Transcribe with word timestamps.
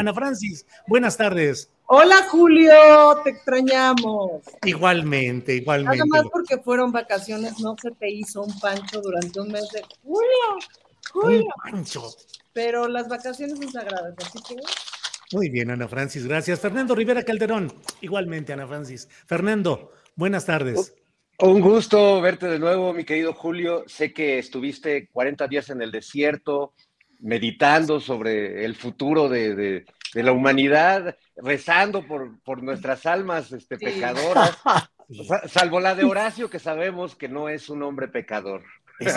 Ana 0.00 0.14
Francis, 0.14 0.64
buenas 0.86 1.14
tardes. 1.18 1.70
Hola 1.84 2.26
Julio, 2.30 2.72
te 3.22 3.30
extrañamos. 3.30 4.40
Igualmente, 4.64 5.56
igualmente. 5.56 5.98
Nada 5.98 6.22
más 6.22 6.32
porque 6.32 6.56
fueron 6.56 6.90
vacaciones, 6.90 7.60
no 7.60 7.76
se 7.82 7.90
te 7.90 8.10
hizo 8.10 8.42
un 8.42 8.60
pancho 8.60 9.02
durante 9.02 9.38
un 9.38 9.48
mes 9.48 9.68
de 9.68 9.82
Julio, 10.02 10.66
Julio. 11.12 11.44
Un 11.44 11.70
pancho. 11.70 12.02
Pero 12.54 12.88
las 12.88 13.10
vacaciones 13.10 13.58
son 13.58 13.70
sagradas, 13.70 14.14
así 14.24 14.38
que. 14.48 14.56
Muy 15.36 15.50
bien, 15.50 15.70
Ana 15.70 15.86
Francis, 15.86 16.26
gracias. 16.26 16.60
Fernando 16.60 16.94
Rivera 16.94 17.22
Calderón, 17.22 17.70
igualmente, 18.00 18.54
Ana 18.54 18.66
Francis. 18.66 19.06
Fernando, 19.26 19.92
buenas 20.16 20.46
tardes. 20.46 20.94
Un 21.40 21.60
gusto 21.60 22.22
verte 22.22 22.46
de 22.46 22.58
nuevo, 22.58 22.94
mi 22.94 23.04
querido 23.04 23.34
Julio. 23.34 23.84
Sé 23.86 24.14
que 24.14 24.38
estuviste 24.38 25.08
40 25.08 25.46
días 25.46 25.68
en 25.68 25.82
el 25.82 25.90
desierto, 25.90 26.72
meditando 27.20 28.00
sobre 28.00 28.64
el 28.64 28.74
futuro 28.76 29.28
de, 29.28 29.54
de, 29.54 29.84
de 30.14 30.22
la 30.22 30.32
humanidad, 30.32 31.16
rezando 31.36 32.06
por, 32.06 32.40
por 32.42 32.62
nuestras 32.62 33.06
almas 33.06 33.52
este, 33.52 33.78
Sí. 33.78 33.84
pecadoras, 33.86 34.58
sa- 35.28 35.48
salvo 35.48 35.80
la 35.80 35.94
de 35.94 36.04
Horacio, 36.04 36.50
que 36.50 36.58
sabemos 36.58 37.16
que 37.16 37.28
no 37.28 37.48
es 37.48 37.68
un 37.68 37.82
hombre 37.82 38.08
pecador. 38.08 38.62
Es, 38.98 39.14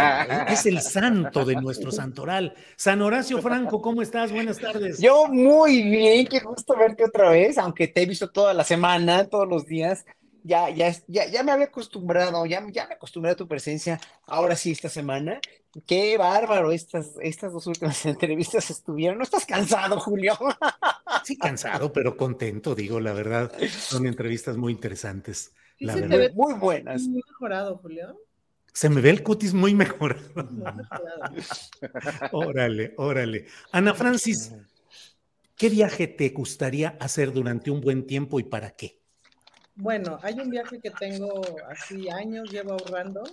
es 0.48 0.66
el 0.66 0.80
santo 0.82 1.44
de 1.44 1.56
nuestro 1.56 1.92
santoral. 1.92 2.54
San 2.78 3.02
Horacio 3.02 3.42
Franco, 3.42 3.82
¿cómo 3.82 4.02
estás? 4.02 4.32
Buenas 4.32 4.58
tardes. 4.58 5.00
Yo 5.02 5.28
muy 5.28 5.84
bien, 5.84 6.26
qué 6.28 6.40
gusto 6.40 6.76
verte 6.78 7.04
otra 7.04 7.30
vez, 7.32 7.58
aunque 7.58 7.90
te 7.90 8.02
he 8.04 8.06
visto 8.06 8.30
toda 8.32 8.54
la 8.54 8.64
semana, 8.64 9.26
todos 9.26 9.48
los 9.48 9.66
días. 9.66 10.06
Ya, 10.44 10.70
ya, 10.70 10.94
ya, 11.08 11.26
ya 11.28 11.42
me 11.44 11.52
había 11.54 11.66
acostumbrado, 11.68 12.46
ya, 12.46 12.62
ya 12.72 12.88
me 12.88 12.96
acostumbré 12.96 13.32
a 13.32 13.36
tu 13.36 13.48
presencia. 13.48 14.00
Ahora 14.26 14.56
sí, 14.56 14.72
esta 14.72 14.90
semana. 14.90 15.40
Qué 15.88 16.18
bárbaro, 16.18 16.72
estas, 16.72 17.14
estas 17.22 17.54
dos 17.54 17.66
últimas 17.68 18.06
entrevistas 18.06 18.70
estuvieron. 18.70 19.18
¿No 19.18 19.24
estás 19.24 19.46
cansado, 19.46 20.00
Julio? 20.00 20.38
Sí, 21.24 21.38
cansado, 21.38 21.94
pero 21.94 22.18
contento, 22.18 22.76
digo, 22.76 23.00
la 23.00 23.14
verdad. 23.14 23.52
Son 23.70 24.06
entrevistas 24.06 24.58
muy 24.58 24.74
interesantes. 24.74 25.54
Sí 25.80 25.86
La 25.86 25.94
se 25.94 26.02
te 26.02 26.08
verdad. 26.08 26.28
ve 26.28 26.34
Muy 26.36 26.54
buenas. 26.56 27.04
muy 27.04 27.22
mejorado, 27.26 27.78
Julio. 27.78 28.20
Se 28.74 28.90
me 28.90 29.00
ve 29.02 29.10
el 29.12 29.24
cutis 29.24 29.54
muy 29.54 29.74
mejorado. 29.74 30.22
Muy 30.50 30.74
mejorado. 30.74 31.34
Órale, 32.34 32.94
órale. 32.98 33.46
Ana 33.72 33.94
Francis, 33.94 34.52
¿qué 35.56 35.70
viaje 35.70 36.08
te 36.08 36.30
gustaría 36.30 36.90
hacer 37.00 37.32
durante 37.32 37.72
un 37.72 37.82
buen 37.82 38.06
tiempo 38.06 38.40
y 38.40 38.44
para 38.44 38.72
qué? 38.72 39.03
Bueno, 39.76 40.20
hay 40.22 40.36
un 40.40 40.50
viaje 40.50 40.80
que 40.80 40.92
tengo 40.92 41.42
así 41.68 42.10
años, 42.10 42.52
llevo 42.52 42.74
ahorrando, 42.74 43.24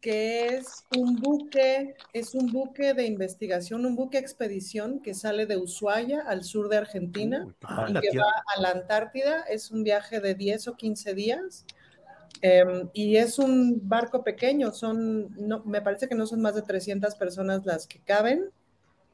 que 0.00 0.46
es 0.46 0.84
un 0.96 1.16
buque, 1.16 1.94
es 2.12 2.34
un 2.34 2.50
buque 2.52 2.94
de 2.94 3.06
investigación, 3.06 3.84
un 3.86 3.96
buque 3.96 4.18
expedición 4.18 5.00
que 5.00 5.14
sale 5.14 5.46
de 5.46 5.56
Ushuaia 5.56 6.22
al 6.26 6.44
sur 6.44 6.68
de 6.68 6.76
Argentina 6.78 7.46
Ah, 7.62 7.86
y 7.88 7.92
que 7.94 8.00
tierra. 8.00 8.24
va 8.26 8.32
a 8.54 8.60
la 8.60 8.70
Antártida. 8.70 9.42
Es 9.42 9.70
un 9.70 9.82
viaje 9.82 10.20
de 10.20 10.34
10 10.34 10.68
o 10.68 10.74
15 10.76 11.14
días. 11.14 11.64
em, 12.42 12.90
y 12.92 13.16
es 13.16 13.38
un 13.38 13.80
barco 13.88 14.22
pequeño, 14.24 14.72
son, 14.72 15.30
no, 15.38 15.62
me 15.64 15.80
parece 15.80 16.08
que 16.08 16.14
no 16.14 16.26
son 16.26 16.42
más 16.42 16.54
de 16.54 16.62
300 16.62 17.14
personas 17.14 17.64
las 17.64 17.86
que 17.86 18.00
caben 18.00 18.50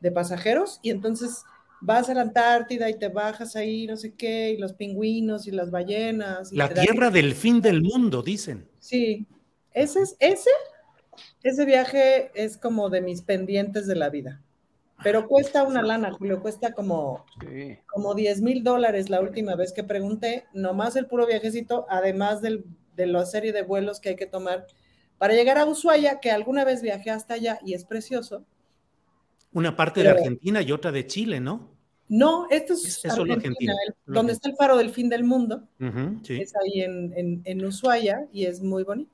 de 0.01 0.11
pasajeros, 0.11 0.81
y 0.83 0.91
entonces 0.91 1.45
vas 1.81 2.09
a 2.09 2.15
la 2.15 2.23
Antártida 2.23 2.89
y 2.89 2.99
te 2.99 3.09
bajas 3.09 3.57
ahí, 3.57 3.87
no 3.87 3.97
sé 3.97 4.15
qué, 4.15 4.51
y 4.51 4.59
los 4.59 4.73
pingüinos 4.73 5.47
y 5.47 5.51
las 5.51 5.71
ballenas. 5.71 6.53
y 6.53 6.57
La 6.57 6.73
tierra 6.73 7.11
del 7.11 7.35
fin 7.35 7.61
del 7.61 7.83
mundo, 7.83 8.23
dicen. 8.23 8.69
Sí, 8.79 9.27
ese 9.73 10.01
es, 10.03 10.17
ese, 10.19 10.51
ese 11.43 11.65
viaje 11.65 12.31
es 12.35 12.57
como 12.57 12.91
de 12.91 13.01
mis 13.01 13.23
pendientes 13.23 13.87
de 13.87 13.97
la 13.97 14.11
vida. 14.11 14.43
Pero 15.03 15.29
cuesta 15.29 15.63
una 15.63 15.83
lana, 15.83 16.13
Julio, 16.13 16.43
cuesta 16.43 16.73
como, 16.73 17.25
como 17.87 18.15
10 18.15 18.43
mil 18.43 18.63
dólares 18.63 19.09
la 19.09 19.21
última 19.21 19.55
vez 19.57 19.73
que 19.73 19.83
pregunté, 19.83 20.45
nomás 20.53 20.95
el 20.97 21.07
puro 21.07 21.27
viajecito, 21.27 21.87
además 21.89 22.43
del, 22.43 22.65
de 22.97 23.07
la 23.07 23.25
serie 23.25 23.53
de 23.53 23.63
vuelos 23.63 23.99
que 23.99 24.11
hay 24.11 24.17
que 24.17 24.27
tomar 24.27 24.67
para 25.21 25.35
llegar 25.35 25.59
a 25.59 25.67
Ushuaia, 25.67 26.19
que 26.19 26.31
alguna 26.31 26.65
vez 26.65 26.81
viajé 26.81 27.11
hasta 27.11 27.35
allá 27.35 27.59
y 27.63 27.75
es 27.75 27.85
precioso. 27.85 28.47
Una 29.53 29.77
parte 29.77 30.03
de 30.03 30.09
Argentina 30.09 30.63
y 30.63 30.71
otra 30.73 30.93
de 30.93 31.07
Chile, 31.07 31.41
¿no? 31.41 31.77
No, 32.09 32.47
esto 32.51 32.73
es, 32.75 32.85
Es- 32.85 33.05
Argentina, 33.05 33.35
Argentina, 33.37 33.73
el- 33.87 33.95
solo 34.05 34.15
donde 34.19 34.33
está 34.33 34.49
el 34.49 34.57
faro 34.57 34.77
del 34.77 34.91
fin 34.91 35.09
del 35.09 35.25
mundo, 35.25 35.69
sí. 36.23 36.41
es 36.41 36.53
ahí 36.57 36.81
en, 36.83 37.13
en, 37.17 37.41
en 37.45 37.65
Ushuaia 37.65 38.27
y 38.33 38.47
es 38.47 38.61
muy 38.63 38.83
bonito. 38.83 39.11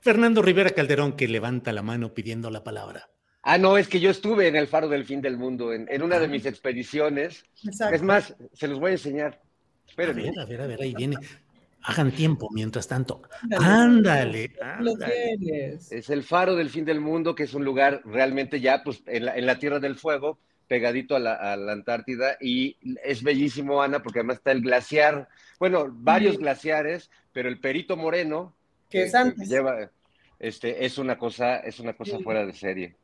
Fernando 0.00 0.42
Rivera 0.42 0.70
Calderón, 0.70 1.14
que 1.16 1.26
levanta 1.28 1.72
la 1.72 1.82
mano 1.82 2.14
pidiendo 2.14 2.50
la 2.50 2.62
palabra. 2.62 3.08
Ah, 3.42 3.56
no, 3.58 3.78
es 3.78 3.88
que 3.88 3.98
yo 4.00 4.10
estuve 4.10 4.46
en 4.48 4.56
el 4.56 4.66
Faro 4.66 4.88
del 4.88 5.04
Fin 5.04 5.20
del 5.22 5.36
Mundo, 5.38 5.72
en, 5.72 5.86
en 5.90 6.02
una 6.02 6.18
de 6.18 6.28
mis 6.28 6.44
expediciones. 6.44 7.44
Exacto. 7.64 7.94
Es 7.94 8.02
más, 8.02 8.34
se 8.52 8.68
los 8.68 8.78
voy 8.78 8.90
a 8.90 8.92
enseñar. 8.92 9.40
A 9.40 9.88
Espérenme. 9.88 10.22
ver, 10.24 10.38
a 10.40 10.44
ver, 10.44 10.60
a 10.60 10.66
ver, 10.66 10.82
ahí 10.82 10.94
viene. 10.94 11.16
Hagan 11.82 12.10
tiempo 12.12 12.48
mientras 12.52 12.86
tanto. 12.88 13.22
Ándale. 13.58 14.52
Ándale. 14.60 15.78
Es 15.90 16.10
el 16.10 16.22
Faro 16.22 16.56
del 16.56 16.70
Fin 16.70 16.84
del 16.84 17.00
Mundo, 17.00 17.34
que 17.34 17.44
es 17.44 17.54
un 17.54 17.64
lugar 17.64 18.02
realmente 18.04 18.60
ya 18.60 18.82
pues, 18.82 19.02
en, 19.06 19.24
la, 19.26 19.36
en 19.36 19.46
la 19.46 19.58
Tierra 19.58 19.78
del 19.80 19.96
Fuego, 19.96 20.38
pegadito 20.66 21.16
a 21.16 21.18
la, 21.18 21.34
a 21.34 21.56
la 21.56 21.72
Antártida. 21.72 22.36
Y 22.40 22.76
es 23.04 23.22
bellísimo, 23.22 23.82
Ana, 23.82 24.02
porque 24.02 24.18
además 24.20 24.38
está 24.38 24.52
el 24.52 24.60
glaciar, 24.60 25.28
bueno, 25.58 25.86
varios 25.90 26.34
Sí. 26.36 26.42
glaciares, 26.42 27.10
pero 27.32 27.48
el 27.48 27.58
Perito 27.60 27.96
Moreno, 27.96 28.54
Que 28.90 29.04
es 29.04 29.12
que 29.12 29.16
antes. 29.18 29.48
lleva, 29.48 29.90
este, 30.38 30.84
es 30.84 30.98
una 30.98 31.16
cosa, 31.16 31.58
es 31.60 31.78
una 31.80 31.94
cosa 31.94 32.18
Sí. 32.18 32.22
fuera 32.24 32.44
de 32.44 32.52
serie. 32.52 32.96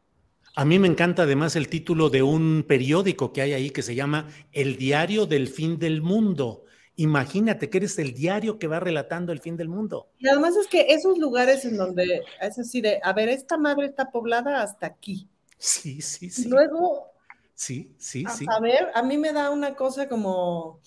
A 0.57 0.65
mí 0.65 0.79
me 0.79 0.89
encanta 0.89 1.23
además 1.23 1.57
el 1.57 1.69
título 1.69 2.11
de 2.11 2.23
un 2.23 2.65
periódico 2.69 3.33
que 3.33 3.41
hay 3.43 3.55
ahí 3.55 3.71
que 3.71 3.83
se 3.83 3.95
llama 3.95 4.29
El 4.53 4.77
Diario 4.77 5.27
del 5.27 5.49
Fin 5.49 5.79
del 5.79 6.01
Mundo. 6.03 6.65
Imagínate 6.97 7.71
que 7.71 7.79
eres 7.79 7.99
el 7.99 8.15
diario 8.15 8.59
que 8.59 8.67
va 8.69 8.81
relatando 8.81 9.33
el 9.33 9.41
fin 9.41 9.57
del 9.57 9.69
mundo. 9.69 10.09
Y 10.19 10.29
además 10.29 10.57
es 10.57 10.67
que 10.69 10.87
esos 10.89 11.19
lugares 11.19 11.65
en 11.65 11.77
donde 11.77 12.23
es 12.41 12.59
así 12.59 12.81
de, 12.81 13.01
a 13.03 13.13
ver, 13.13 13.29
esta 13.29 13.57
madre 13.59 13.87
está 13.87 14.11
poblada 14.11 14.63
hasta 14.63 14.87
aquí. 14.87 15.29
Sí, 15.59 16.01
sí, 16.01 16.27
Y 16.27 16.31
sí. 16.31 16.49
luego, 16.49 17.07
Sí, 17.55 17.95
sí, 17.99 18.25
a, 18.25 18.31
sí. 18.31 18.47
a 18.47 18.61
ver, 18.61 18.91
a 18.95 19.03
mí 19.03 19.19
me 19.19 19.33
da 19.33 19.51
una 19.51 19.75
cosa 19.77 20.09
como, 20.09 20.81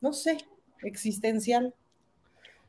no 0.00 0.12
sé, 0.12 0.38
existencial. 0.82 1.74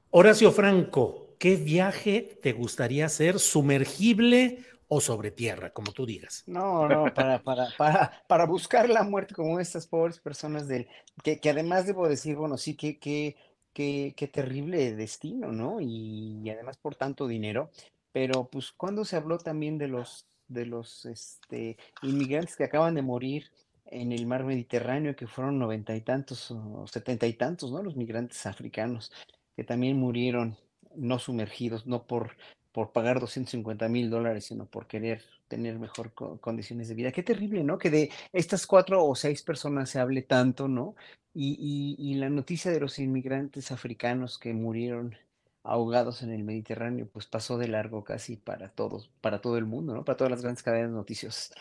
Horacio 0.09 0.51
Franco, 0.51 1.35
¿qué 1.39 1.55
viaje 1.55 2.39
te 2.41 2.53
gustaría 2.53 3.05
hacer? 3.05 3.39
¿Sumergible 3.39 4.65
o 4.87 5.01
sobre 5.01 5.31
tierra, 5.31 5.71
como 5.71 5.91
tú 5.91 6.05
digas? 6.05 6.43
No, 6.47 6.87
no, 6.87 7.13
para, 7.13 7.41
para, 7.43 7.67
para, 7.77 8.23
para 8.27 8.45
buscar 8.45 8.89
la 8.89 9.03
muerte 9.03 9.35
como 9.35 9.59
estas 9.59 9.87
pobres 9.87 10.19
personas 10.19 10.67
del, 10.67 10.87
que, 11.23 11.39
que 11.39 11.49
además 11.49 11.85
debo 11.85 12.07
decir, 12.07 12.35
bueno, 12.35 12.57
sí, 12.57 12.75
que, 12.75 12.99
que, 12.99 13.35
que, 13.73 14.29
terrible 14.31 14.95
destino, 14.95 15.51
¿no? 15.51 15.81
Y, 15.81 16.41
y 16.43 16.49
además 16.49 16.77
por 16.77 16.95
tanto 16.95 17.27
dinero, 17.27 17.69
pero 18.11 18.45
pues 18.45 18.71
cuando 18.71 19.05
se 19.05 19.15
habló 19.15 19.37
también 19.37 19.77
de 19.77 19.87
los, 19.87 20.25
de 20.47 20.65
los 20.65 21.05
este, 21.05 21.77
inmigrantes 22.01 22.55
que 22.55 22.63
acaban 22.63 22.95
de 22.95 23.01
morir 23.01 23.51
en 23.85 24.11
el 24.11 24.25
mar 24.25 24.43
Mediterráneo, 24.43 25.15
que 25.15 25.27
fueron 25.27 25.59
noventa 25.59 25.95
y 25.95 26.01
tantos 26.01 26.51
o 26.51 26.87
setenta 26.87 27.27
y 27.27 27.33
tantos, 27.33 27.71
¿no? 27.71 27.83
Los 27.83 27.95
migrantes 27.95 28.45
africanos 28.45 29.11
que 29.55 29.63
también 29.63 29.97
murieron 29.97 30.57
no 30.95 31.19
sumergidos, 31.19 31.85
no 31.85 32.05
por, 32.05 32.37
por 32.77 32.91
pagar 32.91 33.19
250 33.19 33.89
mil 33.89 34.11
dólares, 34.11 34.45
sino 34.45 34.67
por 34.67 34.85
querer 34.85 35.23
tener 35.47 35.79
mejor 35.79 36.13
condiciones 36.13 36.87
de 36.87 36.93
vida. 36.93 37.11
Qué 37.11 37.23
terrible, 37.23 37.63
¿no? 37.63 37.79
Que 37.79 37.89
de 37.89 38.11
estas 38.31 38.67
cuatro 38.67 39.03
o 39.03 39.15
seis 39.15 39.41
personas 39.41 39.89
se 39.89 39.99
hable 39.99 40.21
tanto, 40.21 40.67
¿no? 40.67 40.93
Y, 41.33 41.57
y, 41.59 42.11
y 42.11 42.13
la 42.19 42.29
noticia 42.29 42.69
de 42.69 42.79
los 42.79 42.99
inmigrantes 42.99 43.71
africanos 43.71 44.37
que 44.37 44.53
murieron 44.53 45.15
ahogados 45.63 46.21
en 46.21 46.31
el 46.31 46.43
Mediterráneo, 46.43 47.09
pues 47.11 47.25
pasó 47.25 47.57
de 47.57 47.67
largo 47.67 48.03
casi 48.03 48.35
para 48.35 48.69
todos, 48.69 49.09
para 49.21 49.41
todo 49.41 49.57
el 49.57 49.65
mundo, 49.65 49.95
¿no? 49.95 50.05
Para 50.05 50.17
todas 50.17 50.29
las 50.29 50.43
grandes 50.43 50.61
cadenas 50.61 50.91
noticiosas. 50.91 51.53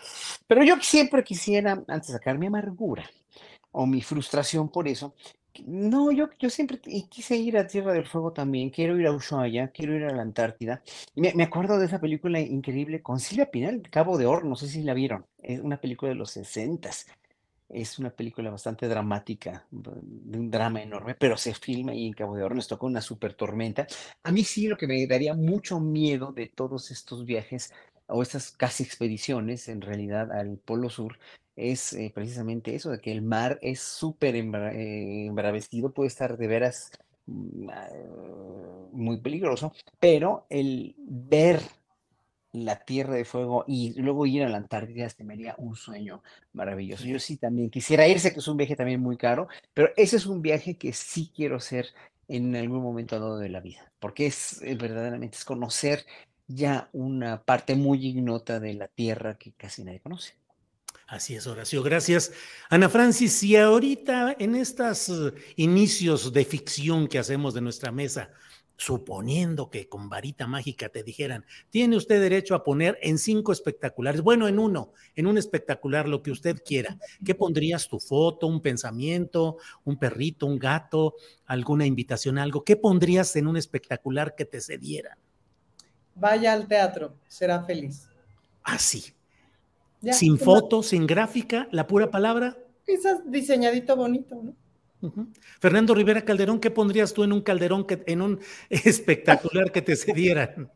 Pero 0.47 0.65
yo 0.65 0.77
siempre 0.83 1.25
quisiera, 1.25 1.83
antes 1.89 2.09
de 2.09 2.13
sacar 2.13 2.37
mi 2.37 2.49
amargura 2.49 3.09
o 3.73 3.87
mi 3.87 4.03
frustración 4.03 4.69
por 4.69 4.87
eso, 4.87 5.15
no, 5.67 6.13
yo, 6.13 6.29
yo 6.39 6.51
siempre 6.51 6.79
quise 6.81 7.37
ir 7.37 7.57
a 7.57 7.67
Tierra 7.67 7.93
del 7.93 8.07
Fuego 8.07 8.33
también, 8.33 8.71
quiero 8.71 8.99
ir 8.99 9.07
a 9.07 9.13
Ushuaia, 9.13 9.69
quiero 9.69 9.95
ir 9.95 10.05
a 10.05 10.15
la 10.15 10.23
Antártida. 10.23 10.83
Me, 11.15 11.33
me 11.35 11.45
acuerdo 11.45 11.79
de 11.79 11.87
esa 11.87 12.01
película 12.01 12.41
increíble 12.41 13.03
con 13.03 13.21
Silvia 13.21 13.51
Pinal, 13.51 13.83
Cabo 13.91 14.19
de 14.19 14.27
Oro, 14.27 14.45
no 14.47 14.57
sé 14.57 14.69
si 14.69 14.83
la 14.83 14.95
vieron, 14.95 15.27
es 15.43 15.61
una 15.61 15.79
película 15.81 16.11
de 16.11 16.17
los 16.17 16.31
sesentas 16.31 17.07
es 17.69 17.99
una 17.99 18.11
película 18.11 18.51
bastante 18.51 18.89
dramática, 18.89 19.67
de 19.71 20.39
un 20.39 20.51
drama 20.51 20.83
enorme, 20.83 21.15
pero 21.15 21.37
se 21.37 21.55
filma 21.55 21.93
ahí 21.93 22.07
en 22.07 22.13
Cabo 22.13 22.37
de 22.37 22.45
Oro, 22.45 22.55
nos 22.55 22.69
tocó 22.69 22.87
una 22.87 23.01
super 23.01 23.35
tormenta. 23.35 23.87
A 24.23 24.33
mí 24.33 24.45
sí 24.45 24.69
lo 24.69 24.77
que 24.77 24.87
me 24.87 25.07
daría 25.07 25.35
mucho 25.35 25.81
miedo 25.81 26.33
de 26.33 26.47
todos 26.47 26.91
estos 26.91 27.25
viajes 27.25 27.73
o 28.07 28.23
estas 28.23 28.53
casi 28.53 28.85
expediciones 28.85 29.69
en 29.69 29.81
realidad 29.81 30.31
al 30.33 30.59
Polo 30.59 30.91
Sur 30.91 31.19
es 31.57 31.93
eh, 31.95 32.13
precisamente 32.15 32.75
eso, 32.75 32.91
de 32.91 33.01
que 33.01 33.13
el 33.13 33.23
mar 33.23 33.59
es 33.63 33.81
súper 33.81 34.37
eh, 34.37 35.27
embravecido, 35.27 35.93
puede 35.93 36.09
estar 36.09 36.37
de 36.37 36.47
veras 36.47 36.91
mm, 37.27 37.69
ah, 37.71 37.89
muy 38.93 39.19
peligroso, 39.21 39.73
pero 39.99 40.47
el 40.51 40.95
ver 40.99 41.61
la 42.53 42.77
Tierra 42.85 43.15
de 43.15 43.25
Fuego 43.25 43.65
y 43.67 44.01
luego 44.01 44.27
ir 44.27 44.43
a 44.43 44.49
la 44.49 44.57
Antártida 44.57 45.09
se 45.09 45.25
me 45.25 45.35
haría 45.35 45.55
un 45.59 45.77
sueño 45.77 46.23
maravilloso. 46.53 47.05
Yo 47.05 47.19
sí 47.19 47.37
también 47.37 47.71
quisiera 47.71 48.09
irse, 48.09 48.33
que 48.33 48.41
es 48.41 48.49
un 48.49 48.57
viaje 48.57 48.77
también 48.77 49.01
muy 49.01 49.17
caro, 49.17 49.49
pero 49.75 49.91
ese 49.97 50.17
es 50.17 50.27
un 50.27 50.43
viaje 50.43 50.77
que 50.77 50.93
sí 50.93 51.31
quiero 51.35 51.57
hacer 51.57 51.89
en 52.29 52.57
algún 52.57 52.83
momento 52.83 53.21
dado 53.21 53.39
de 53.39 53.49
la 53.49 53.61
vida, 53.61 53.93
porque 53.99 54.27
es 54.27 54.61
eh, 54.63 54.75
verdaderamente 54.75 55.37
es 55.37 55.45
conocer 55.45 56.05
ya 56.49 56.89
una 56.93 57.43
parte 57.43 57.77
muy 57.77 58.07
ignota 58.07 58.61
de 58.61 58.75
la 58.75 58.89
Tierra 58.89 59.37
que 59.37 59.53
casi 59.53 59.85
nadie 59.85 60.01
conoce. 60.01 60.35
Así 61.07 61.37
es, 61.37 61.47
Horacio, 61.47 61.83
gracias. 61.83 62.33
Ana 62.69 62.89
Francis, 62.89 63.33
si 63.33 63.57
ahorita 63.57 64.37
en 64.39 64.57
estos 64.57 65.09
eh, 65.09 65.35
inicios 65.57 66.33
de 66.33 66.45
ficción 66.45 67.07
que 67.07 67.19
hacemos 67.19 67.55
de 67.55 67.61
nuestra 67.61 67.93
mesa, 67.93 68.31
suponiendo 68.77 69.71
que 69.71 69.89
con 69.89 70.09
varita 70.09 70.47
mágica 70.47 70.89
te 70.89 71.03
dijeran, 71.03 71.45
tiene 71.71 71.97
usted 71.97 72.21
derecho 72.21 72.55
a 72.55 72.63
poner 72.63 72.99
en 73.01 73.19
cinco 73.19 73.53
espectaculares, 73.53 74.21
bueno, 74.21 74.49
en 74.49 74.59
uno, 74.59 74.93
en 75.15 75.27
un 75.27 75.39
espectacular, 75.39 76.09
lo 76.09 76.23
que 76.23 76.31
usted 76.31 76.63
quiera. 76.65 76.99
¿Qué 77.25 77.35
pondrías 77.35 77.89
tu 77.89 77.99
foto, 77.99 78.47
un 78.47 78.61
pensamiento, 78.61 79.57
un 79.85 79.99
perrito, 79.99 80.47
un 80.47 80.59
gato, 80.59 81.15
alguna 81.47 81.87
invitación, 81.87 82.39
algo? 82.39 82.65
¿Qué 82.65 82.77
pondrías 82.77 83.35
en 83.37 83.47
un 83.47 83.57
espectacular 83.57 84.35
que 84.35 84.45
te 84.45 84.61
cediera? 84.61 85.17
Vaya 86.15 86.53
al 86.53 86.67
teatro, 86.67 87.15
será 87.29 87.63
feliz. 87.63 88.09
Así. 88.63 89.13
Sin 90.13 90.39
foto, 90.39 90.83
sin 90.83 91.07
gráfica, 91.07 91.69
la 91.71 91.87
pura 91.87 92.11
palabra. 92.11 92.57
Quizás 92.85 93.31
diseñadito 93.31 93.97
bonito, 93.97 94.41
¿no? 94.43 94.55
Fernando 95.61 95.95
Rivera 95.95 96.25
Calderón, 96.25 96.59
¿qué 96.59 96.71
pondrías 96.71 97.13
tú 97.13 97.23
en 97.23 97.33
un 97.33 97.43
calderón 97.43 97.87
que 97.87 98.03
en 98.07 98.23
un 98.23 98.41
espectacular 98.71 99.71
que 99.71 99.83
te 99.83 99.95
cedieran? 99.95 100.71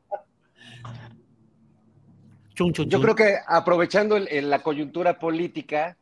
Yo 2.55 3.01
creo 3.01 3.15
que 3.15 3.37
aprovechando 3.47 4.19
la 4.19 4.63
coyuntura 4.63 5.19
política, 5.19 5.97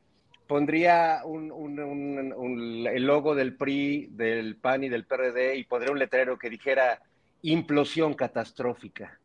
pondría 0.48 1.22
el 1.22 3.06
logo 3.06 3.36
del 3.36 3.54
PRI, 3.54 4.08
del 4.10 4.56
PAN 4.56 4.84
y 4.84 4.88
del 4.88 5.04
PRD 5.04 5.56
y 5.56 5.64
pondría 5.64 5.92
un 5.92 6.00
letrero 6.00 6.36
que 6.36 6.50
dijera 6.50 7.00
implosión 7.42 8.14
catastrófica. 8.14 9.20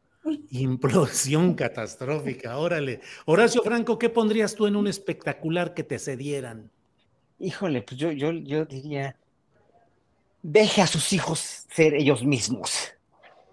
Implosión 0.51 1.53
catastrófica, 1.53 2.57
órale. 2.57 3.01
Horacio 3.25 3.61
Franco, 3.63 3.99
¿qué 3.99 4.09
pondrías 4.09 4.55
tú 4.55 4.67
en 4.67 4.75
un 4.75 4.87
espectacular 4.87 5.73
que 5.73 5.83
te 5.83 5.99
cedieran? 5.99 6.71
Híjole, 7.39 7.81
pues 7.81 7.99
yo, 7.99 8.11
yo, 8.11 8.31
yo 8.31 8.65
diría, 8.65 9.17
deje 10.41 10.81
a 10.81 10.87
sus 10.87 11.11
hijos 11.11 11.65
ser 11.73 11.95
ellos 11.95 12.23
mismos. 12.23 12.93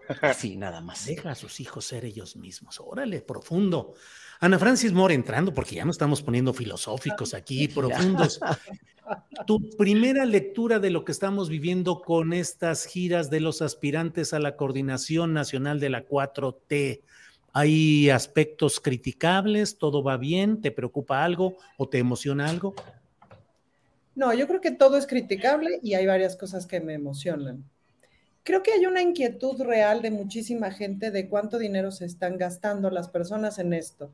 Así, 0.21 0.57
nada 0.57 0.81
más. 0.81 1.07
Deja 1.07 1.31
a 1.31 1.35
sus 1.35 1.61
hijos 1.61 1.85
ser 1.87 2.05
ellos 2.05 2.37
mismos. 2.37 2.81
Órale, 2.81 3.21
profundo. 3.21 3.95
Ana 4.43 4.59
Francis 4.59 4.93
Moore 4.93 5.13
entrando, 5.13 5.53
porque 5.53 5.75
ya 5.75 5.85
no 5.85 5.91
estamos 5.91 6.23
poniendo 6.23 6.55
filosóficos 6.55 7.35
aquí, 7.35 7.69
profundos. 7.75 8.41
Tu 9.47 9.71
primera 9.77 10.25
lectura 10.25 10.79
de 10.79 10.89
lo 10.89 11.05
que 11.05 11.13
estamos 11.13 11.51
viviendo 11.51 12.01
con 12.01 12.33
estas 12.33 12.87
giras 12.87 13.29
de 13.29 13.41
los 13.41 13.61
aspirantes 13.61 14.33
a 14.33 14.39
la 14.39 14.57
coordinación 14.57 15.35
nacional 15.35 15.79
de 15.79 15.91
la 15.91 16.07
4T. 16.07 17.03
¿Hay 17.53 18.09
aspectos 18.09 18.81
criticables? 18.81 19.77
¿Todo 19.77 20.03
va 20.03 20.17
bien? 20.17 20.63
¿Te 20.63 20.71
preocupa 20.71 21.23
algo 21.23 21.59
o 21.77 21.89
te 21.89 21.99
emociona 21.99 22.49
algo? 22.49 22.75
No, 24.15 24.33
yo 24.33 24.47
creo 24.47 24.63
que 24.63 24.71
todo 24.71 24.97
es 24.97 25.07
criticable 25.07 25.81
y 25.83 25.95
hay 25.95 26.07
varias 26.07 26.37
cosas 26.37 26.65
que 26.65 26.81
me 26.81 26.95
emocionan. 26.95 27.63
Creo 28.43 28.63
que 28.63 28.73
hay 28.73 28.87
una 28.87 29.03
inquietud 29.03 29.61
real 29.61 30.01
de 30.01 30.11
muchísima 30.11 30.71
gente 30.71 31.11
de 31.11 31.29
cuánto 31.29 31.59
dinero 31.59 31.91
se 31.91 32.07
están 32.07 32.39
gastando 32.39 32.89
las 32.91 33.09
personas 33.09 33.59
en 33.59 33.75
esto. 33.75 34.11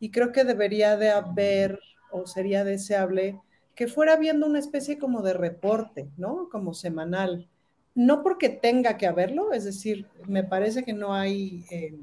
Y 0.00 0.10
creo 0.10 0.32
que 0.32 0.44
debería 0.44 0.96
de 0.96 1.10
haber 1.10 1.80
o 2.10 2.26
sería 2.26 2.64
deseable 2.64 3.40
que 3.74 3.88
fuera 3.88 4.16
viendo 4.16 4.46
una 4.46 4.58
especie 4.58 4.98
como 4.98 5.22
de 5.22 5.34
reporte, 5.34 6.08
¿no? 6.16 6.48
Como 6.50 6.74
semanal. 6.74 7.48
No 7.94 8.22
porque 8.22 8.48
tenga 8.48 8.96
que 8.96 9.06
haberlo, 9.06 9.52
es 9.52 9.64
decir, 9.64 10.06
me 10.26 10.44
parece 10.44 10.84
que 10.84 10.92
no 10.92 11.14
hay, 11.14 11.64
eh, 11.70 11.94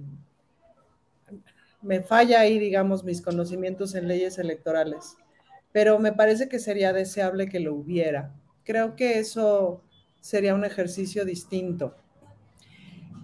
me 1.81 2.01
falla 2.01 2.39
ahí, 2.39 2.59
digamos, 2.59 3.03
mis 3.03 3.21
conocimientos 3.21 3.93
en 3.95 4.07
leyes 4.07 4.37
electorales 4.37 5.17
pero 5.73 5.99
me 5.99 6.13
parece 6.13 6.47
que 6.47 6.59
sería 6.59 6.93
deseable 6.93 7.49
que 7.49 7.59
lo 7.59 7.73
hubiera. 7.73 8.31
Creo 8.63 8.95
que 8.95 9.19
eso 9.19 9.81
sería 10.21 10.53
un 10.53 10.63
ejercicio 10.63 11.25
distinto. 11.25 11.95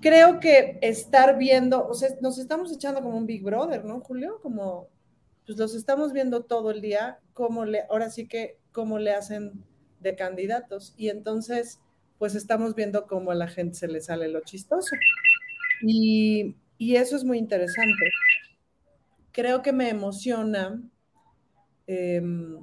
Creo 0.01 0.39
que 0.39 0.79
estar 0.82 1.38
viendo, 1.38 1.88
o 1.88 1.94
sea, 1.94 2.10
nos 2.22 2.38
estamos 2.38 2.72
echando 2.72 3.01
como 3.01 3.18
un 3.18 3.25
Big 3.25 3.44
Brother, 3.44 3.84
¿no, 3.84 4.00
Julio? 4.01 4.39
Como, 4.41 4.88
pues 5.46 5.58
los 5.58 5.75
estamos 5.75 6.13
viendo 6.13 6.44
todo 6.44 6.72
el 6.72 6.82
día, 6.82 7.20
cómo 7.34 7.65
le, 7.65 7.84
ahora 7.89 8.10
sí 8.10 8.27
que, 8.27 8.58
cómo 8.72 9.00
le 9.00 9.13
hacen 9.13 9.63
de 10.00 10.15
candidatos. 10.15 10.94
Y 10.98 11.10
entonces, 11.10 11.79
pues 12.18 12.36
estamos 12.36 12.75
viendo 12.75 13.08
cómo 13.08 13.32
a 13.32 13.36
la 13.36 13.48
gente 13.48 13.75
se 13.75 13.88
le 13.88 14.01
sale 14.01 14.27
lo 14.27 14.41
chistoso. 14.41 14.96
Y, 15.82 16.56
y 16.77 16.96
eso 16.96 17.15
es 17.15 17.24
muy 17.24 17.38
interesante. 17.38 18.06
Creo 19.32 19.62
que 19.62 19.74
me 19.74 19.89
emociona 19.89 20.82
Em, 21.91 22.56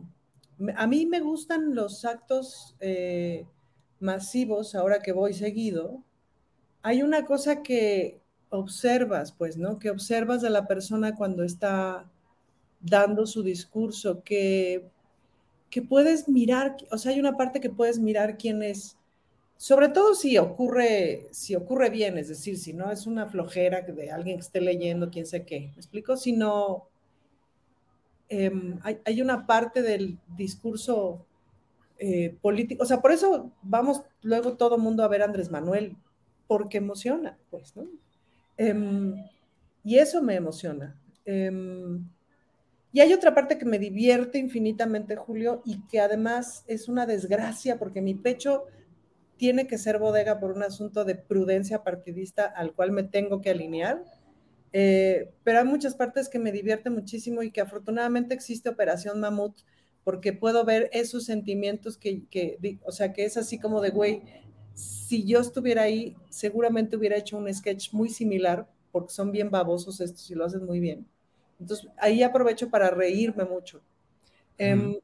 a 0.76 0.86
mí 0.86 1.04
me 1.04 1.18
gustan 1.18 1.74
los 1.74 2.04
actos 2.04 2.76
eh, 2.78 3.44
masivos, 3.98 4.76
ahora 4.76 5.00
que 5.00 5.10
voy 5.10 5.34
seguido. 5.34 6.04
Hay 6.86 7.02
una 7.02 7.24
cosa 7.24 7.62
que 7.62 8.20
observas, 8.50 9.32
pues, 9.32 9.56
¿no? 9.56 9.78
Que 9.78 9.90
observas 9.90 10.42
de 10.42 10.50
la 10.50 10.66
persona 10.66 11.14
cuando 11.16 11.42
está 11.42 12.08
dando 12.80 13.26
su 13.26 13.42
discurso, 13.42 14.22
que, 14.22 14.84
que 15.70 15.82
puedes 15.82 16.28
mirar, 16.28 16.76
o 16.90 16.98
sea, 16.98 17.12
hay 17.12 17.20
una 17.20 17.36
parte 17.36 17.60
que 17.60 17.70
puedes 17.70 17.98
mirar 17.98 18.38
quién 18.38 18.62
es, 18.62 18.96
sobre 19.56 19.88
todo 19.88 20.14
si 20.14 20.38
ocurre, 20.38 21.26
si 21.32 21.56
ocurre 21.56 21.90
bien, 21.90 22.18
es 22.18 22.28
decir, 22.28 22.58
si 22.58 22.72
no 22.72 22.92
es 22.92 23.06
una 23.06 23.26
flojera 23.26 23.80
de 23.80 24.10
alguien 24.10 24.36
que 24.36 24.42
esté 24.42 24.60
leyendo, 24.60 25.10
quién 25.10 25.26
sé 25.26 25.44
qué, 25.44 25.70
¿me 25.74 25.80
explico? 25.80 26.16
Si 26.16 26.32
no, 26.32 26.88
Em, 28.28 28.80
hay, 28.82 29.22
una 29.22 29.46
parte 29.46 29.82
del 29.82 30.18
discurso 30.36 31.24
eh, 31.98 32.36
político, 32.42 32.82
o 32.82 32.86
sea, 32.86 33.00
por 33.00 33.12
eso 33.12 33.52
vamos 33.62 34.02
luego 34.22 34.54
todo 34.54 34.78
mundo 34.78 35.04
a 35.04 35.08
ver 35.08 35.22
a 35.22 35.26
Andrés 35.26 35.50
Manuel, 35.50 35.96
porque 36.46 36.78
emociona, 36.78 37.38
pues, 37.50 37.76
¿no? 37.76 37.86
Em, 38.56 39.14
y 39.84 39.98
eso 39.98 40.22
me 40.22 40.34
emociona. 40.34 41.00
Em, 41.24 42.08
y 42.92 43.00
hay 43.00 43.12
otra 43.12 43.34
parte 43.34 43.58
que 43.58 43.64
me 43.64 43.78
divierte 43.78 44.38
infinitamente, 44.38 45.16
Julio, 45.16 45.62
y 45.64 45.86
que 45.88 46.00
además 46.00 46.64
es 46.66 46.88
una 46.88 47.06
desgracia 47.06 47.78
porque 47.78 48.00
mi 48.00 48.14
pecho 48.14 48.64
tiene 49.36 49.66
que 49.66 49.78
ser 49.78 49.98
bodega 49.98 50.40
por 50.40 50.52
un 50.52 50.62
asunto 50.62 51.04
de 51.04 51.14
prudencia 51.14 51.84
partidista 51.84 52.46
al 52.46 52.72
cual 52.72 52.92
me 52.92 53.02
tengo 53.02 53.42
que 53.42 53.50
alinear 53.50 54.02
eh, 54.78 55.32
pero 55.42 55.60
hay 55.60 55.64
muchas 55.64 55.94
partes 55.94 56.28
que 56.28 56.38
me 56.38 56.52
divierten 56.52 56.92
muchísimo 56.92 57.42
y 57.42 57.50
que 57.50 57.62
afortunadamente 57.62 58.34
existe 58.34 58.68
Operación 58.68 59.20
Mamut 59.20 59.56
porque 60.04 60.34
puedo 60.34 60.66
ver 60.66 60.90
esos 60.92 61.24
sentimientos 61.24 61.96
que, 61.96 62.26
que 62.26 62.58
o 62.84 62.92
sea, 62.92 63.14
que 63.14 63.24
es 63.24 63.38
así 63.38 63.58
como 63.58 63.80
de, 63.80 63.88
güey, 63.88 64.22
si 64.76 65.24
yo 65.24 65.40
estuviera 65.40 65.82
ahí, 65.82 66.14
seguramente 66.28 66.96
hubiera 66.96 67.16
hecho 67.16 67.38
un 67.38 67.52
sketch 67.52 67.92
muy 67.92 68.10
similar, 68.10 68.68
porque 68.92 69.12
son 69.12 69.32
bien 69.32 69.50
babosos 69.50 70.00
estos 70.02 70.30
y 70.30 70.34
lo 70.34 70.44
hacen 70.44 70.66
muy 70.66 70.80
bien. 70.80 71.06
Entonces, 71.58 71.88
ahí 71.96 72.22
aprovecho 72.22 72.68
para 72.68 72.90
reírme 72.90 73.44
mucho. 73.44 73.80
Em, 74.58 74.98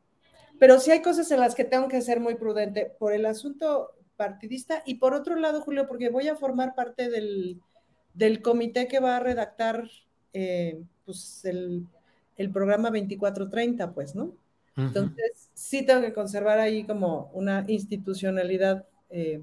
pero 0.59 0.79
sí 0.79 0.91
hay 0.91 1.01
cosas 1.01 1.31
en 1.31 1.41
las 1.41 1.55
que 1.55 1.65
tengo 1.65 1.89
que 1.89 2.03
ser 2.03 2.21
muy 2.21 2.35
prudente 2.35 2.93
por 2.99 3.15
el 3.15 3.25
asunto 3.25 3.93
partidista 4.17 4.83
y 4.85 4.97
por 4.97 5.15
otro 5.15 5.37
lado, 5.37 5.63
Julio, 5.63 5.89
porque 5.89 6.11
voy 6.11 6.29
a 6.29 6.37
formar 6.37 6.75
parte 6.75 7.09
del, 7.09 8.43
comité 8.43 8.89
que 8.89 9.01
va 9.01 9.17
a 9.17 9.21
redactar 9.21 9.91
eh, 10.35 10.83
pues 11.07 11.47
el, 11.47 11.89
programa 12.53 12.91
2430, 12.91 13.93
pues, 13.95 14.15
¿no? 14.15 14.35
Entonces, 14.77 15.51
sí 15.55 15.85
tengo 15.87 16.03
que 16.03 16.13
conservar 16.13 16.59
ahí 16.59 16.85
como 16.85 17.31
una 17.33 17.65
institucionalidad 17.69 18.87
eh, 19.11 19.43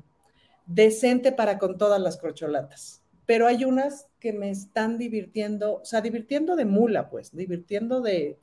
decente 0.69 1.31
para 1.31 1.57
con 1.57 1.77
todas 1.77 1.99
las 1.99 2.17
crocholatas. 2.17 3.03
Pero 3.25 3.47
hay 3.47 3.65
unas 3.65 4.07
que 4.19 4.33
me 4.33 4.49
están 4.49 4.97
divirtiendo, 4.97 5.81
o 5.81 5.85
sea, 5.85 6.01
divirtiendo 6.01 6.55
de 6.55 6.65
mula, 6.65 7.09
pues, 7.09 7.35
divirtiendo 7.35 8.01
de, 8.01 8.37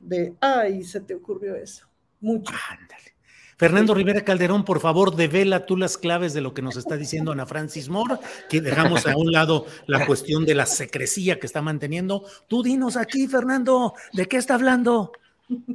de, 0.00 0.34
ay, 0.40 0.82
se 0.84 1.00
te 1.00 1.14
ocurrió 1.14 1.54
eso. 1.56 1.86
Mucho. 2.20 2.54
Ándale. 2.70 3.14
Fernando 3.56 3.94
Rivera 3.94 4.24
Calderón, 4.24 4.64
por 4.64 4.80
favor, 4.80 5.14
devela 5.14 5.64
tú 5.64 5.76
las 5.76 5.96
claves 5.96 6.34
de 6.34 6.40
lo 6.40 6.54
que 6.54 6.62
nos 6.62 6.76
está 6.76 6.96
diciendo 6.96 7.30
Ana 7.30 7.46
Francis 7.46 7.88
Moore, 7.88 8.16
que 8.48 8.60
dejamos 8.60 9.06
a 9.06 9.16
un 9.16 9.30
lado 9.30 9.66
la 9.86 10.06
cuestión 10.06 10.44
de 10.44 10.56
la 10.56 10.66
secrecía 10.66 11.38
que 11.38 11.46
está 11.46 11.62
manteniendo. 11.62 12.24
Tú 12.48 12.64
dinos 12.64 12.96
aquí, 12.96 13.28
Fernando, 13.28 13.94
¿de 14.12 14.26
qué 14.26 14.38
está 14.38 14.54
hablando? 14.54 15.12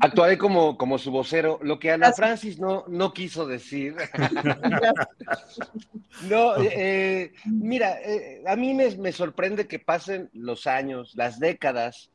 Actuaré 0.01 0.37
como, 0.37 0.77
como 0.77 0.97
su 0.97 1.11
vocero, 1.11 1.59
lo 1.61 1.77
que 1.77 1.91
Ana 1.91 2.11
Francis 2.13 2.59
no, 2.59 2.85
no 2.87 3.13
quiso 3.13 3.45
decir. 3.45 3.95
no, 6.29 6.55
eh, 6.57 7.33
mira, 7.45 8.01
eh, 8.01 8.41
a 8.47 8.55
mí 8.55 8.73
me, 8.73 8.95
me, 8.97 9.11
sorprende 9.11 9.67
que 9.67 9.77
pasen 9.77 10.29
los 10.33 10.65
años, 10.65 11.13
las 11.15 11.39
décadas, 11.39 12.09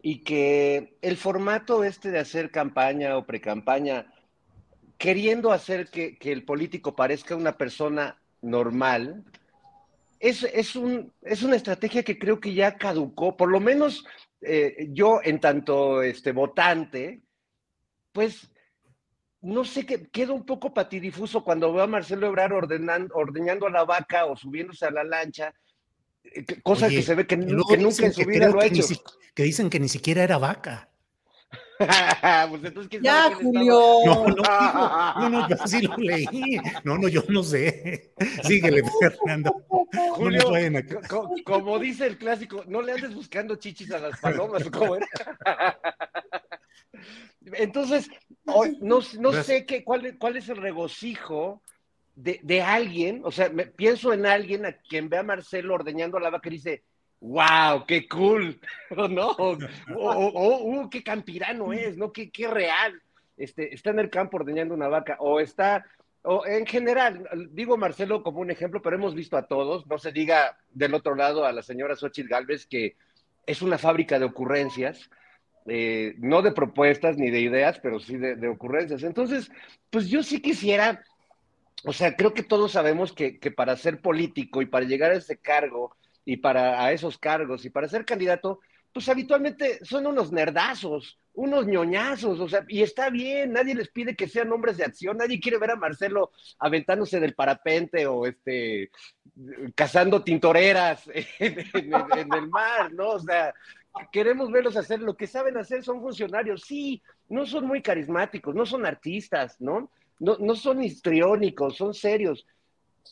y 0.00 0.18
que 0.18 0.96
el 1.02 1.16
formato 1.16 1.82
este 1.82 2.10
de 2.10 2.20
hacer 2.20 2.50
campaña 2.50 3.16
o 3.16 3.26
precampaña, 3.26 4.06
queriendo 4.96 5.52
hacer 5.52 5.88
que, 5.88 6.16
que 6.18 6.30
el 6.30 6.44
político 6.44 6.94
parezca 6.94 7.34
una 7.34 7.56
persona 7.56 8.20
normal, 8.42 9.24
es, 10.20 10.44
es, 10.44 10.76
un, 10.76 11.12
es 11.22 11.42
una 11.42 11.56
estrategia 11.56 12.04
que 12.04 12.16
creo 12.16 12.38
que 12.38 12.54
ya 12.54 12.76
caducó, 12.76 13.36
por 13.36 13.50
lo 13.50 13.58
menos 13.58 14.04
eh, 14.42 14.88
yo 14.90 15.20
en 15.22 15.40
tanto 15.40 16.02
este, 16.02 16.32
votante, 16.32 17.22
pues 18.12 18.50
no 19.40 19.64
sé, 19.64 19.84
qué 19.84 20.08
queda 20.08 20.32
un 20.32 20.44
poco 20.46 20.72
patidifuso 20.72 21.42
cuando 21.42 21.72
veo 21.72 21.82
a 21.82 21.88
Marcelo 21.88 22.28
Ebrard 22.28 22.52
ordenando, 22.52 23.14
ordeñando 23.14 23.66
a 23.66 23.70
la 23.70 23.84
vaca 23.84 24.26
o 24.26 24.36
subiéndose 24.36 24.86
a 24.86 24.90
la 24.90 25.02
lancha, 25.02 25.52
eh, 26.24 26.44
cosas 26.62 26.90
que 26.90 27.02
se 27.02 27.14
ve 27.14 27.26
que, 27.26 27.36
nunca 27.36 27.74
en 28.06 28.12
su 28.12 28.24
vida 28.24 28.48
lo 28.48 28.60
ha 28.60 28.66
hecho. 28.66 28.84
que 29.34 29.42
dicen 29.42 29.68
que 29.68 29.80
ni 29.80 29.88
siquiera 29.88 30.22
era 30.22 30.38
vaca. 30.38 30.91
pues 32.50 32.64
entonces, 32.64 33.00
ya, 33.02 33.34
Julio. 33.34 33.80
No, 34.04 34.26
no, 34.26 35.28
no, 35.28 35.48
yo 35.48 35.56
sí 35.66 35.82
lo 35.82 35.96
leí. 35.96 36.60
No, 36.84 36.98
no, 36.98 37.08
yo 37.08 37.22
no 37.28 37.42
sé. 37.42 38.12
Síguele, 38.42 38.82
Fernando. 39.00 39.64
Julio, 40.14 40.42
como 41.44 41.78
dice 41.78 42.06
el 42.06 42.18
clásico, 42.18 42.64
no 42.66 42.82
le 42.82 42.92
andes 42.92 43.14
buscando 43.14 43.56
chichis 43.56 43.90
a 43.92 43.98
las 43.98 44.20
palomas, 44.20 44.64
¿cómo 44.70 44.96
era? 44.96 45.06
Entonces, 47.54 48.08
no, 48.80 49.00
no 49.18 49.32
sé 49.42 49.66
qué, 49.66 49.82
cuál, 49.84 50.16
cuál 50.18 50.36
es 50.36 50.48
el 50.48 50.56
regocijo 50.58 51.62
de, 52.14 52.40
de 52.42 52.62
alguien, 52.62 53.22
o 53.24 53.30
sea, 53.32 53.48
me, 53.48 53.66
pienso 53.66 54.12
en 54.12 54.26
alguien 54.26 54.66
a 54.66 54.72
quien 54.72 55.08
ve 55.08 55.18
a 55.18 55.22
Marcelo 55.22 55.74
ordeñando 55.74 56.18
a 56.18 56.20
la 56.20 56.30
vaca 56.30 56.48
y 56.48 56.52
dice, 56.52 56.84
wow, 57.22 57.86
qué 57.86 58.06
cool, 58.08 58.60
¿no? 59.10 59.30
O, 59.38 59.58
o, 59.96 60.62
uh, 60.64 60.90
qué 60.90 61.02
campirano 61.02 61.72
es, 61.72 61.96
¿no? 61.96 62.12
Qué, 62.12 62.30
qué 62.30 62.48
real. 62.48 63.00
Este, 63.36 63.74
está 63.74 63.90
en 63.90 64.00
el 64.00 64.10
campo 64.10 64.36
ordeñando 64.36 64.74
una 64.74 64.88
vaca, 64.88 65.16
o 65.18 65.40
está, 65.40 65.86
o 66.22 66.44
en 66.46 66.66
general, 66.66 67.28
digo 67.50 67.76
Marcelo 67.76 68.22
como 68.22 68.40
un 68.40 68.50
ejemplo, 68.50 68.82
pero 68.82 68.96
hemos 68.96 69.14
visto 69.14 69.36
a 69.36 69.46
todos, 69.46 69.86
no 69.86 69.98
se 69.98 70.12
diga 70.12 70.58
del 70.70 70.94
otro 70.94 71.14
lado 71.14 71.44
a 71.44 71.52
la 71.52 71.62
señora 71.62 71.96
Xochitl 71.96 72.28
Galvez 72.28 72.66
que 72.66 72.96
es 73.46 73.62
una 73.62 73.78
fábrica 73.78 74.18
de 74.18 74.26
ocurrencias, 74.26 75.10
eh, 75.66 76.14
no 76.18 76.42
de 76.42 76.52
propuestas 76.52 77.16
ni 77.16 77.30
de 77.30 77.40
ideas, 77.40 77.80
pero 77.80 78.00
sí 78.00 78.16
de, 78.16 78.36
de, 78.36 78.48
ocurrencias. 78.48 79.02
Entonces, 79.02 79.50
pues 79.90 80.08
yo 80.08 80.22
sí 80.22 80.40
quisiera, 80.40 81.02
o 81.84 81.92
sea, 81.92 82.14
creo 82.16 82.34
que 82.34 82.42
todos 82.42 82.72
sabemos 82.72 83.12
que, 83.12 83.38
que 83.38 83.50
para 83.50 83.76
ser 83.76 84.00
político 84.00 84.60
y 84.60 84.66
para 84.66 84.86
llegar 84.86 85.12
a 85.12 85.16
ese 85.16 85.38
cargo, 85.38 85.96
y 86.24 86.36
para 86.36 86.84
a 86.84 86.92
esos 86.92 87.18
cargos 87.18 87.64
y 87.64 87.70
para 87.70 87.88
ser 87.88 88.04
candidato, 88.04 88.60
pues 88.92 89.08
habitualmente 89.08 89.84
son 89.84 90.06
unos 90.06 90.32
nerdazos, 90.32 91.18
unos 91.34 91.66
ñoñazos, 91.66 92.38
o 92.40 92.48
sea, 92.48 92.64
y 92.68 92.82
está 92.82 93.08
bien, 93.08 93.52
nadie 93.52 93.74
les 93.74 93.88
pide 93.88 94.14
que 94.14 94.28
sean 94.28 94.52
hombres 94.52 94.76
de 94.76 94.84
acción, 94.84 95.16
nadie 95.16 95.40
quiere 95.40 95.58
ver 95.58 95.70
a 95.70 95.76
Marcelo 95.76 96.30
aventándose 96.58 97.18
del 97.18 97.34
parapente 97.34 98.06
o 98.06 98.26
este 98.26 98.90
cazando 99.74 100.22
tintoreras 100.22 101.08
en, 101.38 101.58
el 102.34 102.48
mar, 102.48 102.92
¿no? 102.92 103.10
O 103.10 103.18
sea, 103.18 103.54
queremos 104.12 104.50
verlos 104.50 104.76
hacer 104.76 105.00
lo 105.00 105.16
que 105.16 105.26
saben 105.26 105.56
hacer, 105.56 105.82
son 105.82 106.02
funcionarios, 106.02 106.62
sí, 106.62 107.02
no 107.30 107.46
son 107.46 107.66
muy 107.66 107.80
carismáticos, 107.80 108.54
no 108.54 108.66
son 108.66 108.84
artistas, 108.84 109.58
¿no? 109.58 109.90
No, 110.20 110.36
no 110.38 110.54
son 110.54 110.82
histriónicos, 110.82 111.76
son 111.76 111.94
serios. 111.94 112.46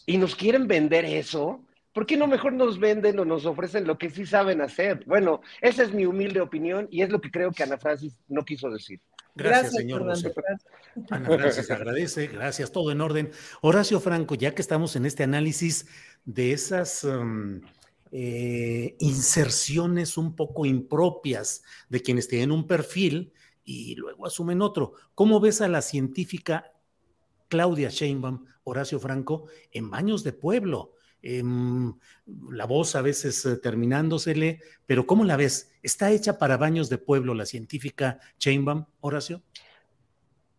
Y 0.07 0.19
nos 0.19 0.37
quieren 0.37 0.69
vender 0.69 1.07
eso, 1.07 1.65
¿por 1.93 2.07
qué 2.07 2.17
no 2.17 2.27
mejor 2.27 2.53
nos 2.53 2.79
venden 2.79 3.19
o 3.19 3.25
nos 3.25 3.47
ofrecen 3.47 3.87
lo 3.87 3.99
que 3.99 4.11
sí 4.11 4.27
saben 4.27 4.61
hacer? 4.61 5.05
Bueno, 5.07 5.41
esa 5.61 5.83
es 5.83 5.93
mi 5.93 6.07
humilde 6.07 6.41
opinión 6.41 6.89
y 6.91 7.03
es 7.03 7.11
lo 7.11 7.21
que 7.21 7.31
creo 7.31 7.51
que 7.51 7.63
Ana 7.63 7.79
Francis 7.79 8.19
no 8.29 8.45
quiso 8.45 8.71
decir. 8.71 9.01
Gracias, 9.35 9.75
señor 9.75 10.03
Ana 11.11 11.27
Francis 11.27 11.71
agradece, 11.71 12.27
gracias, 12.27 12.73
todo 12.73 12.91
en 12.91 13.01
orden. 13.01 13.31
Horacio 13.61 14.01
Franco, 14.01 14.35
ya 14.35 14.55
que 14.55 14.63
estamos 14.63 14.97
en 14.97 15.07
este 15.07 15.23
análisis 15.23 15.87
de 16.25 16.53
esas 16.53 17.05
um, 17.05 17.61
eh, 18.13 18.97
inserciones 18.99 20.19
un 20.19 20.35
poco 20.35 20.67
impropias 20.67 21.63
de 21.89 22.01
quienes 22.03 22.29
tienen 22.29 22.51
un 22.51 22.67
perfil 22.67 23.33
y 23.65 23.95
luego 23.95 24.27
asumen 24.27 24.63
otro, 24.63 24.95
¿cómo 25.15 25.39
ves 25.39 25.61
a 25.61 25.69
la 25.69 25.81
científica 25.81 26.73
Claudia 27.49 27.89
Sheinbaum, 27.89 28.47
Horacio 28.65 28.99
Franco, 28.99 29.47
en 29.71 29.91
Baños 29.91 30.25
de 30.25 30.33
Pueblo? 30.33 30.95
Em, 31.23 31.93
la 32.51 32.65
voz 32.65 32.97
a 32.97 33.03
veces 33.03 33.45
eh, 33.45 33.57
terminándosele, 33.57 34.61
pero 34.87 35.07
¿cómo 35.07 35.25
la 35.25 35.37
ves? 35.37 35.71
¿Está 35.83 36.11
hecha 36.11 36.39
para 36.39 36.57
baños 36.57 36.89
de 36.89 36.99
pueblo 36.99 37.35
la 37.35 37.47
científica 37.47 38.19
Chainbaum, 38.39 38.87
Horacio? 39.01 39.43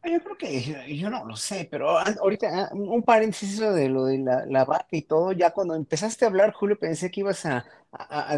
Yo 0.03 0.19
creo 0.19 0.37
que 0.37 0.97
yo 0.97 1.11
no 1.11 1.25
lo 1.25 1.35
sé, 1.35 1.67
pero 1.69 1.99
ahorita 1.99 2.47
ah, 2.65 2.69
un 2.73 3.03
paréntesis 3.03 3.59
de 3.59 3.87
lo 3.87 4.05
de 4.05 4.17
la, 4.17 4.65
vaca 4.65 4.87
y 4.91 5.03
todo, 5.03 5.31
ya 5.31 5.51
cuando 5.51 5.75
empezaste 5.75 6.25
a 6.25 6.27
hablar, 6.27 6.53
Julio, 6.53 6.77
pensé 6.79 7.11
que 7.11 7.19
ibas 7.19 7.45
a, 7.45 7.65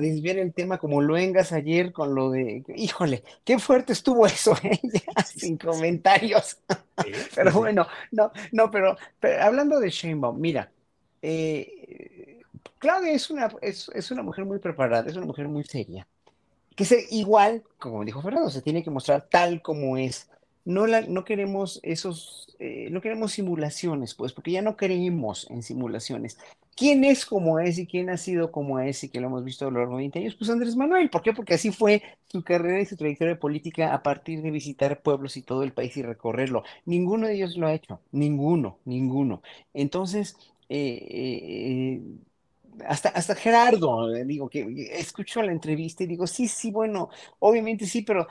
desviar 0.01 0.37
el 0.37 0.53
tema 0.53 0.77
como 0.77 1.01
lo 1.01 1.15
engas 1.15 1.53
ayer 1.53 1.93
con 1.93 2.15
lo 2.15 2.31
de, 2.31 2.63
híjole, 2.75 3.23
qué 3.45 3.59
fuerte 3.59 3.93
estuvo 3.93 4.25
eso, 4.25 4.57
¿eh? 4.63 4.77
sin 5.25 5.57
comentarios. 5.57 6.57
pero 7.35 7.53
bueno, 7.53 7.87
no, 8.11 8.31
no, 8.51 8.69
pero, 8.69 8.97
hablando 9.39 9.79
de 9.79 9.89
Sheinbaum, 9.89 10.37
mira, 10.37 10.69
eh, 11.21 12.12
Claudia 12.83 13.13
es 13.13 13.29
una, 13.29 13.49
es, 13.61 14.11
una 14.11 14.23
mujer 14.23 14.43
muy 14.43 14.59
preparada, 14.59 15.09
es 15.09 15.15
una 15.15 15.25
mujer 15.25 15.47
muy 15.47 15.63
seria, 15.63 16.05
que 16.75 16.83
se, 16.83 17.05
igual, 17.11 17.63
como 17.79 18.03
dijo 18.03 18.21
Fernando, 18.21 18.49
se 18.49 18.61
tiene 18.61 18.83
que 18.83 18.89
mostrar 18.89 19.29
tal 19.29 19.61
como 19.61 19.95
es. 19.95 20.29
No, 20.65 20.85
la, 20.85 20.99
no 20.99 21.23
queremos 21.23 21.79
esos, 21.81 22.53
eh, 22.59 22.89
no 22.91 22.99
queremos 22.99 23.31
simulaciones, 23.31 24.15
pues, 24.15 24.33
porque 24.33 24.51
ya 24.51 24.61
no 24.61 24.75
creemos 24.75 25.49
en 25.49 25.63
simulaciones. 25.63 26.37
¿Quién 26.75 27.05
es 27.05 27.25
como 27.25 27.57
es 27.59 27.77
y 27.79 27.87
quién 27.87 28.09
ha 28.09 28.17
sido 28.17 28.51
como 28.51 28.79
es 28.79 29.01
y 29.05 29.09
que 29.09 29.21
lo 29.21 29.27
hemos 29.27 29.45
visto 29.45 29.65
a 29.65 29.71
lo 29.71 29.79
largo 29.79 29.95
de 29.95 30.03
20 30.03 30.19
años? 30.19 30.35
Pues 30.35 30.49
Andrés 30.49 30.75
Manuel. 30.75 31.09
¿Por 31.09 31.21
qué? 31.21 31.31
Porque 31.31 31.53
así 31.53 31.71
fue 31.71 32.03
su 32.25 32.43
carrera 32.43 32.81
y 32.81 32.85
su 32.85 32.97
trayectoria 32.97 33.39
política 33.39 33.93
a 33.93 34.03
partir 34.03 34.41
de 34.41 34.51
visitar 34.51 35.01
pueblos 35.01 35.37
y 35.37 35.41
todo 35.41 35.63
el 35.63 35.71
país 35.71 35.95
y 35.95 36.01
recorrerlo. 36.01 36.63
Ninguno 36.85 37.27
de 37.27 37.35
ellos 37.35 37.55
lo 37.55 37.67
ha 37.67 37.73
hecho. 37.73 38.01
Ninguno, 38.11 38.79
ninguno. 38.83 39.41
Entonces, 39.73 40.35
eh, 40.67 41.07
eh, 41.09 42.01
hasta, 42.87 43.09
hasta 43.09 43.35
Gerardo, 43.35 44.13
eh, 44.15 44.25
digo, 44.25 44.49
que 44.49 44.89
escucho 44.99 45.41
la 45.41 45.51
entrevista 45.51 46.03
y 46.03 46.07
digo, 46.07 46.27
sí, 46.27 46.47
sí, 46.47 46.71
bueno, 46.71 47.09
obviamente 47.39 47.85
sí, 47.85 48.01
pero 48.03 48.27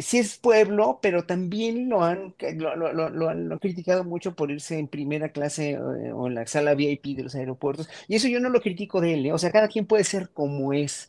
sí 0.00 0.18
es 0.18 0.38
pueblo, 0.38 0.98
pero 1.02 1.24
también 1.24 1.88
lo 1.88 2.02
han, 2.02 2.34
lo, 2.56 3.28
han 3.28 3.58
criticado 3.58 4.04
mucho 4.04 4.34
por 4.34 4.50
irse 4.50 4.78
en 4.78 4.88
primera 4.88 5.30
clase 5.30 5.78
o 5.78 6.26
en 6.26 6.34
la 6.34 6.46
sala 6.46 6.74
VIP 6.74 7.14
de 7.16 7.22
los 7.24 7.34
aeropuertos, 7.34 7.88
y 8.08 8.16
eso 8.16 8.28
yo 8.28 8.40
no 8.40 8.48
lo 8.50 8.60
critico 8.60 9.00
de 9.00 9.14
él, 9.14 9.32
o 9.32 9.38
sea, 9.38 9.50
cada 9.52 9.68
quien 9.68 9.86
puede 9.86 10.04
ser 10.04 10.30
como 10.30 10.72
es. 10.72 11.08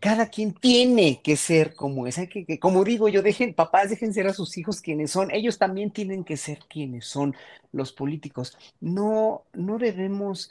cada 0.00 0.28
quien 0.30 0.52
tiene 0.54 1.20
que 1.22 1.36
ser 1.36 1.74
como 1.74 2.06
es. 2.06 2.16
Que, 2.28 2.58
como 2.58 2.84
digo 2.84 3.08
yo, 3.08 3.22
dejen, 3.22 3.54
papás, 3.54 3.90
dejen 3.90 4.12
ser 4.12 4.26
a 4.26 4.32
sus 4.34 4.56
hijos 4.58 4.80
quienes 4.80 5.10
son. 5.12 5.30
Ellos 5.30 5.58
también 5.58 5.90
tienen 5.92 6.24
que 6.24 6.36
ser 6.36 6.58
quienes 6.68 7.06
son 7.06 7.34
los 7.72 7.92
políticos. 7.92 8.56
No, 8.80 9.44
no 9.52 9.78
debemos, 9.78 10.50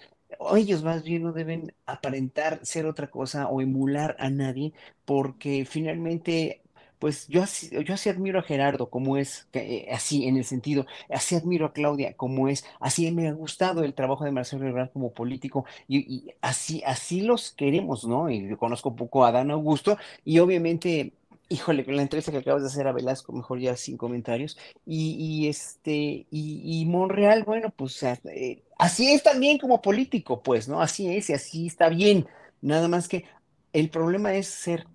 ellos 0.56 0.84
más 0.84 1.04
bien 1.04 1.24
no 1.24 1.34
deben 1.34 1.74
aparentar 1.86 2.60
ser 2.66 2.86
otra 2.86 3.10
cosa 3.10 3.48
o 3.48 3.62
emular 3.62 4.16
a 4.20 4.30
nadie, 4.30 4.74
porque 5.06 5.66
finalmente 5.66 6.62
pues 7.00 7.28
yo 7.28 7.44
así, 7.44 7.70
yo 7.86 7.94
así 7.94 8.10
admiro 8.10 8.40
a 8.40 8.44
Gerardo 8.44 8.90
como 8.90 9.18
es, 9.18 9.48
así 9.92 10.28
en 10.28 10.38
el 10.38 10.46
sentido, 10.46 10.86
así 11.10 11.36
admiro 11.36 11.68
a 11.68 11.74
Claudia 11.74 12.16
como 12.16 12.48
es, 12.48 12.66
así 12.80 13.12
me 13.12 13.28
ha 13.28 13.34
gustado 13.34 13.84
el 13.84 13.94
trabajo 13.94 14.24
de 14.24 14.32
Marcelo 14.32 14.68
Ebrard 14.68 14.92
como 14.92 15.14
político 15.14 15.66
y, 15.88 16.32
así, 16.42 16.82
así 16.86 17.22
los 17.22 17.52
queremos, 17.52 18.06
¿no? 18.06 18.30
Y 18.30 18.48
yo 18.48 18.58
conozco 18.58 18.96
poco 18.96 19.26
a 19.26 19.32
Dan 19.32 19.52
Augusto 19.52 19.98
y 20.24 20.40
obviamente 20.40 21.14
Híjole, 21.48 21.86
la 21.88 22.02
entrevista 22.02 22.32
que 22.32 22.40
acabas 22.40 22.64
de 22.64 22.70
hacer 22.70 22.88
a 22.88 22.92
Velasco, 22.92 23.32
mejor 23.32 23.60
ya 23.60 23.76
sin 23.76 23.98
comentarios. 23.98 24.58
Y, 24.86 25.48
este, 25.48 26.26
y, 26.32 26.86
Monreal, 26.88 27.44
bueno, 27.44 27.72
pues 27.76 28.02
eh, 28.04 28.64
así 28.80 29.14
es 29.14 29.24
también 29.24 29.60
como 29.60 29.82
político, 29.82 30.42
pues, 30.42 30.68
¿no? 30.68 30.82
Así 30.82 31.16
es 31.16 31.30
y 31.30 31.34
así 31.34 31.68
está 31.68 31.90
bien. 31.90 32.28
Nada 32.62 32.88
más 32.88 33.08
que 33.08 33.26
el 33.74 33.90
problema 33.90 34.34
es 34.34 34.48
ser 34.48 34.88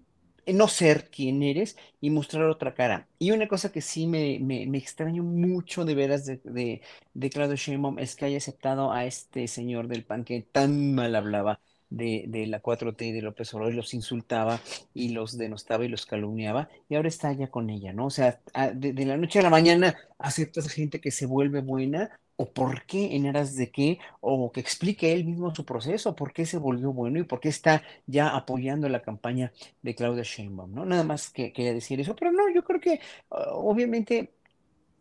no 0.53 0.69
ser 0.69 1.11
quien 1.11 1.43
eres 1.43 1.77
y 2.01 2.11
mostrar 2.11 2.45
otra 2.45 2.75
cara. 2.75 3.09
Y 3.19 3.31
una 3.33 3.49
cosa 3.49 3.73
que 3.73 3.81
sí 3.81 4.07
me, 4.07 4.39
me, 4.41 4.79
extraño 4.79 5.23
mucho 5.23 5.85
de 5.85 5.95
veras 5.95 6.27
de, 6.27 6.81
de, 7.15 7.31
Claudio 7.31 7.57
Sheinbaum 7.57 7.99
es 7.99 8.17
que 8.17 8.25
haya 8.27 8.39
aceptado 8.39 8.93
a 8.93 9.05
este 9.05 9.49
señor 9.49 9.89
del 9.89 10.05
PAN 10.05 10.25
que 10.25 10.43
tan 10.43 10.95
mal 10.95 11.15
hablaba 11.15 11.61
de, 11.91 12.25
de 12.29 12.47
la 12.47 12.63
4T 12.63 13.03
y 13.03 13.13
de 13.13 13.23
López 13.23 13.53
Obrador 13.53 13.75
los 13.75 13.95
insultaba 13.95 14.61
y 14.95 15.11
los 15.11 15.37
denostaba 15.37 15.85
y 15.85 15.89
los 15.89 16.07
calumniaba 16.07 16.69
y 16.89 16.95
ahora 16.95 17.09
está 17.09 17.33
ya 17.33 17.49
con 17.49 17.69
ella, 17.71 17.93
¿no? 17.93 18.07
O 18.07 18.11
sea, 18.11 18.41
de, 18.75 19.05
la 19.05 19.17
noche 19.17 19.41
a 19.41 19.43
la 19.43 19.51
mañana 19.51 19.97
aceptas 20.19 20.69
gente 20.69 21.01
que 21.01 21.11
se 21.11 21.27
vuelve 21.27 21.61
buena 21.61 22.19
o 22.37 22.51
por 22.53 22.87
qué, 22.87 23.17
en 23.17 23.27
aras 23.27 23.55
de 23.55 23.71
qué, 23.71 23.99
o 24.21 24.51
que 24.51 24.61
explique 24.61 25.13
él 25.13 25.27
mismo 25.27 25.55
su 25.55 25.67
proceso, 25.67 26.17
por 26.17 26.33
qué 26.33 26.47
se 26.47 26.57
volvió 26.57 26.91
bueno 26.91 27.19
y 27.19 27.25
por 27.25 27.39
qué 27.39 27.51
está 27.51 27.83
ya 28.07 28.35
apoyando 28.35 28.89
la 28.89 29.03
campaña 29.03 29.53
de 29.83 29.95
Claudia 29.95 30.23
Sheinbaum, 30.23 30.73
¿no? 30.73 30.87
Nada 30.87 31.05
más 31.05 31.29
que 31.29 31.53
quería 31.53 31.75
decir 31.75 32.01
eso, 32.01 32.17
pero 32.17 32.33
no, 32.33 32.49
yo 32.55 32.65
creo 32.65 32.81
que 32.81 33.01
obviamente 33.29 34.33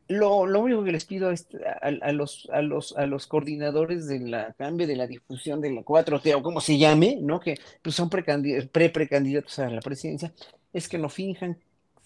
lo, 0.09 0.47
lo, 0.47 0.61
único 0.61 0.83
que 0.83 0.91
les 0.91 1.05
pido 1.05 1.31
es 1.31 1.47
a, 1.81 2.11
los, 2.11 2.49
a, 2.51 2.61
los, 2.61 2.97
a 2.97 3.05
los 3.05 3.27
coordinadores 3.27 4.07
de 4.07 4.19
la 4.19 4.53
cambio 4.53 4.87
de 4.87 4.95
la 4.95 5.05
difusión 5.05 5.61
de 5.61 5.71
la 5.71 5.81
4T 5.83 6.35
o 6.35 6.41
como 6.41 6.61
se 6.61 6.79
llame, 6.79 7.19
¿no? 7.21 7.39
Que 7.39 7.59
pues, 7.81 7.95
son 7.95 8.09
pre-precandidatos 8.09 9.59
a 9.59 9.69
la 9.69 9.81
presidencia, 9.81 10.33
es 10.73 10.89
que 10.89 10.97
no 10.97 11.09
finjan 11.09 11.57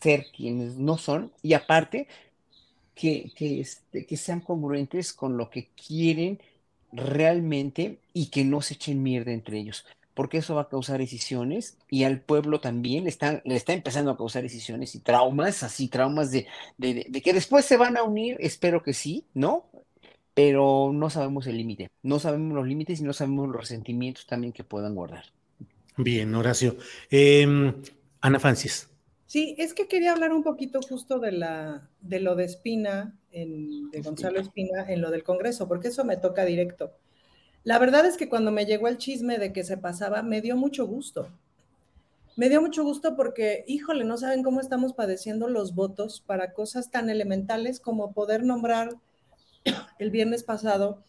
ser 0.01 0.25
quienes 0.35 0.75
no 0.77 0.97
son 0.97 1.31
y 1.41 1.53
aparte 1.53 2.07
que, 2.93 3.31
este, 3.39 4.05
que 4.05 4.17
sean 4.17 4.41
congruentes 4.41 5.13
con 5.13 5.37
lo 5.37 5.49
que 5.49 5.69
quieren 5.69 6.39
realmente 6.91 7.99
y 8.13 8.27
que 8.27 8.43
no 8.43 8.61
se 8.61 8.75
echen 8.75 9.01
mierda 9.01 9.31
entre 9.31 9.59
ellos, 9.59 9.85
porque 10.13 10.37
eso 10.37 10.55
va 10.55 10.63
a 10.63 10.69
causar 10.69 10.99
decisiones 10.99 11.77
y 11.89 12.03
al 12.03 12.21
pueblo 12.21 12.59
también 12.59 13.05
le 13.05 13.09
está, 13.09 13.41
le 13.45 13.55
está 13.55 13.73
empezando 13.73 14.11
a 14.11 14.17
causar 14.17 14.43
decisiones 14.43 14.95
y 14.95 14.99
traumas, 14.99 15.63
así 15.63 15.87
traumas 15.87 16.31
de, 16.31 16.47
de, 16.77 17.07
de 17.09 17.21
que 17.21 17.33
después 17.33 17.65
se 17.65 17.77
van 17.77 17.97
a 17.97 18.03
unir, 18.03 18.37
espero 18.39 18.83
que 18.83 18.93
sí, 18.93 19.25
¿no? 19.33 19.69
Pero 20.33 20.91
no 20.93 21.09
sabemos 21.09 21.47
el 21.47 21.57
límite, 21.57 21.89
no 22.01 22.19
sabemos 22.19 22.55
los 22.55 22.67
límites 22.67 22.99
y 22.99 23.03
no 23.03 23.13
sabemos 23.13 23.47
los 23.47 23.57
resentimientos 23.57 24.25
también 24.25 24.53
que 24.53 24.63
puedan 24.63 24.95
guardar. 24.95 25.25
Bien, 25.97 26.33
Horacio. 26.33 26.77
Em, 27.09 27.73
Ana 28.21 28.39
Francis. 28.39 28.89
Sí, 29.27 29.55
es 29.57 29.73
que 29.73 29.87
quería 29.87 30.11
hablar 30.11 30.31
un 30.31 30.43
poquito 30.43 30.81
justo 30.81 31.19
de, 31.19 31.31
la, 31.31 31.89
de 32.01 32.19
lo 32.19 32.35
de 32.35 32.45
Espina, 32.45 33.17
de 33.31 34.01
Gonzalo 34.03 34.39
Espina, 34.39 34.85
en 34.87 35.01
lo 35.01 35.09
del 35.09 35.23
Congreso, 35.23 35.67
porque 35.67 35.87
eso 35.87 36.05
me 36.05 36.17
toca 36.17 36.45
directo. 36.45 36.93
La 37.63 37.79
verdad 37.79 38.05
es 38.05 38.17
que 38.17 38.27
cuando 38.27 38.51
me 38.51 38.65
llegó 38.65 38.87
el 38.87 38.97
chisme 38.97 39.37
de 39.37 39.53
que 39.53 39.63
se 39.63 39.77
pasaba, 39.77 40.21
me 40.21 40.41
dio 40.41 40.57
mucho 40.57 40.85
gusto. 40.85 41.29
Me 42.35 42.49
dio 42.49 42.61
mucho 42.61 42.83
gusto 42.83 43.15
porque, 43.15 43.63
híjole, 43.67 44.03
no 44.03 44.17
saben 44.17 44.43
cómo 44.43 44.59
estamos 44.59 44.93
padeciendo 44.93 45.47
los 45.47 45.75
votos 45.75 46.21
para 46.25 46.51
cosas 46.51 46.91
tan 46.91 47.09
elementales 47.09 47.79
como 47.79 48.11
poder 48.11 48.43
nombrar 48.43 48.89
el 49.99 50.11
viernes 50.11 50.43
pasado 50.43 51.03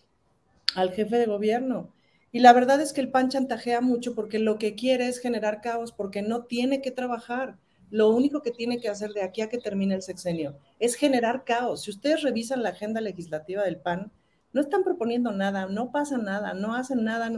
al 0.77 0.93
jefe 0.93 1.17
de 1.17 1.27
gobierno. 1.27 1.93
Y 2.31 2.41
la 2.41 2.53
verdad 2.53 2.81
es 2.81 2.93
que 2.93 3.01
el 3.01 3.11
PAN 3.11 3.31
chantajea 3.31 3.81
mucho 3.81 4.15
porque 4.15 4.39
lo 4.39 4.59
que 4.59 4.75
quiere 4.75 5.09
es 5.09 5.19
generar 5.19 5.61
caos, 5.61 5.93
porque 5.93 6.23
no 6.23 6.45
tiene 6.45 6.83
que 6.83 6.91
trabajar 6.91 7.57
lo 7.91 8.11
único 8.11 8.43
que 8.43 8.51
tiene 8.51 8.81
que 8.81 8.89
hacer 8.89 9.11
de 9.13 9.23
aquí 9.23 9.41
a 9.41 9.49
que 9.49 9.59
termine 9.59 9.95
el 9.95 10.03
sexenio 10.03 10.59
es 10.81 10.97
generar 10.97 11.45
caos. 11.45 11.83
Si 11.83 11.91
ustedes 11.91 12.23
revisan 12.23 12.63
la 12.63 12.71
agenda 12.71 13.01
legislativa 13.01 13.63
del 13.63 13.77
PAN, 13.77 14.11
no 14.55 14.63
están 14.63 14.83
proponiendo 14.83 15.33
nada, 15.33 15.67
no 15.67 15.93
pasa 15.93 16.17
nada, 16.17 16.55
no 16.55 16.75
hacen 16.75 17.05
nada. 17.05 17.31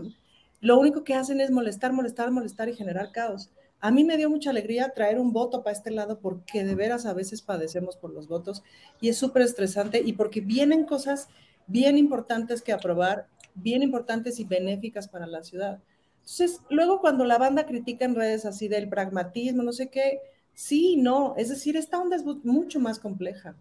Lo 0.60 0.78
único 0.78 1.02
que 1.02 1.14
hacen 1.14 1.40
es 1.40 1.50
molestar, 1.50 1.92
molestar, 1.92 2.30
molestar 2.30 2.68
y 2.68 2.74
generar 2.74 3.10
caos. 3.10 3.50
A 3.80 3.90
mí 3.90 4.04
me 4.04 4.16
dio 4.16 4.30
mucha 4.30 4.50
alegría 4.50 4.92
traer 4.94 5.18
un 5.18 5.32
voto 5.32 5.64
para 5.64 5.76
este 5.76 5.90
lado 5.90 6.20
porque 6.20 6.62
de 6.62 6.76
veras 6.76 7.04
a 7.04 7.12
veces 7.12 7.42
padecemos 7.42 7.96
por 7.96 8.12
los 8.12 8.28
votos 8.28 8.62
y 9.00 9.08
es 9.08 9.18
súper 9.18 9.42
estresante 9.42 10.00
y 10.00 10.12
porque 10.12 10.40
vienen 10.40 10.84
cosas 10.84 11.28
bien 11.66 11.98
importantes 11.98 12.62
que 12.62 12.72
aprobar, 12.72 13.26
bien 13.56 13.82
importantes 13.82 14.38
y 14.38 14.44
benéficas 14.44 15.08
para 15.08 15.26
la 15.26 15.42
ciudad. 15.42 15.80
Entonces, 16.20 16.60
luego 16.70 17.00
cuando 17.00 17.24
la 17.24 17.38
banda 17.38 17.66
critica 17.66 18.04
en 18.04 18.14
redes 18.14 18.46
así 18.46 18.68
del 18.68 18.88
pragmatismo, 18.88 19.64
no 19.64 19.72
sé 19.72 19.88
qué, 19.88 20.20
Sí, 20.56 20.96
no, 20.96 21.34
es 21.36 21.50
decir, 21.50 21.76
esta 21.76 22.00
onda 22.00 22.16
es 22.16 22.24
mucho 22.24 22.80
más 22.80 22.98
compleja. 22.98 23.54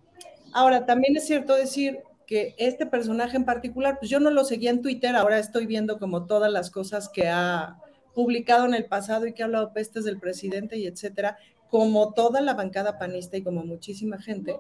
Ahora, 0.54 0.86
también 0.86 1.18
es 1.18 1.28
cierto 1.28 1.54
decir 1.54 2.00
que 2.26 2.56
este 2.58 2.86
personaje 2.86 3.38
en 3.38 3.46
particular, 3.46 3.98
pues 4.00 4.10
yo 4.10 4.20
no 4.20 4.32
lo 4.32 4.44
seguía 4.44 4.72
en 4.72 4.82
Twitter, 4.82 5.16
ahora 5.16 5.40
estoy 5.40 5.66
viendo 5.66 6.00
como 6.00 6.26
todas 6.26 6.52
las 6.52 6.72
cosas 6.72 7.10
que 7.10 7.28
ha 7.28 7.78
publicado 8.14 8.66
en 8.66 8.74
el 8.74 8.86
pasado 8.86 9.28
y 9.28 9.34
que 9.34 9.44
ha 9.44 9.46
hablado 9.46 9.74
pestes 9.74 10.06
del 10.06 10.20
presidente 10.20 10.78
y 10.78 10.88
etcétera, 10.88 11.38
como 11.70 12.14
toda 12.14 12.42
la 12.42 12.54
bancada 12.54 12.98
panista 12.98 13.38
y 13.38 13.44
como 13.44 13.64
muchísima 13.64 14.20
gente. 14.20 14.58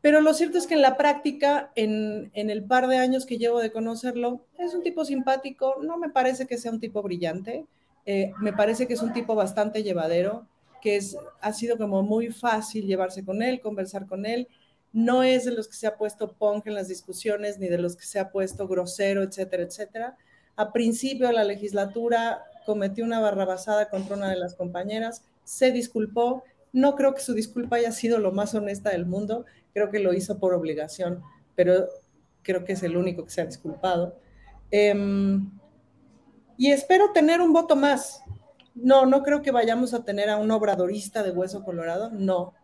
Pero 0.00 0.20
lo 0.20 0.32
cierto 0.34 0.58
es 0.58 0.66
que 0.66 0.74
en 0.74 0.82
la 0.82 0.96
práctica, 0.96 1.72
en, 1.74 2.30
el 2.34 2.64
par 2.64 2.86
de 2.86 2.98
años 2.98 3.26
que 3.26 3.38
llevo 3.38 3.60
de 3.60 3.72
conocerlo, 3.72 4.44
es 4.58 4.74
un 4.74 4.82
tipo 4.82 5.04
simpático, 5.04 5.76
no 5.82 5.98
me 5.98 6.10
parece 6.10 6.46
que 6.46 6.58
sea 6.58 6.70
un 6.70 6.80
tipo 6.80 7.02
brillante, 7.02 7.66
eh, 8.06 8.32
me 8.40 8.52
parece 8.52 8.86
que 8.86 8.94
es 8.94 9.02
un 9.02 9.12
tipo 9.12 9.34
bastante 9.34 9.82
llevadero, 9.82 10.46
que 10.80 10.96
es, 10.96 11.16
ha 11.40 11.52
sido 11.52 11.76
como 11.76 12.02
muy 12.02 12.28
fácil 12.28 12.86
llevarse 12.86 13.24
con 13.24 13.42
él, 13.42 13.60
conversar 13.60 14.06
con 14.06 14.24
él. 14.24 14.48
No 14.92 15.22
es 15.22 15.44
de 15.44 15.52
los 15.52 15.68
que 15.68 15.76
se 15.76 15.86
ha 15.86 15.96
puesto 15.96 16.32
punk 16.32 16.66
en 16.66 16.74
las 16.74 16.88
discusiones, 16.88 17.58
ni 17.58 17.68
de 17.68 17.78
los 17.78 17.96
que 17.96 18.04
se 18.04 18.18
ha 18.18 18.30
puesto 18.30 18.66
grosero, 18.66 19.22
etcétera, 19.22 19.62
etcétera. 19.62 20.16
A 20.56 20.72
principio 20.72 21.26
de 21.28 21.34
la 21.34 21.44
legislatura 21.44 22.42
cometió 22.66 23.04
una 23.04 23.20
barrabasada 23.20 23.88
contra 23.88 24.16
una 24.16 24.30
de 24.30 24.36
las 24.36 24.54
compañeras, 24.54 25.24
se 25.44 25.72
disculpó. 25.72 26.42
No 26.72 26.96
creo 26.96 27.14
que 27.14 27.22
su 27.22 27.32
disculpa 27.32 27.76
haya 27.76 27.92
sido 27.92 28.18
lo 28.18 28.32
más 28.32 28.54
honesta 28.54 28.90
del 28.90 29.06
mundo, 29.06 29.46
creo 29.72 29.90
que 29.90 30.00
lo 30.00 30.12
hizo 30.12 30.38
por 30.38 30.52
obligación, 30.52 31.22
pero 31.54 31.86
creo 32.42 32.64
que 32.64 32.72
es 32.72 32.82
el 32.82 32.96
único 32.96 33.24
que 33.24 33.30
se 33.30 33.40
ha 33.40 33.46
disculpado. 33.46 34.18
Em, 34.70 35.50
y 36.56 36.70
espero 36.72 37.12
tener 37.12 37.40
un 37.40 37.52
voto 37.52 37.76
más. 37.76 38.22
No, 38.74 39.06
no 39.06 39.22
creo 39.22 39.42
que 39.42 39.50
vayamos 39.50 39.94
a 39.94 40.04
tener 40.04 40.28
a 40.28 40.36
un 40.36 40.50
obradorista 40.50 41.22
de 41.22 41.30
hueso 41.30 41.64
colorado, 41.64 42.10
no. 42.10 42.54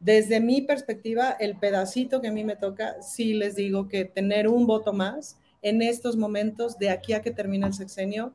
Desde 0.00 0.40
mi 0.40 0.62
perspectiva, 0.62 1.30
el 1.30 1.56
pedacito 1.56 2.20
que 2.20 2.28
a 2.28 2.32
mí 2.32 2.44
me 2.44 2.56
toca, 2.56 3.02
sí 3.02 3.34
les 3.34 3.56
digo 3.56 3.88
que 3.88 4.04
tener 4.04 4.48
un 4.48 4.66
voto 4.66 4.92
más 4.92 5.38
en 5.62 5.82
estos 5.82 6.16
momentos, 6.16 6.78
de 6.78 6.90
aquí 6.90 7.12
a 7.12 7.22
que 7.22 7.32
termine 7.32 7.66
el 7.66 7.74
sexenio, 7.74 8.32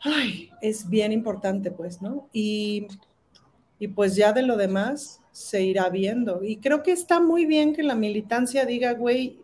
ay, 0.00 0.50
es 0.60 0.88
bien 0.88 1.12
importante, 1.12 1.70
pues, 1.70 2.02
¿no? 2.02 2.28
Y, 2.32 2.88
y 3.78 3.88
pues 3.88 4.16
ya 4.16 4.32
de 4.32 4.42
lo 4.42 4.56
demás 4.56 5.22
se 5.32 5.62
irá 5.62 5.88
viendo. 5.88 6.44
Y 6.44 6.58
creo 6.58 6.82
que 6.82 6.92
está 6.92 7.20
muy 7.20 7.46
bien 7.46 7.74
que 7.74 7.82
la 7.82 7.94
militancia 7.94 8.66
diga, 8.66 8.92
güey, 8.92 9.40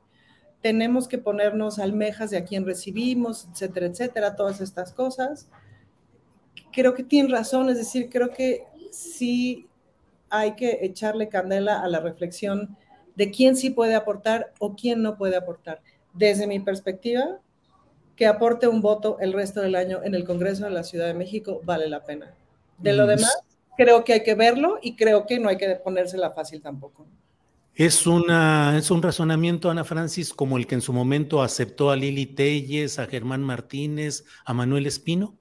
tenemos 0.60 1.08
que 1.08 1.18
ponernos 1.18 1.78
almejas 1.78 2.30
de 2.30 2.36
a 2.36 2.44
quién 2.44 2.66
recibimos, 2.66 3.48
etcétera, 3.50 3.86
etcétera, 3.86 4.36
todas 4.36 4.60
estas 4.60 4.92
cosas 4.92 5.48
creo 6.72 6.94
que 6.94 7.04
tiene 7.04 7.28
razón, 7.28 7.68
es 7.68 7.78
decir, 7.78 8.08
creo 8.10 8.30
que 8.30 8.64
sí 8.90 9.68
hay 10.32 10.54
que 10.54 10.78
echarle 10.80 11.28
candela 11.28 11.80
a 11.82 11.88
la 11.88 12.00
reflexión 12.00 12.76
de 13.14 13.30
quién 13.30 13.54
sí 13.54 13.68
puede 13.68 13.94
aportar 13.94 14.54
o 14.58 14.74
quién 14.74 15.02
no 15.02 15.18
puede 15.18 15.36
aportar. 15.36 15.82
Desde 16.14 16.46
mi 16.46 16.58
perspectiva, 16.58 17.38
que 18.16 18.26
aporte 18.26 18.66
un 18.66 18.80
voto 18.80 19.18
el 19.20 19.34
resto 19.34 19.60
del 19.60 19.74
año 19.74 20.00
en 20.02 20.14
el 20.14 20.24
Congreso 20.24 20.64
de 20.64 20.70
la 20.70 20.84
Ciudad 20.84 21.06
de 21.06 21.14
México 21.14 21.60
vale 21.64 21.86
la 21.86 22.02
pena. 22.02 22.34
De 22.78 22.94
lo 22.94 23.04
mm. 23.04 23.08
demás, 23.08 23.38
creo 23.76 24.04
que 24.04 24.14
hay 24.14 24.22
que 24.22 24.34
verlo 24.34 24.78
y 24.80 24.96
creo 24.96 25.26
que 25.26 25.38
no 25.38 25.50
hay 25.50 25.58
que 25.58 25.68
ponérsela 25.76 26.30
fácil 26.30 26.62
tampoco. 26.62 27.06
Es, 27.74 28.06
una, 28.06 28.78
es 28.78 28.90
un 28.90 29.02
razonamiento, 29.02 29.70
Ana 29.70 29.84
Francis, 29.84 30.32
como 30.32 30.56
el 30.56 30.66
que 30.66 30.76
en 30.76 30.82
su 30.82 30.94
momento 30.94 31.42
aceptó 31.42 31.90
a 31.90 31.96
Lili 31.96 32.24
Telles, 32.24 32.98
a 32.98 33.06
Germán 33.06 33.42
Martínez, 33.42 34.24
a 34.46 34.54
Manuel 34.54 34.86
Espino. 34.86 35.36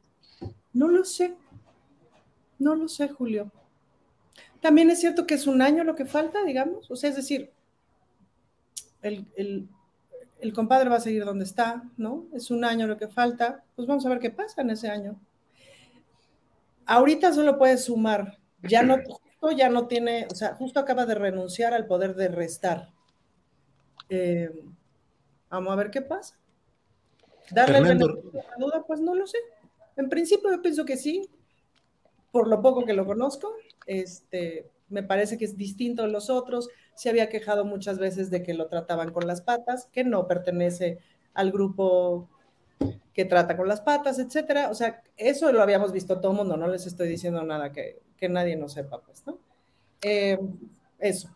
No 0.73 0.89
lo 0.89 1.05
sé. 1.05 1.33
No 2.59 2.75
lo 2.75 2.89
sé, 2.89 3.07
Julio. 3.07 3.51
También 4.61 4.89
es 4.89 4.99
cierto 4.99 5.25
que 5.25 5.33
es 5.33 5.47
un 5.47 5.61
año 5.61 5.83
lo 5.83 5.95
que 5.95 6.05
falta, 6.05 6.43
digamos. 6.43 6.89
O 6.91 6.95
sea, 6.95 7.09
es 7.09 7.15
decir, 7.15 7.51
el, 9.01 9.25
el 10.41 10.53
compadre 10.53 10.89
va 10.89 10.97
a 10.97 11.01
seguir 11.01 11.23
donde 11.23 11.45
está, 11.45 11.83
¿no? 11.97 12.25
Es 12.33 12.49
un 12.51 12.65
año 12.65 12.87
lo 12.87 12.97
que 12.97 13.07
falta. 13.07 13.63
Pues 13.75 13.87
vamos 13.87 14.05
a 14.05 14.09
ver 14.09 14.19
qué 14.19 14.31
pasa 14.31 14.61
en 14.61 14.71
ese 14.71 14.89
año. 14.89 15.19
Ahorita 16.85 17.31
solo 17.31 17.57
puede 17.57 17.77
sumar. 17.77 18.39
Ya 18.63 18.81
no, 18.81 18.97
justo 19.07 19.51
ya 19.51 19.69
no 19.69 19.87
tiene, 19.87 20.27
o 20.31 20.35
sea, 20.35 20.55
justo 20.55 20.79
acaba 20.79 21.05
de 21.05 21.15
renunciar 21.15 21.73
al 21.73 21.85
poder 21.85 22.15
de 22.15 22.27
restar. 22.27 22.89
Eh, 24.09 24.51
vamos 25.49 25.71
a 25.71 25.75
ver 25.75 25.91
qué 25.91 26.01
pasa. 26.01 26.35
Darle 27.51 27.77
el 27.77 27.83
beneficio 27.83 28.31
la 28.33 28.55
duda, 28.57 28.83
pues 28.85 28.99
no 28.99 29.13
lo 29.13 29.27
sé. 29.27 29.37
En 29.95 30.09
principio 30.09 30.51
yo 30.51 30.61
pienso 30.61 30.85
que 30.85 30.97
sí, 30.97 31.29
por 32.31 32.47
lo 32.47 32.61
poco 32.61 32.85
que 32.85 32.93
lo 32.93 33.05
conozco, 33.05 33.53
este, 33.85 34.69
me 34.89 35.03
parece 35.03 35.37
que 35.37 35.45
es 35.45 35.57
distinto 35.57 36.03
de 36.03 36.09
los 36.09 36.29
otros. 36.29 36.69
Se 36.95 37.09
había 37.09 37.29
quejado 37.29 37.65
muchas 37.65 37.97
veces 37.97 38.29
de 38.29 38.43
que 38.43 38.53
lo 38.53 38.67
trataban 38.67 39.11
con 39.11 39.27
las 39.27 39.41
patas, 39.41 39.87
que 39.91 40.03
no 40.03 40.27
pertenece 40.27 40.99
al 41.33 41.51
grupo 41.51 42.29
que 43.13 43.25
trata 43.25 43.57
con 43.57 43.67
las 43.67 43.81
patas, 43.81 44.19
etcétera. 44.19 44.69
O 44.69 44.75
sea, 44.75 45.01
eso 45.17 45.51
lo 45.51 45.61
habíamos 45.61 45.91
visto 45.91 46.19
todo 46.19 46.31
el 46.31 46.37
mundo, 46.37 46.57
no 46.57 46.67
les 46.67 46.85
estoy 46.85 47.07
diciendo 47.07 47.43
nada 47.43 47.71
que, 47.71 47.99
nadie 48.29 48.55
no 48.55 48.69
sepa, 48.69 49.01
pues, 49.01 49.25
¿no? 49.25 49.39
Eh, 50.01 50.37
eso. 50.99 51.29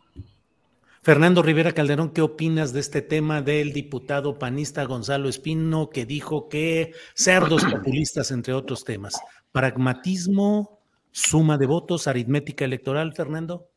Fernando 1.02 1.44
Rivera 1.44 1.72
Calderón, 1.72 2.12
¿qué 2.12 2.22
opinas 2.22 2.74
de 2.74 2.80
este 2.80 3.02
tema 3.02 3.42
del 3.42 3.74
diputado 3.74 4.40
panista 4.40 4.84
Gonzalo 4.86 5.30
Espino 5.30 5.90
que 5.90 6.06
dijo 6.06 6.50
que 6.50 6.94
cerdos 7.14 7.64
populistas, 7.64 8.32
entre 8.32 8.54
otros 8.54 8.84
temas? 8.84 9.14
Pragmatismo, 9.52 10.75
suma 11.16 11.58
de 11.58 11.66
votos, 11.66 12.10
aritmética 12.10 12.66
electoral, 12.66 13.14
Fernando. 13.14 13.70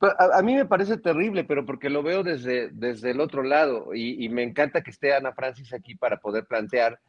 A, 0.00 0.42
mí 0.42 0.54
me 0.54 0.66
parece 0.66 0.98
terrible, 0.98 1.44
pero 1.44 1.64
porque 1.64 1.88
lo 1.88 2.02
veo 2.02 2.22
desde, 2.22 2.68
desde 2.68 3.12
el 3.12 3.20
otro 3.20 3.42
lado 3.42 3.94
y, 3.94 4.28
me 4.28 4.42
encanta 4.42 4.82
que 4.82 4.90
esté 4.90 5.14
Ana 5.14 5.32
Francis 5.32 5.72
aquí 5.72 5.94
para 5.94 6.18
poder 6.18 6.44
plantear 6.44 7.00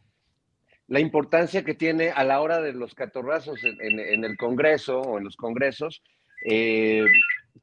la 0.88 1.02
importancia 1.02 1.66
que 1.66 1.74
tiene 1.74 2.12
a 2.12 2.24
la 2.24 2.40
hora 2.40 2.62
de 2.62 2.72
los 2.72 2.96
catorrazos 2.96 3.60
en, 3.66 4.24
el 4.24 4.38
Congreso 4.38 5.02
o 5.02 5.18
en 5.18 5.26
los 5.26 5.36
congresos, 5.36 6.02
eh, 6.50 7.04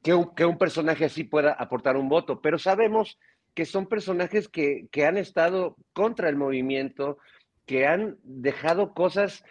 que, 0.03 0.13
un, 0.13 0.59
personaje 0.59 1.05
así 1.05 1.23
pueda 1.23 1.53
aportar 1.53 1.97
un 1.97 2.09
voto. 2.09 2.41
Pero 2.41 2.59
sabemos 2.59 3.17
que 3.55 3.65
son 3.65 3.87
personajes 3.87 4.47
que, 4.47 4.87
que 4.91 5.07
han 5.07 5.17
estado 5.17 5.77
contra 5.93 6.29
el 6.29 6.35
movimiento, 6.35 7.17
que 7.65 7.87
han 7.87 8.17
dejado 8.21 8.93
cosas 8.93 9.43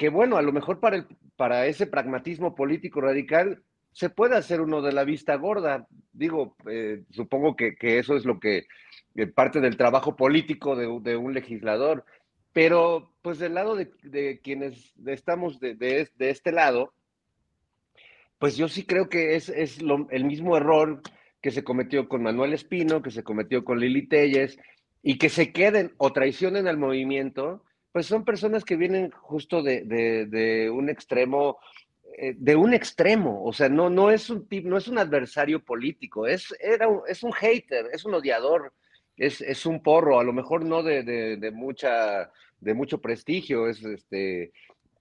que, 0.00 0.08
bueno, 0.08 0.38
a 0.38 0.42
lo 0.42 0.50
mejor 0.50 0.80
para, 0.80 0.96
el, 0.96 1.06
para 1.40 1.64
ese 1.64 1.86
pragmatismo 1.86 2.54
político 2.54 3.00
radical 3.00 3.62
se 3.92 4.10
puede 4.10 4.36
hacer 4.36 4.60
uno 4.60 4.82
de 4.82 4.92
la 4.92 5.04
vista 5.04 5.36
gorda. 5.36 5.86
Digo, 6.12 6.54
eh, 6.70 7.04
supongo 7.08 7.56
que, 7.56 7.74
eso 7.80 8.14
es 8.14 8.26
lo 8.26 8.38
que 8.38 8.66
eh, 9.14 9.26
parte 9.26 9.58
del 9.58 9.78
trabajo 9.78 10.16
político 10.16 10.76
de, 10.76 11.16
un 11.16 11.32
legislador. 11.32 12.04
Pero, 12.52 13.14
pues 13.22 13.38
del 13.38 13.54
lado 13.54 13.74
de, 13.74 14.40
quienes 14.44 14.92
estamos 15.06 15.58
de, 15.60 16.10
este 16.18 16.52
lado, 16.52 16.92
pues 18.38 18.58
yo 18.58 18.68
sí 18.68 18.84
creo 18.84 19.08
que 19.08 19.34
es, 19.34 19.48
el 19.48 20.24
mismo 20.26 20.58
error 20.58 21.00
que 21.40 21.52
se 21.52 21.64
cometió 21.64 22.06
con 22.06 22.22
Manuel 22.22 22.52
Espino, 22.52 23.00
que 23.00 23.10
se 23.10 23.24
cometió 23.24 23.64
con 23.64 23.80
Lili 23.80 24.06
Telles, 24.06 24.58
y 25.02 25.16
que 25.16 25.30
se 25.30 25.54
queden 25.54 25.94
o 25.96 26.12
traicionen 26.12 26.68
al 26.68 26.76
movimiento, 26.76 27.64
pues 27.92 28.06
son 28.06 28.24
personas 28.24 28.64
que 28.64 28.76
vienen 28.76 29.10
justo 29.10 29.62
de, 29.62 30.70
un 30.72 30.88
extremo 30.88 31.58
eh, 32.18 32.34
de 32.36 32.56
un 32.56 32.74
extremo, 32.74 33.44
o 33.44 33.52
sea, 33.52 33.68
no, 33.68 33.88
no, 33.88 34.10
es 34.10 34.30
un 34.30 34.46
no 34.64 34.76
es 34.76 34.88
un 34.88 34.98
adversario 34.98 35.64
político, 35.64 36.26
es, 36.26 36.54
era 36.60 36.88
es 37.08 37.22
un 37.22 37.32
hater, 37.32 37.86
es 37.92 38.04
un 38.04 38.14
odiador, 38.14 38.72
es, 39.16 39.40
es 39.40 39.66
un 39.66 39.82
porro, 39.82 40.18
a 40.18 40.24
lo 40.24 40.32
mejor 40.32 40.64
no 40.64 40.82
de, 40.82 41.02
de, 41.02 41.50
mucha, 41.50 42.30
de 42.60 42.74
mucho 42.74 43.00
prestigio, 43.00 43.68
es 43.68 43.82
este, 43.84 44.52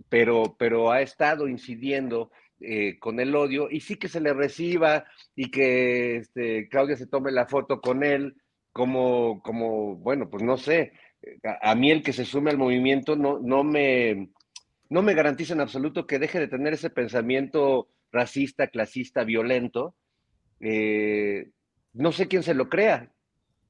pero, 0.07 0.55
pero 0.57 0.91
ha 0.91 1.01
estado 1.01 1.47
incidiendo 1.47 2.31
eh, 2.59 2.99
con 2.99 3.19
el 3.19 3.35
odio 3.35 3.69
y 3.71 3.79
sí 3.81 3.95
que 3.95 4.09
se 4.09 4.19
le 4.19 4.33
reciba 4.33 5.05
y 5.35 5.49
que 5.49 6.17
este, 6.17 6.67
Claudia 6.69 6.97
se 6.97 7.07
tome 7.07 7.31
la 7.31 7.47
foto 7.47 7.81
con 7.81 8.03
él 8.03 8.35
como, 8.73 9.41
como 9.41 9.95
bueno, 9.95 10.29
pues 10.29 10.43
no 10.43 10.57
sé, 10.57 10.93
a, 11.61 11.75
mí 11.75 11.91
el 11.91 12.03
que 12.03 12.13
se 12.13 12.25
sume 12.25 12.51
al 12.51 12.57
movimiento 12.57 13.15
no, 13.15 13.39
no 13.39 13.63
me 13.63 14.29
no 14.89 15.01
me 15.03 15.13
garantiza 15.13 15.53
en 15.53 15.61
absoluto 15.61 16.07
que 16.07 16.19
deje 16.19 16.39
de 16.39 16.47
tener 16.47 16.73
ese 16.73 16.89
pensamiento 16.89 17.89
racista, 18.11 18.67
clasista, 18.67 19.23
violento. 19.23 19.95
Eh, 20.59 21.51
no 21.93 22.11
sé 22.11 22.27
quién 22.27 22.41
se 22.41 22.55
lo 22.55 22.69
crea, 22.69 23.11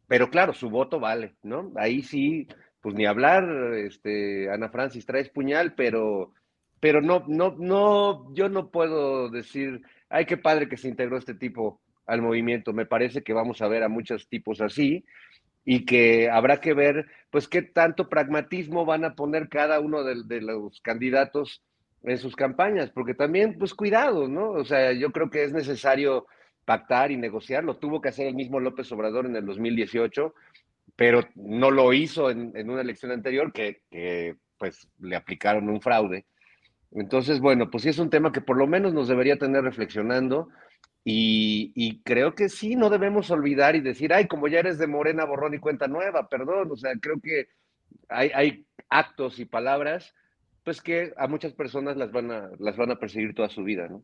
pero 0.08 0.30
claro, 0.30 0.54
su 0.54 0.70
voto 0.70 1.00
vale, 1.00 1.36
¿no? 1.44 1.74
Ahí 1.76 2.04
sí, 2.04 2.48
pues 2.80 2.96
ni 2.96 3.06
hablar, 3.06 3.44
este, 3.76 4.50
Ana 4.50 4.70
Francis 4.70 5.06
traes 5.06 5.30
puñal, 5.30 5.76
pero, 5.76 6.34
pero 6.80 7.02
no, 7.02 7.26
no, 7.28 7.54
no, 7.58 8.34
yo 8.34 8.48
no 8.48 8.72
puedo 8.72 9.30
decir, 9.30 9.82
ay, 10.08 10.26
qué 10.26 10.38
padre 10.38 10.70
que 10.70 10.78
se 10.78 10.88
integró 10.88 11.18
este 11.18 11.34
tipo 11.34 11.82
al 12.06 12.22
movimiento. 12.22 12.72
Me 12.72 12.86
parece 12.86 13.24
que 13.24 13.34
vamos 13.34 13.62
a 13.62 13.68
ver 13.68 13.84
a 13.84 13.90
muchos 13.90 14.30
tipos 14.30 14.62
así 14.62 15.04
y 15.66 15.86
que 15.86 16.30
habrá 16.30 16.60
que 16.60 16.74
ver, 16.74 17.06
pues, 17.30 17.48
qué 17.48 17.62
tanto 17.62 18.10
pragmatismo 18.10 18.86
van 18.86 19.06
a 19.06 19.16
poner 19.16 19.50
cada 19.50 19.80
uno 19.80 20.04
de, 20.04 20.42
los 20.42 20.82
candidatos 20.82 21.62
en 22.04 22.18
sus 22.18 22.36
campañas, 22.36 22.90
porque 22.92 23.14
también, 23.14 23.58
pues, 23.58 23.74
cuidado, 23.74 24.28
¿no? 24.28 24.52
O 24.52 24.66
sea, 24.66 24.94
yo 24.94 25.12
creo 25.12 25.30
que 25.30 25.44
es 25.44 25.54
necesario 25.54 26.26
pactar 26.66 27.12
y 27.12 27.18
negociar, 27.18 27.64
lo 27.64 27.78
tuvo 27.78 28.02
que 28.02 28.10
hacer 28.10 28.28
el 28.28 28.36
mismo 28.36 28.60
López 28.60 28.92
Obrador 28.92 29.26
en 29.26 29.36
el 29.36 29.46
2018, 29.46 30.34
pero 30.96 31.22
no 31.36 31.72
lo 31.72 31.94
hizo 31.94 32.30
en, 32.30 32.70
una 32.70 32.82
elección 32.82 33.12
anterior 33.12 33.52
que, 33.52 33.82
que, 33.92 34.36
pues, 34.58 34.88
le 35.00 35.16
aplicaron 35.16 35.70
un 35.70 35.82
fraude. 35.82 36.26
Entonces, 36.92 37.40
bueno, 37.40 37.70
pues 37.70 37.84
sí 37.84 37.90
es 37.90 38.00
un 38.00 38.10
tema 38.10 38.32
que 38.32 38.42
por 38.42 38.58
lo 38.58 38.66
menos 38.66 38.94
nos 38.94 39.08
debería 39.08 39.38
tener 39.38 39.64
reflexionando 39.64 40.50
y, 41.04 42.02
creo 42.04 42.36
que 42.36 42.50
sí, 42.50 42.76
no 42.76 42.90
debemos 42.90 43.32
olvidar 43.32 43.76
y 43.76 43.82
decir, 43.82 44.14
ay, 44.14 44.28
como 44.28 44.48
ya 44.48 44.60
eres 44.60 44.78
de 44.78 44.88
Morena, 44.88 45.26
borrón 45.26 45.54
y 45.54 45.60
cuenta 45.60 45.88
nueva, 45.88 46.28
perdón, 46.28 46.70
o 46.72 46.76
sea, 46.76 46.94
creo 47.00 47.20
que 47.22 47.48
hay, 48.10 48.66
actos 48.90 49.40
y 49.40 49.46
palabras, 49.46 50.14
pues 50.64 50.82
que 50.82 51.14
a 51.18 51.28
muchas 51.28 51.54
personas 51.54 51.98
las 51.98 52.12
van 52.12 52.32
a, 52.32 52.50
las 52.60 52.76
van 52.76 52.92
a 52.92 53.00
perseguir 53.00 53.34
toda 53.34 53.50
su 53.50 53.64
vida, 53.64 53.88
¿no? 53.88 54.04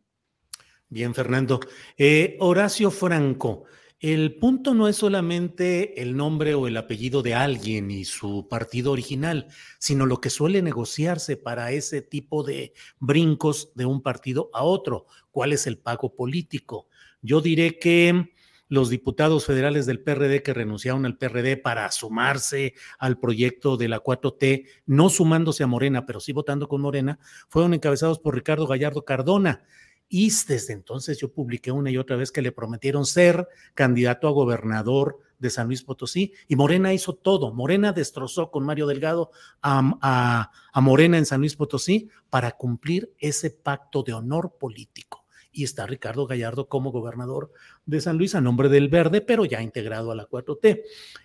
Bien, 0.88 1.14
Fernando. 1.14 1.60
Eh, 1.98 2.38
Horacio 2.40 2.92
Franco, 2.92 3.66
el 4.02 4.36
punto 4.36 4.74
no 4.74 4.88
es 4.88 4.98
solamente 4.98 6.02
el 6.02 6.18
nombre 6.18 6.54
o 6.54 6.68
el 6.68 6.76
apellido 6.76 7.22
de 7.22 7.34
alguien 7.34 7.90
y 7.92 8.04
su 8.04 8.48
partido 8.50 8.92
original, 8.92 9.48
sino 9.80 10.06
lo 10.06 10.20
que 10.20 10.30
suele 10.30 10.62
negociarse 10.62 11.38
para 11.38 11.72
ese 11.72 12.02
tipo 12.02 12.44
de 12.44 12.74
brincos 13.00 13.72
de 13.74 13.86
un 13.86 14.02
partido 14.02 14.50
a 14.54 14.64
otro. 14.64 15.06
¿Cuál 15.32 15.54
es 15.54 15.66
el 15.66 15.78
pago 15.78 16.14
político? 16.14 16.88
Yo 17.22 17.40
diré 17.40 17.80
que 17.80 18.34
los 18.68 18.90
diputados 18.90 19.46
federales 19.46 19.86
del 19.86 20.02
PRD 20.02 20.44
que 20.44 20.54
renunciaron 20.54 21.06
al 21.06 21.18
PRD 21.18 21.56
para 21.56 21.90
sumarse 21.92 22.74
al 23.00 23.18
proyecto 23.18 23.78
de 23.78 23.88
la 23.88 24.04
4T, 24.04 24.68
no 24.88 25.10
sumándose 25.10 25.64
a 25.64 25.68
Morena, 25.68 26.06
pero 26.06 26.20
sí 26.20 26.34
votando 26.34 26.68
con 26.68 26.82
Morena, 26.82 27.20
fueron 27.48 27.74
encabezados 27.74 28.20
por 28.20 28.36
Ricardo 28.36 28.68
Gallardo 28.68 29.06
Cardona 29.06 29.64
y 30.10 30.32
desde 30.48 30.74
entonces 30.74 31.18
yo 31.20 31.32
publiqué 31.32 31.72
una 31.72 31.90
y 31.90 31.98
otra 31.98 32.16
vez 32.16 32.32
que 32.32 32.42
le 32.42 32.52
prometieron 32.52 33.06
ser 33.06 33.48
candidato 33.74 34.28
a 34.28 34.32
gobernador 34.32 35.20
de 35.40 35.50
San 35.50 35.68
Luis 35.68 35.84
Potosí 35.84 36.34
y 36.48 36.56
Morena 36.56 36.94
hizo 36.94 37.14
todo. 37.14 37.54
Morena 37.54 37.92
destrozó 37.92 38.52
con 38.52 38.66
Mario 38.66 38.88
Delgado 38.88 39.32
a, 39.62 40.52
Morena 40.76 41.18
en 41.18 41.26
San 41.26 41.40
Luis 41.40 41.56
Potosí 41.56 42.10
para 42.30 42.52
cumplir 42.52 43.14
ese 43.20 43.50
pacto 43.50 44.04
de 44.04 44.14
honor 44.14 44.56
político. 44.60 45.26
Y 45.52 45.64
está 45.64 45.86
Ricardo 45.88 46.28
Gallardo 46.28 46.68
como 46.68 46.92
gobernador 46.92 47.52
de 47.86 48.02
San 48.02 48.18
Luis 48.18 48.36
a 48.36 48.42
nombre 48.42 48.68
del 48.68 48.90
Verde, 48.90 49.22
pero 49.22 49.46
ya 49.46 49.62
integrado 49.62 50.12
a 50.12 50.16
la 50.16 50.28
4T. 50.28 50.82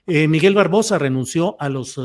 Eh, 0.07 0.29
Miguel 0.29 0.55
Barbosa 0.55 0.99
renunció 0.99 1.57
a 1.61 1.69
los, 1.69 1.99
eh, 1.99 2.03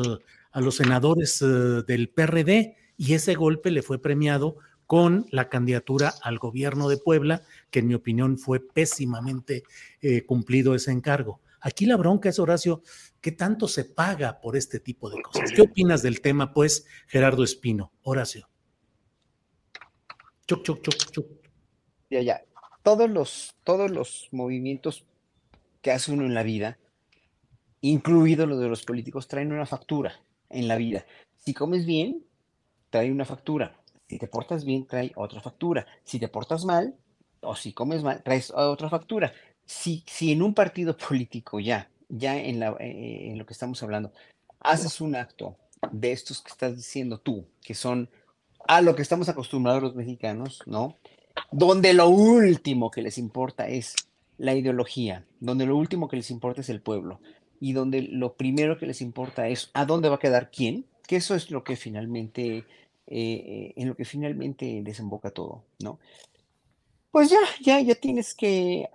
a 0.51 0.61
los 0.61 0.75
senadores 0.75 1.41
eh, 1.43 1.45
del 1.45 2.09
PRD 2.09 2.77
y 2.97 3.13
ese 3.13 3.35
golpe 3.35 3.69
le 3.69 3.83
fue 3.83 4.01
premiado 4.01 4.57
con 4.87 5.25
la 5.31 5.49
candidatura 5.49 6.13
al 6.21 6.37
gobierno 6.37 6.89
de 6.89 6.97
Puebla, 6.97 7.41
que 7.71 7.79
en 7.79 7.87
mi 7.87 7.93
opinión 7.93 8.37
fue 8.37 8.59
pésimamente 8.59 9.63
eh, 10.01 10.25
cumplido 10.25 10.75
ese 10.75 10.91
encargo. 10.91 11.41
Aquí 11.61 11.85
la 11.87 11.97
bronca 11.97 12.29
es, 12.29 12.37
Horacio, 12.37 12.83
¿qué 13.21 13.31
tanto 13.31 13.67
se 13.67 13.85
paga 13.85 14.39
por 14.39 14.55
este 14.55 14.79
tipo 14.79 15.09
de 15.09 15.21
cosas? 15.21 15.51
¿Qué 15.51 15.63
opinas 15.63 16.03
del 16.03 16.21
tema, 16.21 16.53
pues, 16.53 16.85
Gerardo 17.07 17.43
Espino? 17.43 17.91
Horacio. 18.03 18.47
Chuc, 20.47 20.61
chuc, 20.63 20.81
chuc, 20.81 21.11
chuc. 21.11 21.27
Ya, 22.11 22.21
ya. 22.21 22.45
Todos 22.83 23.09
los, 23.09 23.55
todos 23.63 23.89
los 23.89 24.29
movimientos 24.31 25.05
que 25.81 25.91
hace 25.91 26.11
uno 26.11 26.25
en 26.25 26.35
la 26.35 26.43
vida, 26.43 26.77
incluido 27.81 28.45
lo 28.45 28.59
de 28.59 28.67
los 28.67 28.83
políticos, 28.83 29.27
traen 29.27 29.51
una 29.51 29.65
factura 29.65 30.23
en 30.49 30.67
la 30.67 30.75
vida. 30.75 31.03
Si 31.35 31.55
comes 31.55 31.87
bien, 31.87 32.23
trae 32.91 33.11
una 33.11 33.25
factura 33.25 33.81
Si 34.07 34.17
te 34.19 34.27
portas 34.27 34.65
bien, 34.65 34.85
trae 34.85 35.11
otra 35.15 35.41
factura. 35.41 35.85
Si 36.03 36.19
te 36.19 36.27
portas 36.27 36.65
mal, 36.65 36.95
o 37.41 37.55
si 37.55 37.73
comes 37.73 38.03
mal, 38.03 38.21
traes 38.23 38.51
otra 38.51 38.89
factura. 38.89 39.33
Si, 39.65 40.03
si 40.07 40.31
en 40.31 40.41
un 40.41 40.53
partido 40.53 40.95
político 41.09 41.59
ya, 41.59 41.89
ya 42.09 42.35
la, 42.35 42.75
eh, 42.79 43.29
en 43.31 43.37
lo 43.37 43.45
que 43.45 43.53
estamos 43.53 43.81
hablando, 43.83 44.11
haces 44.59 45.01
un 45.01 45.15
acto 45.15 45.57
de 45.91 46.11
estos 46.11 46.41
que 46.41 46.51
estás 46.51 46.75
diciendo 46.75 47.19
tú, 47.19 47.45
que 47.61 47.73
son 47.73 48.09
a 48.67 48.81
lo 48.81 48.95
que 48.95 49.01
estamos 49.01 49.29
acostumbrados 49.29 49.83
los 49.83 49.95
mexicanos, 49.95 50.61
¿no? 50.65 50.97
Donde 51.51 51.93
lo 51.93 52.09
último 52.09 52.89
que 52.91 53.01
les 53.01 53.17
importa 53.17 53.67
es 53.67 53.95
la 54.37 54.55
ideología, 54.55 55.25
donde 55.39 55.65
lo 55.65 55.77
último 55.77 56.07
que 56.07 56.17
les 56.17 56.31
importa 56.31 56.61
es 56.61 56.69
el 56.69 56.81
pueblo 56.81 57.19
y 57.59 57.73
donde 57.73 58.01
lo 58.01 58.33
primero 58.35 58.77
que 58.77 58.85
les 58.85 59.01
importa 59.01 59.47
es 59.47 59.69
a 59.73 59.85
dónde 59.85 60.09
va 60.09 60.15
a 60.15 60.19
quedar 60.19 60.51
quién, 60.51 60.85
que 61.07 61.17
eso 61.17 61.35
es 61.35 61.51
lo 61.51 61.63
que 61.63 61.75
finalmente, 61.75 62.65
eh, 63.07 63.73
en 63.75 63.87
lo 63.87 63.95
que 63.95 64.05
finalmente 64.05 64.81
desemboca 64.83 65.31
todo, 65.31 65.63
¿no? 65.79 65.99
Pues 67.11 67.29
ya, 67.29 67.39
ya, 67.61 67.79
ya 67.79 67.95
tienes 67.95 68.35
que 68.35 68.89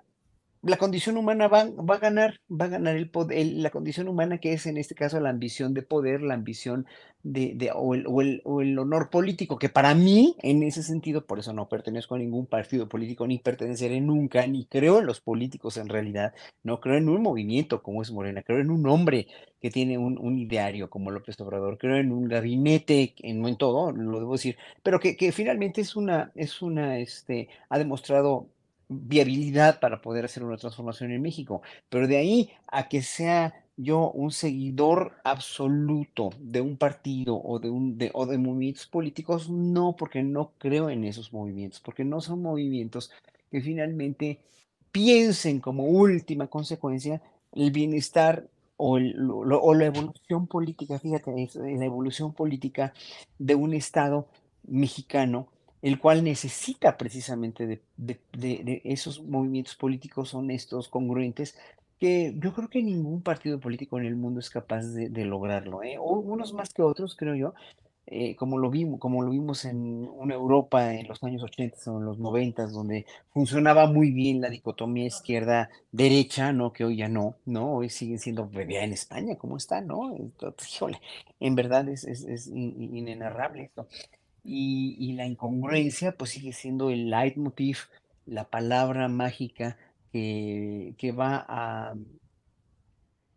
la 0.62 0.77
condición 0.77 1.16
humana 1.16 1.49
va, 1.49 1.70
va, 1.70 1.94
a 1.94 1.99
ganar, 1.99 2.40
va 2.51 2.66
a 2.66 2.68
ganar 2.68 2.96
el 2.96 3.09
poder, 3.09 3.46
la 3.46 3.70
condición 3.70 4.09
humana 4.09 4.38
que 4.38 4.53
es 4.53 4.66
en 4.66 4.77
este 4.77 4.94
caso 4.94 5.18
la 5.18 5.31
ambición 5.31 5.73
de 5.73 5.83
poder, 5.83 6.20
la 6.20 6.35
ambición 6.35 6.87
de, 7.23 7.53
de 7.55 7.70
o, 7.75 7.94
el, 7.94 8.07
o, 8.44 8.61
el, 8.61 8.79
honor 8.79 9.11
político, 9.11 9.59
que 9.59 9.68
para 9.70 9.94
mí, 9.94 10.37
en 10.42 10.62
ese 10.62 10.83
sentido, 10.83 11.27
por 11.27 11.38
eso 11.38 11.53
no 11.53 11.68
pertenezco 11.68 12.14
a 12.14 12.18
ningún 12.18 12.46
partido 12.46 12.88
político, 12.88 13.27
ni 13.27 13.38
perteneceré 13.38 14.01
nunca, 14.01 14.46
ni 14.46 14.66
creo 14.66 14.99
en 14.99 15.07
los 15.07 15.20
políticos 15.20 15.77
en 15.79 15.88
realidad, 15.88 16.35
no 16.62 16.81
creo 16.81 16.96
en 16.96 17.09
un 17.09 17.23
movimiento 17.23 17.83
como 17.83 18.03
es 18.03 18.11
Morena, 18.11 18.42
creo 18.42 18.61
en 18.61 18.70
un 18.70 18.87
hombre 18.87 19.29
que 19.61 19.70
tiene 19.70 19.99
un, 19.99 20.18
un 20.18 20.38
ideario 20.38 20.90
como 20.90 21.11
López 21.11 21.40
Obrador, 21.40 21.79
creo 21.79 21.96
en 21.96 22.12
un 22.12 22.29
gabinete, 22.29 23.14
en, 23.18 23.46
en 23.46 23.57
todo, 23.57 23.92
lo 23.92 24.18
debo 24.18 24.33
decir, 24.33 24.57
pero 24.83 25.01
que, 25.01 25.16
que 25.16 25.33
finalmente 25.33 25.81
es 25.81 25.96
una, 25.96 26.33
es 26.35 26.62
una, 26.62 26.99
este, 26.99 27.49
ha 27.68 27.79
demostrado 27.79 28.49
viabilidad 28.90 29.81
para 29.81 30.03
poder 30.03 30.24
hacer 30.24 30.42
una 30.42 30.57
transformación 30.57 31.12
en 31.12 31.22
México. 31.22 31.62
Pero 31.88 32.09
de 32.09 32.18
ahí 32.18 32.50
a 32.66 32.88
que 32.88 33.03
sea 33.03 33.55
yo 33.76 34.11
un 34.11 34.31
seguidor 34.31 35.12
absoluto 35.24 36.31
de 36.38 36.61
un 36.61 36.76
partido 36.76 37.40
o 37.42 37.59
de, 37.59 37.70
un, 37.70 37.96
de, 37.96 38.11
o 38.12 38.26
de 38.26 38.37
movimientos 38.37 38.87
políticos, 38.87 39.48
no, 39.48 39.96
porque 39.96 40.22
no 40.22 40.53
creo 40.59 40.90
en 40.90 41.05
esos 41.05 41.33
movimientos, 41.33 41.81
porque 41.81 42.05
no 42.05 42.20
son 42.20 42.42
movimientos 42.42 43.11
que 43.50 43.62
finalmente 43.62 44.40
piensen 44.92 45.61
como 45.61 45.85
última 45.85 46.48
consecuencia 46.48 47.22
el 47.53 47.70
bienestar 47.70 48.48
o, 48.76 48.98
la 48.98 49.87
evolución 49.87 50.46
política, 50.46 50.98
fíjate, 50.98 51.48
la 51.55 51.85
evolución 51.85 52.33
política 52.33 52.92
de 53.38 53.55
un 53.55 53.74
Estado 53.74 54.26
mexicano 54.66 55.48
el 55.83 55.99
cual 55.99 56.25
necesita 56.25 56.97
precisamente 56.97 57.81
de, 57.97 58.83
esos 58.85 59.23
movimientos 59.23 59.77
políticos 59.77 60.35
honestos, 60.35 60.88
congruentes, 60.88 61.57
que 61.99 62.35
yo 62.38 62.55
creo 62.55 62.69
que 62.69 62.83
ningún 62.83 63.23
partido 63.23 63.61
político 63.61 63.99
en 63.99 64.07
el 64.07 64.16
mundo 64.16 64.40
es 64.40 64.51
capaz 64.51 64.83
de, 64.87 65.25
lograrlo, 65.25 65.83
¿eh? 65.83 65.97
o 65.99 66.19
unos 66.19 66.53
más 66.53 66.73
que 66.73 66.83
otros, 66.83 67.14
creo 67.16 67.35
yo, 67.35 67.55
eh, 68.07 68.35
como, 68.35 68.59
lo 68.59 68.71
vimos, 68.71 68.99
como 68.99 69.23
lo 69.23 69.31
vimos 69.31 69.64
en 69.64 70.09
una 70.09 70.35
Europa 70.35 70.95
en 70.95 71.07
los 71.07 71.23
años 71.23 71.45
80 71.45 71.93
o 71.93 71.99
en 71.99 72.07
los 72.07 72.19
90, 72.19 72.66
donde 72.66 73.07
funcionaba 73.33 73.87
muy 73.87 74.11
bien 74.11 74.40
la 74.40 74.51
dicotomía 74.51 75.07
izquierda-derecha, 75.07 76.53
¿no? 76.53 76.73
que 76.73 76.85
hoy 76.85 76.97
ya 76.97 77.09
no, 77.09 77.37
¿no? 77.47 77.73
hoy 77.75 77.88
siguen 77.88 78.19
siendo, 78.19 78.49
bebé 78.49 78.83
en 78.83 78.93
España, 78.93 79.37
¿cómo 79.37 79.57
está? 79.57 79.81
¿no? 79.81 80.12
En 81.38 81.55
verdad 81.55 81.88
es, 81.88 82.05
es, 82.05 82.25
es 82.25 82.49
inenarrable 82.49 83.64
esto. 83.64 83.87
Y, 84.42 85.12
la 85.14 85.26
incongruencia 85.26 86.12
pues 86.12 86.31
sigue 86.31 86.53
siendo 86.53 86.90
el 86.90 87.11
leitmotiv, 87.11 87.79
la 88.26 88.44
palabra 88.44 89.09
mágica 89.09 89.76
que, 90.12 90.94
que 90.96 91.12
va 91.12 91.44
a 91.48 91.94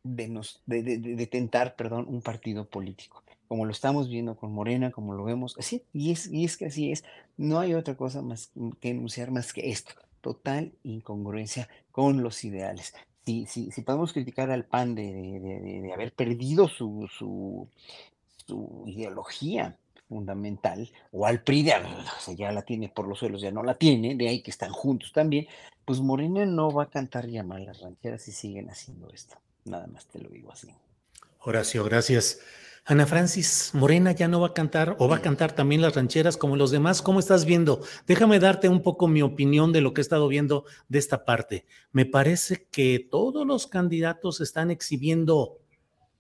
denos, 0.03 0.61
de, 0.65 0.83
de, 0.83 0.97
de, 0.97 1.73
perdón, 1.77 2.05
un 2.07 2.21
partido 2.21 2.65
político, 2.65 3.23
como 3.47 3.65
lo 3.65 3.71
estamos 3.71 4.09
viendo 4.09 4.35
con 4.35 4.51
Morena, 4.51 4.91
como 4.91 5.13
lo 5.13 5.23
vemos, 5.23 5.55
así, 5.57 5.83
y 5.93 6.11
es, 6.11 6.27
y 6.31 6.43
es 6.43 6.57
que 6.57 6.65
así 6.65 6.91
es, 6.91 7.03
no 7.37 7.59
hay 7.59 7.73
otra 7.73 7.95
cosa 7.95 8.21
más 8.21 8.51
que 8.79 8.89
enunciar 8.89 9.31
más 9.31 9.53
que 9.53 9.69
esto, 9.69 9.93
total 10.21 10.73
incongruencia 10.83 11.69
con 11.91 12.21
los 12.21 12.43
ideales. 12.43 12.93
Si, 13.25 13.45
si, 13.45 13.71
si 13.71 13.81
podemos 13.81 14.11
criticar 14.11 14.51
al 14.51 14.65
PAN 14.65 14.95
de, 14.95 15.39
de 15.81 15.93
haber 15.93 16.11
perdido 16.11 16.67
su, 16.67 17.09
su, 17.17 17.69
su 18.45 18.83
ideología, 18.87 19.77
fundamental, 20.13 20.88
o 21.12 21.26
al 21.26 21.41
PRI, 21.41 21.63
de, 21.63 21.73
o 21.73 22.21
sea, 22.21 22.36
ya 22.36 22.52
la 22.52 22.62
tiene 22.62 22.89
por 22.89 23.08
los 23.08 23.17
suelos, 23.17 23.41
ya 23.41 23.52
no 23.52 23.63
la 23.63 23.73
tiene, 23.73 24.15
de 24.15 24.30
ahí 24.30 24.43
que 24.43 24.52
están 24.52 24.71
juntos 24.71 25.12
también, 25.12 25.47
pues 25.86 25.99
Morena 25.99 26.45
no 26.45 26.71
va 26.71 26.84
a 26.84 26.89
cantar 26.89 27.28
ya 27.28 27.43
mal 27.43 27.65
las 27.65 27.82
rancheras 27.82 28.21
si 28.21 28.32
siguen 28.32 28.69
haciendo 28.69 29.10
esto. 29.10 29.36
Nada 29.65 29.88
más 29.88 30.06
te 30.06 30.19
lo 30.19 30.30
digo 30.30 30.52
así. 30.52 30.67
Horacio, 31.39 31.84
gracias. 31.84 32.39
Ana 32.86 33.06
Francis, 33.06 33.71
Morena 33.73 34.12
ya 34.12 34.28
no 34.28 34.41
va 34.41 34.47
a 34.47 34.54
cantar 34.54 34.97
o 34.99 35.08
va 35.08 35.17
a 35.17 35.21
cantar 35.21 35.54
también 35.54 35.82
las 35.82 35.95
rancheras 35.95 36.38
como 36.38 36.58
los 36.58 36.69
demás. 36.69 37.02
¿Cómo 37.02 37.19
estás 37.19 37.45
viendo? 37.45 37.82
Déjame 38.06 38.39
darte 38.39 38.69
un 38.69 38.82
poco 38.84 39.08
mi 39.08 39.21
opinión 39.21 39.71
de 39.71 39.82
lo 39.82 39.93
que 39.93 40.02
he 40.02 40.04
estado 40.04 40.28
viendo 40.28 40.65
de 40.89 40.99
esta 40.99 41.26
parte. 41.26 41.65
Me 41.91 42.06
parece 42.06 42.67
que 42.71 43.08
todos 43.10 43.47
los 43.47 43.67
candidatos 43.67 44.41
están 44.41 44.69
exhibiendo 44.69 45.60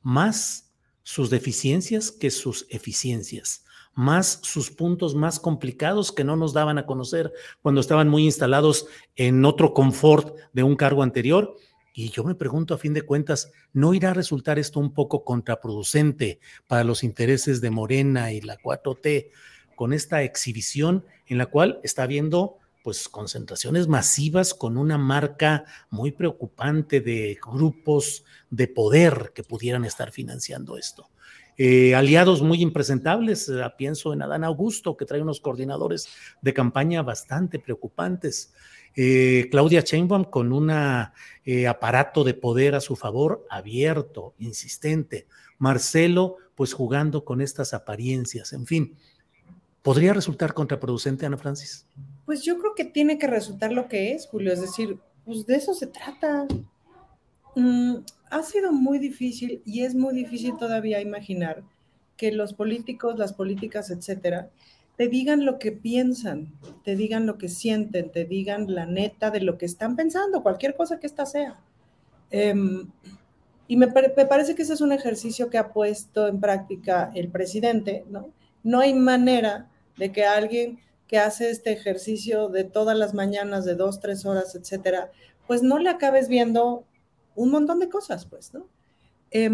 más 0.01 0.71
sus 1.03 1.29
deficiencias 1.29 2.11
que 2.11 2.31
sus 2.31 2.65
eficiencias 2.69 3.65
más 3.93 4.39
sus 4.43 4.71
puntos 4.71 5.15
más 5.15 5.39
complicados 5.39 6.11
que 6.11 6.23
no 6.23 6.35
nos 6.35 6.53
daban 6.53 6.77
a 6.77 6.85
conocer 6.85 7.31
cuando 7.61 7.81
estaban 7.81 8.09
muy 8.09 8.25
instalados 8.25 8.87
en 9.15 9.45
otro 9.45 9.73
confort 9.73 10.35
de 10.53 10.63
un 10.63 10.75
cargo 10.75 11.03
anterior. 11.03 11.55
Y 11.93 12.09
yo 12.09 12.23
me 12.23 12.33
pregunto, 12.33 12.73
a 12.73 12.79
fin 12.79 12.93
de 12.93 13.03
cuentas, 13.03 13.51
¿no 13.71 13.93
irá 13.93 14.11
a 14.11 14.15
resultar 14.15 14.57
esto 14.57 14.79
un 14.79 14.93
poco 14.93 15.23
contraproducente 15.23 16.39
para 16.65 16.83
los 16.83 17.03
intereses 17.03 17.61
de 17.61 17.69
Morena 17.69 18.31
y 18.31 18.41
la 18.41 18.57
4T 18.57 19.29
con 19.75 19.93
esta 19.93 20.23
exhibición 20.23 21.05
en 21.27 21.37
la 21.37 21.45
cual 21.45 21.79
está 21.83 22.03
habiendo 22.03 22.57
pues 22.83 23.07
concentraciones 23.07 23.87
masivas 23.87 24.53
con 24.53 24.77
una 24.77 24.97
marca 24.97 25.63
muy 25.89 26.11
preocupante 26.11 26.99
de 26.99 27.39
grupos 27.41 28.25
de 28.49 28.67
poder 28.67 29.31
que 29.33 29.43
pudieran 29.43 29.85
estar 29.85 30.11
financiando 30.11 30.77
esto? 30.77 31.09
Eh, 31.57 31.95
aliados 31.95 32.41
muy 32.41 32.61
impresentables. 32.61 33.49
Eh, 33.49 33.61
pienso 33.77 34.13
en 34.13 34.21
Adán 34.21 34.43
Augusto, 34.43 34.97
que 34.97 35.05
trae 35.05 35.21
unos 35.21 35.39
coordinadores 35.39 36.07
de 36.41 36.53
campaña 36.53 37.01
bastante 37.01 37.59
preocupantes. 37.59 38.53
Eh, 38.95 39.47
Claudia 39.51 39.81
Sheinbaum 39.81 40.25
con 40.25 40.53
un 40.53 40.69
aparato 40.69 42.23
de 42.23 42.33
poder 42.33 42.75
a 42.75 42.81
su 42.81 42.95
favor 42.95 43.45
abierto, 43.49 44.33
insistente. 44.39 45.27
Marcelo, 45.57 46.37
pues 46.55 46.73
jugando 46.73 47.25
con 47.25 47.41
estas 47.41 47.73
apariencias. 47.73 48.53
En 48.53 48.65
fin, 48.65 48.95
¿podría 49.81 50.13
resultar 50.13 50.53
contraproducente, 50.53 51.25
Ana 51.25 51.37
Francis? 51.37 51.87
Pues 52.25 52.43
yo 52.43 52.57
creo 52.57 52.75
que 52.75 52.85
tiene 52.85 53.17
que 53.17 53.27
resultar 53.27 53.71
lo 53.71 53.87
que 53.87 54.13
es, 54.13 54.27
Julio. 54.27 54.53
Es 54.53 54.61
decir, 54.61 54.97
pues 55.25 55.45
de 55.45 55.55
eso 55.55 55.73
se 55.73 55.87
trata. 55.87 56.47
Mm, 57.55 57.97
ha 58.33 58.41
sido 58.41 58.71
muy 58.71 58.97
difícil 58.97 59.61
y 59.63 59.83
es 59.83 59.93
muy 59.93 60.15
difícil 60.15 60.57
todavía 60.57 60.99
imaginar 61.01 61.63
que 62.17 62.31
los 62.31 62.53
políticos, 62.53 63.19
las 63.19 63.33
políticas, 63.33 63.91
etcétera, 63.91 64.49
te 64.97 65.07
digan 65.07 65.45
lo 65.45 65.59
que 65.59 65.71
piensan, 65.71 66.51
te 66.83 66.95
digan 66.95 67.27
lo 67.27 67.37
que 67.37 67.47
sienten, 67.47 68.11
te 68.11 68.25
digan 68.25 68.73
la 68.73 68.85
neta 68.85 69.29
de 69.29 69.41
lo 69.41 69.57
que 69.57 69.65
están 69.65 69.95
pensando, 69.95 70.41
cualquier 70.41 70.75
cosa 70.75 70.99
que 70.99 71.07
ésta 71.07 71.27
sea. 71.27 71.59
Eh, 72.31 72.55
y 73.67 73.77
me, 73.77 73.87
me, 73.87 74.25
parece 74.25 74.55
que 74.55 74.63
ese 74.63 74.73
es 74.73 74.81
un 74.81 74.91
ejercicio 74.91 75.49
que 75.49 75.59
ha 75.59 75.71
puesto 75.71 76.27
en 76.27 76.39
práctica 76.39 77.11
el 77.13 77.29
presidente, 77.29 78.03
¿no? 78.09 78.29
No 78.63 78.79
hay 78.79 78.93
manera 78.93 79.69
de 79.97 80.11
que 80.11 80.25
alguien 80.25 80.79
que 81.07 81.19
hace 81.19 81.51
este 81.51 81.71
ejercicio 81.71 82.49
de 82.49 82.63
todas 82.63 82.97
las 82.97 83.13
mañanas, 83.13 83.65
de 83.65 83.75
dos, 83.75 83.99
tres 83.99 84.25
horas, 84.25 84.55
etcétera, 84.55 85.11
pues 85.45 85.61
no 85.61 85.77
le 85.77 85.89
acabes 85.89 86.27
viendo 86.29 86.85
un 87.35 87.51
montón 87.51 87.79
de 87.79 87.89
cosas, 87.89 88.25
pues, 88.25 88.53
¿no? 88.53 88.67
Eh, 89.31 89.49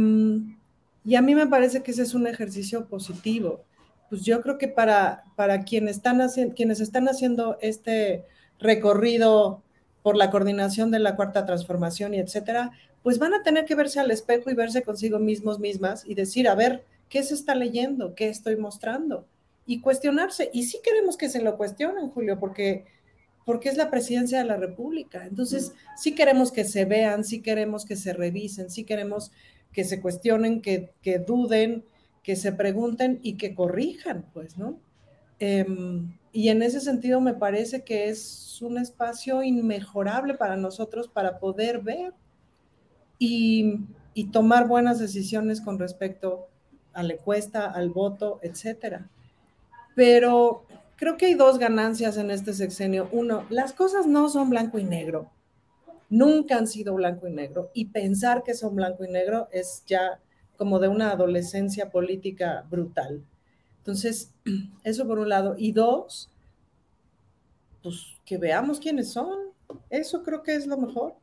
y 1.06 1.16
a 1.16 1.22
mí 1.22 1.36
me 1.36 1.48
parece 1.48 1.82
que 1.82 1.92
ese 1.92 2.04
es 2.04 2.14
un 2.14 2.28
ejercicio 2.28 2.88
positivo. 2.88 3.64
Pues 4.10 4.24
yo 4.24 4.42
creo 4.42 4.58
que 4.58 4.68
para, 4.68 5.24
para 5.36 5.64
quienes, 5.64 5.98
están 5.98 6.22
haciendo, 6.22 6.56
quienes 6.56 6.80
están 6.80 7.08
haciendo 7.08 7.58
este 7.62 8.26
recorrido 8.60 9.64
por 10.02 10.18
la 10.18 10.30
coordinación 10.30 10.92
de 10.92 11.00
la 11.00 11.16
cuarta 11.16 11.46
transformación 11.46 12.14
y 12.14 12.20
etcétera, 12.20 12.72
pues 13.04 13.20
van 13.20 13.34
a 13.34 13.44
tener 13.44 13.66
que 13.66 13.76
verse 13.76 14.00
al 14.00 14.12
espejo 14.12 14.50
y 14.50 14.56
verse 14.56 14.84
consigo 14.84 15.20
mismos, 15.20 15.60
mismas 15.60 16.06
y 16.06 16.16
decir, 16.16 16.48
a 16.48 16.56
ver, 16.56 16.86
¿qué 17.08 17.24
se 17.24 17.34
está 17.34 17.56
leyendo? 17.56 18.16
¿Qué 18.16 18.30
estoy 18.30 18.56
mostrando? 18.56 19.26
Y 19.66 19.82
cuestionarse. 19.82 20.50
Y 20.54 20.64
sí 20.64 20.80
queremos 20.84 21.16
que 21.16 21.30
se 21.30 21.42
lo 21.42 21.58
cuestionen, 21.58 22.10
Julio, 22.10 22.40
porque 22.40 22.86
porque 23.50 23.70
es 23.70 23.78
la 23.78 23.90
presidencia 23.90 24.38
de 24.38 24.46
la 24.46 24.58
República. 24.58 25.26
Entonces, 25.26 25.74
sí 25.98 26.14
queremos 26.14 26.52
que 26.52 26.66
se 26.66 26.86
vean, 26.86 27.24
sí 27.24 27.42
queremos 27.42 27.84
que 27.84 27.96
se 27.96 28.14
revisen, 28.14 28.70
sí 28.70 28.84
queremos 28.84 29.32
que 29.72 29.86
se 29.86 30.00
cuestionen, 30.00 30.62
que, 30.62 30.94
que 31.02 31.18
duden, 31.18 31.84
que 32.22 32.36
se 32.36 32.52
pregunten 32.52 33.20
y 33.24 33.38
que 33.38 33.56
corrijan, 33.56 34.28
pues, 34.36 34.60
¿no? 34.60 34.80
Em, 35.40 36.16
y 36.32 36.50
en 36.50 36.62
ese 36.62 36.80
sentido 36.80 37.22
me 37.22 37.34
parece 37.34 37.84
que 37.84 38.10
es 38.10 38.62
un 38.62 38.78
espacio 38.78 39.42
inmejorable 39.42 40.36
para 40.36 40.56
nosotros 40.56 41.08
para 41.08 41.40
poder 41.40 41.80
ver 41.80 42.14
y, 43.18 43.80
y 44.14 44.26
tomar 44.26 44.68
buenas 44.68 45.00
decisiones 45.00 45.60
con 45.60 45.80
respecto 45.80 46.50
a 46.94 47.02
la 47.02 47.14
encuesta, 47.14 47.66
al 47.66 47.90
voto, 47.90 48.40
etcétera. 48.44 49.10
Pero 49.96 50.68
creo 51.00 51.16
que 51.16 51.28
hay 51.28 51.34
dos 51.34 51.58
ganancias 51.58 52.18
en 52.18 52.30
este 52.30 52.54
sexenio. 52.54 53.08
Uno, 53.14 53.46
las 53.50 53.72
cosas 53.74 54.06
no 54.06 54.28
son 54.28 54.50
blanco 54.50 54.78
y 54.78 54.84
negro. 54.84 55.32
Nunca 56.10 56.58
han 56.58 56.68
sido 56.68 56.94
blanco 56.94 57.28
y 57.28 57.32
negro. 57.32 57.72
Y 57.74 57.86
pensar 57.86 58.44
que 58.44 58.54
son 58.54 58.76
blanco 58.76 59.06
y 59.06 59.08
negro 59.08 59.48
es 59.52 59.84
ya 59.88 60.20
como 60.58 60.80
de 60.80 60.90
una 60.90 61.12
adolescencia 61.12 61.90
política 61.90 62.66
brutal. 62.70 63.24
Entonces, 63.78 64.34
eso 64.84 65.08
por 65.08 65.20
un 65.20 65.30
lado. 65.30 65.56
Y 65.58 65.72
dos, 65.72 66.30
pues 67.82 68.18
que 68.26 68.38
veamos 68.38 68.80
quiénes 68.80 69.14
son. 69.14 69.54
Eso 69.90 70.22
creo 70.22 70.44
que 70.44 70.56
es 70.56 70.68
lo 70.68 70.78
mejor. 70.78 71.16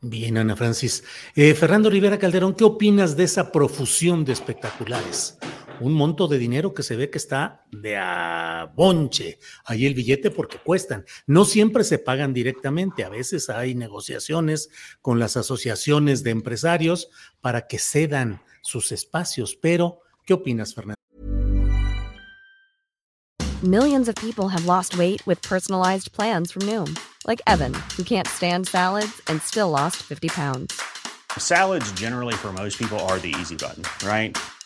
Bien, 0.00 0.36
Ana 0.36 0.56
Francis. 0.56 1.04
Eh, 1.36 1.54
Fernando 1.54 1.88
Rivera 1.88 2.18
Calderón, 2.18 2.54
¿qué 2.54 2.64
opinas 2.64 3.16
de 3.16 3.24
esa 3.24 3.52
profusión 3.52 4.24
de 4.24 4.32
espectaculares? 4.32 5.38
Un 5.80 5.92
monto 5.92 6.28
de 6.28 6.38
dinero 6.38 6.72
que 6.72 6.82
se 6.82 6.96
ve 6.96 7.10
que 7.10 7.18
está 7.18 7.64
de 7.70 7.96
a 7.96 8.70
bonche 8.74 9.38
ahí 9.64 9.86
el 9.86 9.94
billete 9.94 10.30
porque 10.30 10.58
cuestan. 10.58 11.04
No 11.26 11.44
siempre 11.44 11.84
se 11.84 11.98
pagan 11.98 12.32
directamente, 12.32 13.04
a 13.04 13.08
veces 13.08 13.50
hay 13.50 13.74
negociaciones 13.74 14.70
con 15.02 15.18
las 15.18 15.36
asociaciones 15.36 16.22
de 16.22 16.30
empresarios 16.30 17.08
para 17.40 17.66
que 17.66 17.78
cedan 17.78 18.40
sus 18.62 18.92
espacios. 18.92 19.56
Pero, 19.60 20.00
¿qué 20.24 20.34
opinas, 20.34 20.74
Fernando? 20.74 20.94
Millions 23.62 24.08
of 24.08 24.14
people 24.16 24.48
have 24.48 24.66
lost 24.66 24.98
weight 24.98 25.26
with 25.26 25.40
personalized 25.40 26.12
plans 26.12 26.52
from 26.52 26.62
Noom, 26.62 26.98
like 27.26 27.40
Evan, 27.46 27.72
who 27.96 28.04
can't 28.04 28.28
stand 28.28 28.68
salads 28.68 29.22
and 29.26 29.40
still 29.40 29.70
lost 29.70 29.96
50 30.02 30.28
pounds. 30.28 30.78
Salads, 31.38 31.90
generally, 31.92 32.34
for 32.34 32.52
most 32.52 32.78
people, 32.78 32.98
are 33.08 33.18
the 33.18 33.34
easy 33.40 33.56
button, 33.56 33.82
right? 34.06 34.36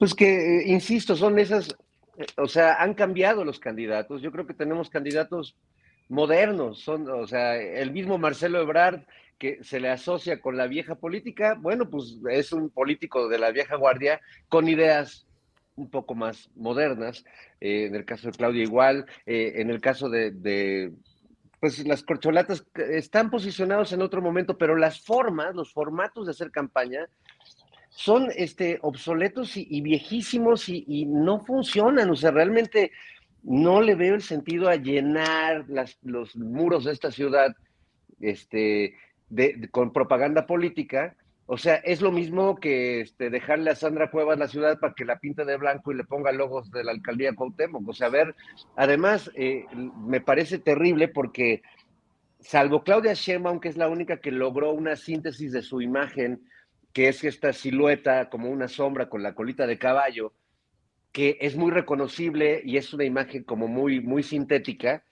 Pues 0.00 0.14
que, 0.14 0.60
eh, 0.60 0.62
insisto, 0.64 1.14
son 1.14 1.38
esas, 1.38 1.76
eh, 2.16 2.24
o 2.38 2.48
sea, 2.48 2.80
han 2.80 2.94
cambiado 2.94 3.44
los 3.44 3.60
candidatos. 3.60 4.22
Yo 4.22 4.32
creo 4.32 4.46
que 4.46 4.54
tenemos 4.54 4.88
candidatos 4.88 5.58
modernos, 6.08 6.80
son, 6.80 7.06
o 7.10 7.26
sea, 7.26 7.56
el 7.56 7.92
mismo 7.92 8.16
Marcelo 8.16 8.62
Ebrard 8.62 9.02
que 9.38 9.62
se 9.62 9.78
le 9.78 9.90
asocia 9.90 10.40
con 10.40 10.56
la 10.56 10.68
vieja 10.68 10.94
política, 10.94 11.54
bueno, 11.60 11.90
pues 11.90 12.18
es 12.30 12.50
un 12.54 12.70
político 12.70 13.28
de 13.28 13.38
la 13.38 13.50
vieja 13.50 13.76
guardia 13.76 14.22
con 14.48 14.70
ideas 14.70 15.26
un 15.76 15.90
poco 15.90 16.14
más 16.14 16.48
modernas. 16.56 17.22
Eh, 17.60 17.84
en 17.84 17.94
el 17.94 18.06
caso 18.06 18.28
de 18.28 18.38
Claudia 18.38 18.62
igual, 18.62 19.04
en 19.26 19.68
el 19.68 19.82
caso 19.82 20.08
de, 20.08 20.30
de, 20.30 20.92
pues 21.60 21.86
las 21.86 22.02
corcholatas 22.04 22.64
están 22.74 23.30
posicionados 23.30 23.92
en 23.92 24.00
otro 24.00 24.22
momento, 24.22 24.56
pero 24.56 24.76
las 24.76 25.04
formas, 25.04 25.54
los 25.54 25.74
formatos 25.74 26.24
de 26.24 26.30
hacer 26.30 26.50
campaña 26.50 27.06
son 27.90 28.30
este, 28.36 28.78
obsoletos 28.82 29.56
y, 29.56 29.80
viejísimos 29.82 30.68
y, 30.68 31.04
no 31.06 31.40
funcionan. 31.40 32.08
O 32.10 32.16
sea, 32.16 32.30
realmente 32.30 32.92
no 33.42 33.82
le 33.82 33.94
veo 33.94 34.14
el 34.14 34.22
sentido 34.22 34.68
a 34.68 34.76
llenar 34.76 35.66
los 36.02 36.36
muros 36.36 36.84
de 36.84 36.92
esta 36.92 37.10
ciudad 37.10 37.54
este, 38.20 38.94
con 39.70 39.92
propaganda 39.92 40.46
política. 40.46 41.16
O 41.46 41.58
sea, 41.58 41.76
es 41.76 42.00
lo 42.00 42.12
mismo 42.12 42.60
que 42.60 43.00
este, 43.00 43.28
dejarle 43.28 43.70
a 43.70 43.74
Sandra 43.74 44.08
Cuevas 44.12 44.38
la 44.38 44.46
ciudad 44.46 44.78
para 44.78 44.94
que 44.94 45.04
la 45.04 45.18
pinte 45.18 45.44
de 45.44 45.56
blanco 45.56 45.90
y 45.90 45.96
le 45.96 46.04
ponga 46.04 46.30
logos 46.30 46.70
de 46.70 46.84
la 46.84 46.92
alcaldía 46.92 47.34
Cuauhtémoc. 47.34 47.88
O 47.88 47.92
sea, 47.92 48.06
a 48.06 48.10
ver, 48.10 48.36
además, 48.76 49.32
eh, 49.34 49.64
me 49.74 50.20
parece 50.20 50.58
terrible 50.58 51.08
porque, 51.08 51.62
salvo 52.38 52.84
Claudia 52.84 53.14
Sheinbaum, 53.14 53.58
que 53.58 53.68
es 53.68 53.76
la 53.76 53.88
única 53.88 54.18
que 54.18 54.30
logró 54.30 54.70
una 54.70 54.94
síntesis 54.94 55.50
de 55.50 55.62
su 55.62 55.82
imagen, 55.82 56.40
que 56.92 57.08
es 57.08 57.22
esta 57.24 57.52
silueta 57.52 58.28
como 58.30 58.50
una 58.50 58.68
sombra 58.68 59.08
con 59.08 59.22
la 59.22 59.34
colita 59.34 59.66
de 59.66 59.78
caballo, 59.78 60.32
que 61.12 61.38
es 61.40 61.56
muy 61.56 61.70
reconocible 61.70 62.62
y 62.64 62.76
es 62.76 62.92
una 62.92 63.04
imagen 63.04 63.44
como 63.44 63.68
muy, 63.68 64.00
muy 64.00 64.22
sintética. 64.22 65.04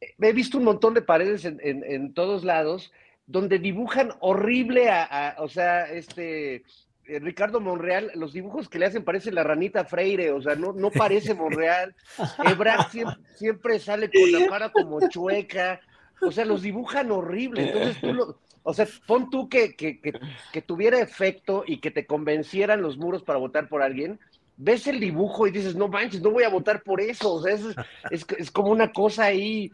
He 0.00 0.32
visto 0.32 0.58
un 0.58 0.64
montón 0.64 0.94
de 0.94 1.02
paredes 1.02 1.44
en, 1.44 2.14
todos 2.14 2.44
lados 2.44 2.92
donde 3.26 3.58
dibujan 3.58 4.12
horrible 4.20 4.90
a, 4.90 5.36
o 5.38 5.48
sea, 5.48 5.90
este, 5.90 6.64
eh, 7.04 7.18
Ricardo 7.20 7.60
Monreal, 7.60 8.10
los 8.14 8.32
dibujos 8.32 8.68
que 8.68 8.78
le 8.78 8.86
hacen 8.86 9.04
parece 9.04 9.32
la 9.32 9.44
ranita 9.44 9.84
Freire, 9.84 10.32
o 10.32 10.42
sea, 10.42 10.56
no, 10.56 10.72
no 10.72 10.90
parece 10.90 11.34
Monreal. 11.34 11.94
Ebrard 12.44 12.90
siempre, 12.90 13.16
siempre, 13.36 13.78
sale 13.78 14.10
con 14.10 14.32
la 14.32 14.48
cara 14.48 14.70
como 14.70 15.08
chueca, 15.08 15.80
o 16.20 16.32
sea, 16.32 16.44
los 16.44 16.62
dibujan 16.62 17.10
horrible. 17.10 17.68
Entonces 17.68 18.00
tú 18.00 18.12
lo, 18.12 18.38
o 18.62 18.74
sea, 18.74 18.86
pon 19.06 19.30
tú 19.30 19.48
que, 19.48 19.74
que, 19.74 20.00
que, 20.00 20.62
tuviera 20.62 21.00
efecto 21.00 21.64
y 21.66 21.78
que 21.78 21.90
te 21.90 22.06
convencieran 22.06 22.82
los 22.82 22.96
muros 22.96 23.22
para 23.22 23.38
votar 23.38 23.68
por 23.68 23.82
alguien, 23.82 24.20
ves 24.56 24.86
el 24.86 25.00
dibujo 25.00 25.46
y 25.46 25.50
dices, 25.50 25.74
no 25.74 25.88
manches, 25.88 26.20
no 26.22 26.30
voy 26.30 26.44
a 26.44 26.48
votar 26.48 26.82
por 26.82 27.00
eso. 27.00 27.34
O 27.34 27.42
sea, 27.42 27.54
es, 28.10 28.26
es, 28.38 28.50
como 28.50 28.70
una 28.70 28.92
cosa 28.92 29.24
ahí 29.24 29.72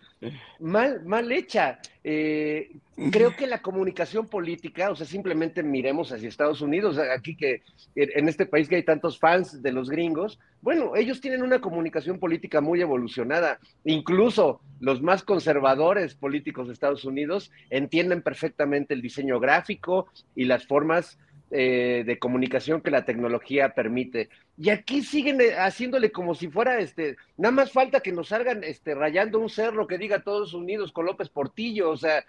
mal, 0.59 1.05
mal 1.05 1.31
hecha. 1.31 1.79
Eh, 2.03 2.71
creo 3.11 3.37
que 3.37 3.47
la 3.47 3.61
comunicación 3.61 4.27
política, 4.27 4.91
o 4.91 4.97
sea, 4.97 5.07
simplemente 5.07 5.63
miremos 5.63 6.11
hacia 6.11 6.29
Estados 6.29 6.61
Unidos, 6.61 6.99
aquí 6.99 7.37
que 7.37 7.63
en 7.95 8.29
este 8.29 8.47
país 8.47 8.69
que 8.69 8.77
hay 8.77 8.83
tantos 8.83 9.19
fans 9.19 9.63
de 9.63 9.73
los 9.73 9.91
gringos, 9.91 10.39
bueno, 10.63 10.97
ellos 10.97 11.21
tienen 11.21 11.43
una 11.43 11.61
comunicación 11.61 12.19
política 12.19 12.61
muy 12.61 12.81
evolucionada. 12.81 13.59
Incluso 13.85 14.61
los 14.81 15.03
más 15.03 15.23
conservadores 15.23 16.15
políticos 16.15 16.67
de 16.67 16.73
Estados 16.73 17.05
Unidos 17.05 17.51
entienden 17.71 18.23
perfectamente 18.23 18.95
el 18.95 19.03
diseño 19.03 19.39
gráfico 19.39 20.09
y 20.35 20.45
las 20.45 20.67
formas 20.67 21.19
eh, 21.51 22.03
de 22.05 22.19
comunicación 22.19 22.83
que 22.83 22.91
la 22.91 23.07
tecnología 23.07 23.75
permite. 23.75 24.29
Y 24.59 24.69
aquí 24.69 25.03
siguen 25.03 25.41
eh, 25.41 25.55
haciéndole 25.57 26.13
como 26.13 26.35
si 26.35 26.49
fuera, 26.49 26.79
este, 26.79 27.17
nada 27.39 27.53
más 27.53 27.73
falta 27.73 28.01
que 28.01 28.13
nos 28.13 28.29
salgan 28.29 28.63
este, 28.65 28.95
rayando 28.95 29.39
un 29.39 29.49
cerro 29.49 29.87
que 29.87 29.97
diga 29.97 30.21
todos 30.21 30.53
unidos 30.53 30.93
con 30.93 31.07
López 31.07 31.31
Portillo, 31.31 31.91
o 31.91 31.97
sea, 31.97 32.25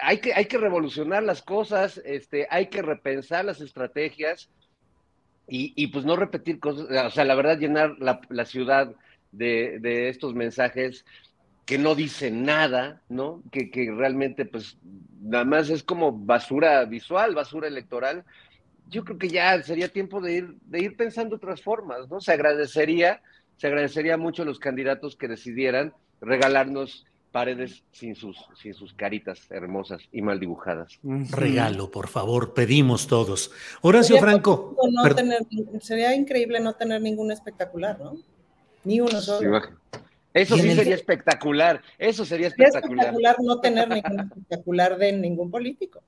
hay, 0.00 0.18
que, 0.18 0.34
hay 0.34 0.44
que 0.44 0.58
revolucionar 0.58 1.22
las 1.22 1.40
cosas, 1.40 2.02
este, 2.04 2.46
hay 2.50 2.66
que 2.66 2.82
repensar 2.82 3.44
las 3.44 3.60
estrategias 3.62 4.50
y, 5.48 5.72
y 5.74 5.86
pues 5.86 6.04
no 6.04 6.14
repetir 6.16 6.60
cosas, 6.60 7.06
o 7.06 7.10
sea, 7.10 7.24
la 7.24 7.34
verdad, 7.34 7.58
llenar 7.58 7.96
la, 7.98 8.20
la 8.28 8.44
ciudad 8.44 8.94
de, 9.32 9.78
de 9.80 10.10
estos 10.10 10.34
mensajes 10.34 11.06
que 11.64 11.78
no 11.78 11.94
dicen 11.94 12.44
nada, 12.44 13.00
¿no? 13.08 13.42
Que, 13.50 13.70
que, 13.70 13.90
realmente, 13.90 14.44
pues, 14.44 14.76
nada 15.20 15.44
más 15.44 15.70
es 15.70 15.82
como 15.82 16.12
basura 16.12 16.84
visual, 16.84 17.34
basura 17.34 17.68
electoral. 17.68 18.24
Yo 18.88 19.04
creo 19.04 19.18
que 19.18 19.28
ya 19.28 19.62
sería 19.62 19.88
tiempo 19.88 20.20
de 20.20 20.32
ir, 20.34 20.54
de 20.62 20.80
ir 20.80 20.96
pensando 20.96 21.36
otras 21.36 21.62
formas, 21.62 22.08
¿no? 22.08 22.20
Se 22.20 22.32
agradecería, 22.32 23.22
se 23.56 23.68
agradecería 23.68 24.16
mucho 24.16 24.42
a 24.42 24.46
los 24.46 24.58
candidatos 24.58 25.16
que 25.16 25.28
decidieran 25.28 25.94
regalarnos 26.20 27.06
paredes 27.32 27.82
sin 27.92 28.14
sus, 28.14 28.36
sin 28.60 28.74
sus 28.74 28.92
caritas 28.92 29.50
hermosas 29.50 30.02
y 30.12 30.20
mal 30.20 30.38
dibujadas. 30.38 30.98
Regalo, 31.02 31.90
por 31.90 32.08
favor, 32.08 32.52
pedimos 32.52 33.06
todos. 33.06 33.50
Horacio 33.80 34.18
Franco. 34.18 34.76
sería 35.80 36.14
increíble 36.14 36.60
no 36.60 36.74
tener 36.74 37.00
ningún 37.00 37.32
espectacular, 37.32 37.98
¿no? 37.98 38.18
Ni 38.84 39.00
uno 39.00 39.20
solo. 39.20 39.62
Eso 40.34 40.56
sí 40.56 40.74
sería 40.74 40.94
espectacular, 40.94 41.82
eso 41.98 42.24
sería 42.24 42.48
espectacular. 42.48 43.06
espectacular 43.06 43.36
no 43.40 43.60
tener 43.60 43.88
ningún 43.88 44.20
espectacular 44.20 44.98
de 44.98 45.12
ningún 45.12 45.50
político. 45.50 46.02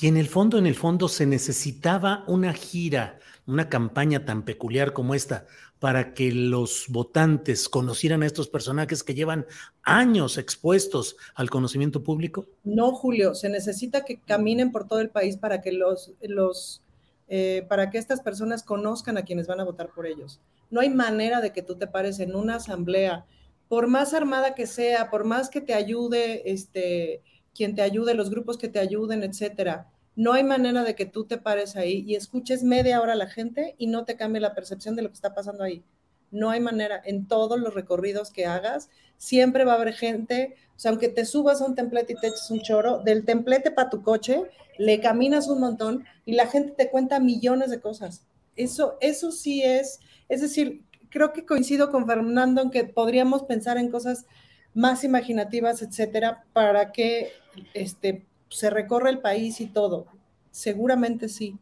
Y 0.00 0.08
en 0.08 0.16
el 0.16 0.28
fondo, 0.28 0.58
en 0.58 0.66
el 0.66 0.74
fondo, 0.74 1.08
se 1.08 1.24
necesitaba 1.24 2.24
una 2.26 2.52
gira, 2.52 3.20
una 3.46 3.68
campaña 3.68 4.24
tan 4.24 4.44
peculiar 4.44 4.92
como 4.92 5.14
esta, 5.14 5.46
para 5.78 6.14
que 6.14 6.32
los 6.32 6.86
votantes 6.88 7.68
conocieran 7.68 8.22
a 8.22 8.26
estos 8.26 8.48
personajes 8.48 9.02
que 9.02 9.14
llevan 9.14 9.46
años 9.82 10.38
expuestos 10.38 11.16
al 11.34 11.50
conocimiento 11.50 12.02
público? 12.02 12.46
No, 12.64 12.92
Julio, 12.92 13.34
se 13.34 13.50
necesita 13.50 14.04
que 14.04 14.18
caminen 14.18 14.72
por 14.72 14.88
todo 14.88 15.00
el 15.00 15.10
país 15.10 15.36
para 15.36 15.60
que 15.60 15.72
los, 15.72 16.12
los 16.22 16.82
eh, 17.28 17.66
para 17.68 17.90
que 17.90 17.98
estas 17.98 18.20
personas 18.20 18.62
conozcan 18.62 19.18
a 19.18 19.24
quienes 19.24 19.46
van 19.46 19.60
a 19.60 19.64
votar 19.64 19.90
por 19.90 20.06
ellos. 20.06 20.40
No 20.70 20.80
hay 20.80 20.88
manera 20.88 21.40
de 21.40 21.52
que 21.52 21.62
tú 21.62 21.76
te 21.76 21.86
pares 21.86 22.18
en 22.18 22.34
una 22.34 22.56
asamblea, 22.56 23.26
por 23.74 23.88
más 23.88 24.14
armada 24.14 24.54
que 24.54 24.68
sea, 24.68 25.10
por 25.10 25.24
más 25.24 25.50
que 25.50 25.60
te 25.60 25.74
ayude, 25.74 26.48
este, 26.52 27.22
quien 27.52 27.74
te 27.74 27.82
ayude, 27.82 28.14
los 28.14 28.30
grupos 28.30 28.56
que 28.56 28.68
te 28.68 28.78
ayuden, 28.78 29.24
etcétera. 29.24 29.90
No 30.14 30.32
hay 30.32 30.44
manera 30.44 30.84
de 30.84 30.94
que 30.94 31.06
tú 31.06 31.24
te 31.24 31.38
pares 31.38 31.74
ahí 31.74 32.04
y 32.06 32.14
escuches 32.14 32.62
media 32.62 33.00
hora 33.00 33.14
a 33.14 33.16
la 33.16 33.26
gente 33.26 33.74
y 33.76 33.88
no 33.88 34.04
te 34.04 34.14
cambie 34.16 34.40
la 34.40 34.54
percepción 34.54 34.94
de 34.94 35.02
lo 35.02 35.08
que 35.08 35.16
está 35.16 35.34
pasando 35.34 35.64
ahí. 35.64 35.82
No 36.30 36.50
hay 36.50 36.60
manera. 36.60 37.02
En 37.04 37.26
todos 37.26 37.58
los 37.58 37.74
recorridos 37.74 38.30
que 38.30 38.46
hagas, 38.46 38.90
siempre 39.16 39.64
va 39.64 39.72
a 39.72 39.74
haber 39.74 39.92
gente, 39.92 40.54
o 40.76 40.78
sea, 40.78 40.92
aunque 40.92 41.08
te 41.08 41.24
subas 41.24 41.60
a 41.60 41.66
un 41.66 41.74
templete 41.74 42.12
y 42.12 42.20
te 42.20 42.28
eches 42.28 42.52
un 42.52 42.60
choro, 42.60 43.00
del 43.00 43.24
templete 43.24 43.72
para 43.72 43.90
tu 43.90 44.04
coche, 44.04 44.44
le 44.78 45.00
caminas 45.00 45.48
un 45.48 45.58
montón 45.58 46.04
y 46.24 46.34
la 46.34 46.46
gente 46.46 46.74
te 46.78 46.90
cuenta 46.90 47.18
millones 47.18 47.70
de 47.70 47.80
cosas. 47.80 48.24
Eso, 48.54 48.98
eso 49.00 49.32
sí 49.32 49.64
es, 49.64 49.98
es 50.28 50.42
decir, 50.42 50.84
creo 51.14 51.32
que 51.32 51.46
coincido 51.46 51.92
con 51.92 52.06
Fernando 52.08 52.60
en 52.60 52.70
que 52.70 52.82
podríamos 52.82 53.44
pensar 53.44 53.78
en 53.78 53.88
cosas 53.88 54.26
más 54.74 55.04
imaginativas, 55.04 55.80
etcétera, 55.80 56.44
para 56.52 56.90
que 56.90 57.28
este, 57.72 58.26
se 58.48 58.68
recorra 58.68 59.10
el 59.10 59.20
país 59.20 59.60
y 59.60 59.66
todo. 59.66 60.06
Seguramente 60.50 61.28
sí. 61.28 61.56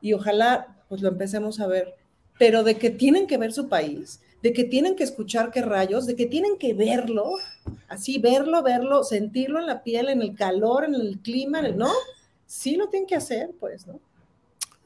Y 0.00 0.14
ojalá 0.14 0.82
pues 0.88 1.00
lo 1.00 1.10
empecemos 1.10 1.60
a 1.60 1.68
ver. 1.68 1.94
Pero 2.40 2.64
de 2.64 2.76
que 2.76 2.90
tienen 2.90 3.28
que 3.28 3.38
ver 3.38 3.52
su 3.52 3.68
país, 3.68 4.20
de 4.42 4.52
que 4.52 4.64
tienen 4.64 4.96
que 4.96 5.04
escuchar 5.04 5.52
qué 5.52 5.62
rayos, 5.62 6.06
de 6.06 6.16
que 6.16 6.26
tienen 6.26 6.58
que 6.58 6.74
verlo, 6.74 7.34
así 7.86 8.18
verlo, 8.18 8.64
verlo, 8.64 9.04
sentirlo 9.04 9.60
en 9.60 9.66
la 9.68 9.84
piel, 9.84 10.08
en 10.08 10.22
el 10.22 10.34
calor, 10.34 10.84
en 10.84 10.96
el 10.96 11.20
clima, 11.20 11.62
¿no? 11.62 11.92
Sí 12.46 12.74
lo 12.74 12.88
tienen 12.88 13.06
que 13.06 13.14
hacer, 13.14 13.50
pues, 13.60 13.86
¿no? 13.86 14.00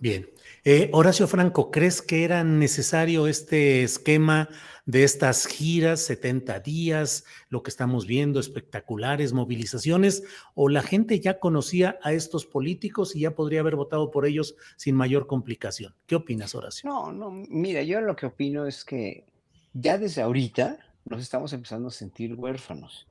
Bien. 0.03 0.29
Eh, 0.65 0.91
Horacio 0.93 1.29
Franco, 1.29 1.71
¿crees 1.71 2.03
que 2.03 2.25
era 2.25 2.43
necesario 2.43 3.29
este 3.29 3.85
esquema 3.85 4.49
de 4.85 5.05
estas 5.05 5.47
giras, 5.47 6.01
70 6.01 6.59
días, 6.59 7.25
lo 7.51 7.63
que 7.63 7.71
estamos 7.71 8.05
viendo, 8.05 8.41
espectaculares, 8.41 9.33
movilizaciones, 9.33 10.25
o 10.57 10.69
la 10.69 10.83
gente 10.83 11.21
ya 11.21 11.39
conocía 11.39 12.01
a 12.03 12.15
estos 12.15 12.47
políticos 12.47 13.15
y 13.15 13.21
ya 13.21 13.37
podría 13.37 13.61
haber 13.61 13.77
votado 13.77 14.11
por 14.11 14.27
ellos 14.27 14.57
sin 14.77 14.97
mayor 14.97 15.29
complicación? 15.29 15.95
¿Qué 16.07 16.17
opinas, 16.17 16.57
Horacio? 16.57 16.91
No, 16.91 17.13
no, 17.13 17.31
mira, 17.31 17.85
yo 17.85 18.01
lo 18.01 18.17
que 18.17 18.27
opino 18.27 18.67
es 18.67 18.85
que 18.85 19.25
ya 19.73 19.99
desde 19.99 20.23
ahorita 20.23 20.79
nos 21.05 21.23
estamos 21.23 21.53
empezando 21.53 21.87
a 21.87 21.93
sentir 21.93 22.35
huérfanos 22.35 23.07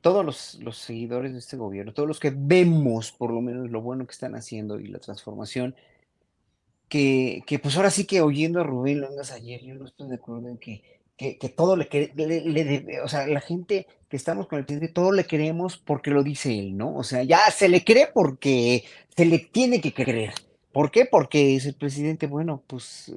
todos 0.00 0.24
los, 0.24 0.54
los, 0.62 0.76
seguidores 0.76 1.32
de 1.32 1.38
este 1.38 1.56
gobierno, 1.56 1.94
todos 1.94 2.06
los 2.06 2.20
que 2.20 2.30
vemos 2.30 3.10
por 3.10 3.32
lo 3.32 3.40
menos 3.40 3.70
lo 3.70 3.80
bueno 3.80 4.06
que 4.06 4.12
están 4.12 4.34
haciendo 4.34 4.78
y 4.78 4.88
la 4.88 4.98
transformación, 4.98 5.74
que, 6.94 7.42
que, 7.44 7.58
pues 7.58 7.76
ahora 7.76 7.90
sí 7.90 8.06
que 8.06 8.20
oyendo 8.20 8.60
a 8.60 8.62
Rubén 8.62 9.00
Longas 9.00 9.32
ayer, 9.32 9.60
yo 9.64 9.74
no 9.74 9.84
estoy 9.84 10.08
de 10.08 10.14
acuerdo 10.14 10.48
en 10.48 10.58
que, 10.58 10.80
que, 11.16 11.38
que 11.38 11.48
todo 11.48 11.74
le, 11.74 11.88
le, 12.14 12.40
le, 12.40 13.00
o 13.00 13.08
sea, 13.08 13.26
la 13.26 13.40
gente 13.40 13.88
que 14.08 14.16
estamos 14.16 14.46
con 14.46 14.60
el 14.60 14.64
presidente, 14.64 14.94
todo 14.94 15.10
le 15.10 15.24
queremos 15.24 15.76
porque 15.76 16.12
lo 16.12 16.22
dice 16.22 16.56
él, 16.56 16.76
¿no? 16.76 16.94
O 16.94 17.02
sea, 17.02 17.24
ya 17.24 17.50
se 17.50 17.68
le 17.68 17.82
cree 17.82 18.06
porque 18.14 18.84
se 19.16 19.24
le 19.24 19.40
tiene 19.40 19.80
que 19.80 19.92
creer. 19.92 20.34
¿Por 20.70 20.92
qué? 20.92 21.04
Porque 21.04 21.56
es 21.56 21.66
el 21.66 21.74
presidente, 21.74 22.28
bueno, 22.28 22.62
pues 22.64 23.12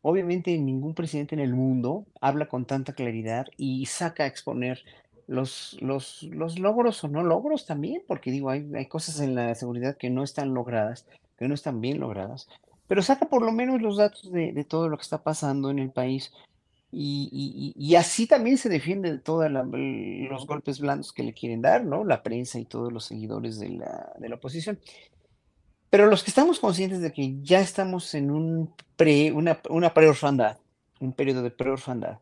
obviamente 0.00 0.56
ningún 0.56 0.94
presidente 0.94 1.34
en 1.34 1.42
el 1.42 1.52
mundo 1.52 2.06
habla 2.22 2.48
con 2.48 2.64
tanta 2.64 2.94
claridad 2.94 3.46
y 3.58 3.84
saca 3.84 4.24
a 4.24 4.26
exponer 4.26 4.82
los, 5.26 5.76
los, 5.82 6.22
los 6.22 6.58
logros 6.58 7.04
o 7.04 7.08
no 7.08 7.22
logros 7.22 7.66
también, 7.66 8.02
porque 8.08 8.30
digo, 8.30 8.48
hay, 8.48 8.66
hay 8.74 8.86
cosas 8.86 9.20
en 9.20 9.34
la 9.34 9.54
seguridad 9.54 9.98
que 9.98 10.08
no 10.08 10.22
están 10.22 10.54
logradas, 10.54 11.04
que 11.38 11.46
no 11.46 11.52
están 11.52 11.82
bien 11.82 12.00
logradas, 12.00 12.48
pero 12.88 13.02
saca 13.02 13.28
por 13.28 13.42
lo 13.42 13.52
menos 13.52 13.80
los 13.80 13.98
datos 13.98 14.32
de, 14.32 14.64
todo 14.64 14.88
lo 14.88 14.96
que 14.96 15.02
está 15.02 15.22
pasando 15.22 15.70
en 15.70 15.78
el 15.78 15.90
país. 15.90 16.32
Y, 16.90 17.94
así 17.96 18.26
también 18.26 18.56
se 18.56 18.70
defiende 18.70 19.12
de 19.12 19.18
todos 19.18 19.50
los 19.50 20.46
golpes 20.46 20.80
blandos 20.80 21.12
que 21.12 21.22
le 21.22 21.34
quieren 21.34 21.60
dar, 21.60 21.84
¿no? 21.84 22.02
La 22.02 22.22
prensa 22.22 22.58
y 22.58 22.64
todos 22.64 22.90
los 22.90 23.04
seguidores 23.04 23.58
de 23.58 23.68
la, 23.68 24.12
de 24.18 24.28
la 24.30 24.36
oposición. 24.36 24.80
Pero 25.90 26.06
los 26.06 26.24
que 26.24 26.30
estamos 26.30 26.60
conscientes 26.60 27.00
de 27.00 27.12
que 27.12 27.36
ya 27.42 27.60
estamos 27.60 28.14
en 28.14 28.30
un 28.30 28.72
pre, 28.96 29.32
una, 29.32 29.60
una 29.68 29.92
preorfandad, 29.92 30.58
un 30.98 31.12
periodo 31.12 31.42
de 31.42 31.50
preorfandad, 31.50 32.18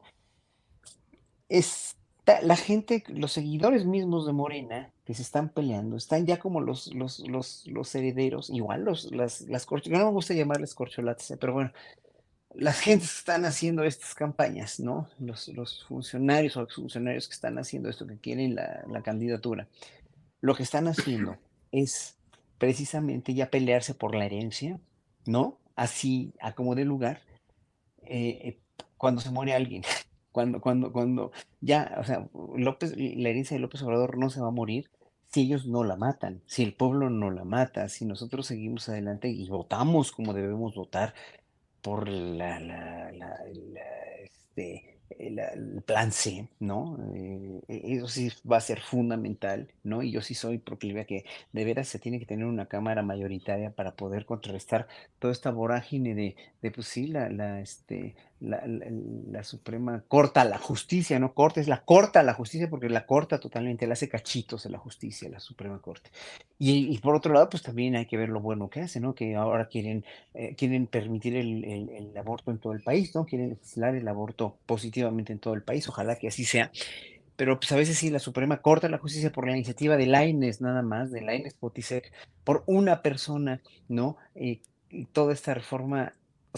es 1.48 1.96
la 2.42 2.56
gente, 2.56 3.04
los 3.08 3.32
seguidores 3.32 3.84
mismos 3.84 4.26
de 4.26 4.32
Morena, 4.32 4.90
que 5.04 5.14
se 5.14 5.22
están 5.22 5.48
peleando, 5.48 5.96
están 5.96 6.26
ya 6.26 6.38
como 6.38 6.60
los, 6.60 6.92
los, 6.94 7.20
los, 7.20 7.66
los 7.66 7.94
herederos, 7.94 8.50
igual 8.50 8.84
los, 8.84 9.12
las, 9.12 9.42
las 9.42 9.66
no 9.70 9.98
me 9.98 10.10
gusta 10.10 10.34
llamarles 10.34 10.74
corcholates, 10.74 11.30
eh, 11.30 11.36
pero 11.36 11.52
bueno, 11.52 11.72
las 12.54 12.80
gentes 12.80 13.12
que 13.12 13.18
están 13.18 13.44
haciendo 13.44 13.84
estas 13.84 14.14
campañas, 14.14 14.80
¿no? 14.80 15.08
Los, 15.20 15.48
los 15.48 15.84
funcionarios 15.84 16.56
o 16.56 16.62
exfuncionarios 16.62 17.28
que 17.28 17.34
están 17.34 17.58
haciendo 17.58 17.88
esto, 17.88 18.06
que 18.06 18.18
quieren 18.18 18.56
la, 18.56 18.84
la 18.90 19.02
candidatura, 19.02 19.68
lo 20.40 20.54
que 20.54 20.64
están 20.64 20.88
haciendo 20.88 21.36
es 21.70 22.16
precisamente 22.58 23.34
ya 23.34 23.50
pelearse 23.50 23.94
por 23.94 24.14
la 24.14 24.26
herencia, 24.26 24.80
¿no? 25.26 25.58
Así, 25.76 26.32
a 26.40 26.52
como 26.54 26.74
de 26.74 26.84
lugar, 26.84 27.20
eh, 28.02 28.40
eh, 28.42 28.58
cuando 28.96 29.20
se 29.20 29.30
muere 29.30 29.54
alguien. 29.54 29.82
Cuando, 30.36 30.60
cuando, 30.60 30.92
cuando 30.92 31.32
ya, 31.62 31.96
o 31.98 32.04
sea, 32.04 32.28
López, 32.56 32.94
la 32.94 33.30
herencia 33.30 33.56
de 33.56 33.60
López 33.62 33.80
Obrador 33.82 34.18
no 34.18 34.28
se 34.28 34.42
va 34.42 34.48
a 34.48 34.50
morir 34.50 34.90
si 35.32 35.40
ellos 35.40 35.64
no 35.66 35.82
la 35.82 35.96
matan, 35.96 36.42
si 36.44 36.62
el 36.62 36.74
pueblo 36.74 37.08
no 37.08 37.30
la 37.30 37.44
mata, 37.44 37.88
si 37.88 38.04
nosotros 38.04 38.46
seguimos 38.46 38.86
adelante 38.90 39.30
y 39.30 39.48
votamos 39.48 40.12
como 40.12 40.34
debemos 40.34 40.74
votar 40.74 41.14
por 41.80 42.06
la, 42.06 42.60
la, 42.60 43.12
la, 43.12 43.34
este, 44.22 44.96
el, 45.18 45.82
plan 45.86 46.12
C, 46.12 46.48
¿no? 46.60 46.98
Eh, 47.14 47.62
e, 47.68 47.96
eso 47.96 48.08
sí 48.08 48.30
va 48.50 48.58
a 48.58 48.60
ser 48.60 48.80
fundamental, 48.80 49.72
¿no? 49.84 50.02
Y 50.02 50.10
yo 50.10 50.20
sí 50.20 50.34
soy 50.34 50.58
proclive 50.58 51.02
a 51.02 51.06
que 51.06 51.24
de 51.52 51.64
veras 51.64 51.88
se 51.88 51.98
tiene 51.98 52.18
que 52.18 52.26
tener 52.26 52.44
una 52.44 52.66
cámara 52.66 53.02
mayoritaria 53.02 53.70
para 53.70 53.94
poder 53.96 54.26
contrarrestar 54.26 54.86
toda 55.18 55.32
esta 55.32 55.50
vorágine 55.50 56.14
de, 56.14 56.36
de 56.60 56.70
pues 56.70 56.88
sí, 56.88 57.06
la, 57.06 57.30
la, 57.30 57.60
este, 57.60 58.16
la, 58.40 58.62
la, 58.66 59.44
Suprema 59.44 60.04
corta 60.08 60.44
la 60.44 60.58
justicia, 60.58 61.18
no 61.18 61.32
corta, 61.32 61.60
es 61.60 61.68
la 61.68 61.84
corta 61.84 62.22
la 62.22 62.34
justicia 62.34 62.68
porque 62.68 62.88
la 62.90 63.06
corta 63.06 63.40
totalmente, 63.40 63.86
la 63.86 63.94
hace 63.94 64.08
cachitos 64.08 64.66
en 64.66 64.72
la 64.72 64.78
justicia, 64.78 65.28
la 65.30 65.40
Suprema 65.40 65.80
Corte. 65.80 66.10
Y, 66.58 66.98
por 66.98 67.14
otro 67.14 67.32
lado, 67.32 67.48
pues 67.48 67.62
también 67.62 67.96
hay 67.96 68.06
que 68.06 68.16
ver 68.16 68.28
lo 68.28 68.40
bueno 68.40 68.68
que 68.68 68.80
hace, 68.80 69.00
¿no? 69.00 69.14
Que 69.14 69.36
ahora 69.36 69.68
quieren, 69.68 70.04
eh, 70.34 70.54
quieren 70.54 70.86
permitir 70.86 71.36
el, 71.36 72.12
aborto 72.16 72.50
en 72.50 72.58
todo 72.58 72.72
el 72.72 72.82
país, 72.82 73.14
¿no? 73.14 73.24
Quieren 73.24 73.50
legislar 73.50 73.94
el 73.94 74.08
aborto 74.08 74.56
positivamente 74.66 75.32
en 75.32 75.38
todo 75.38 75.54
el 75.54 75.62
país, 75.62 75.88
ojalá 75.88 76.16
que 76.16 76.28
así 76.28 76.44
sea. 76.44 76.70
Pero 77.36 77.58
pues 77.58 77.72
a 77.72 77.76
veces 77.76 77.98
sí, 77.98 78.10
la 78.10 78.18
Suprema 78.18 78.62
corta 78.62 78.88
la 78.88 78.98
justicia 78.98 79.32
por 79.32 79.46
la 79.46 79.52
iniciativa 79.52 79.96
de 79.96 80.06
Laines, 80.06 80.60
nada 80.60 80.82
más, 80.82 81.10
de 81.10 81.20
Laines 81.20 81.54
Potisek, 81.54 82.12
por 82.44 82.64
una 82.66 83.02
persona, 83.02 83.60
¿no? 83.88 84.16
Eh, 84.34 84.60
y 84.90 85.06
toda 85.06 85.32
esta 85.32 85.52
reforma 85.52 86.14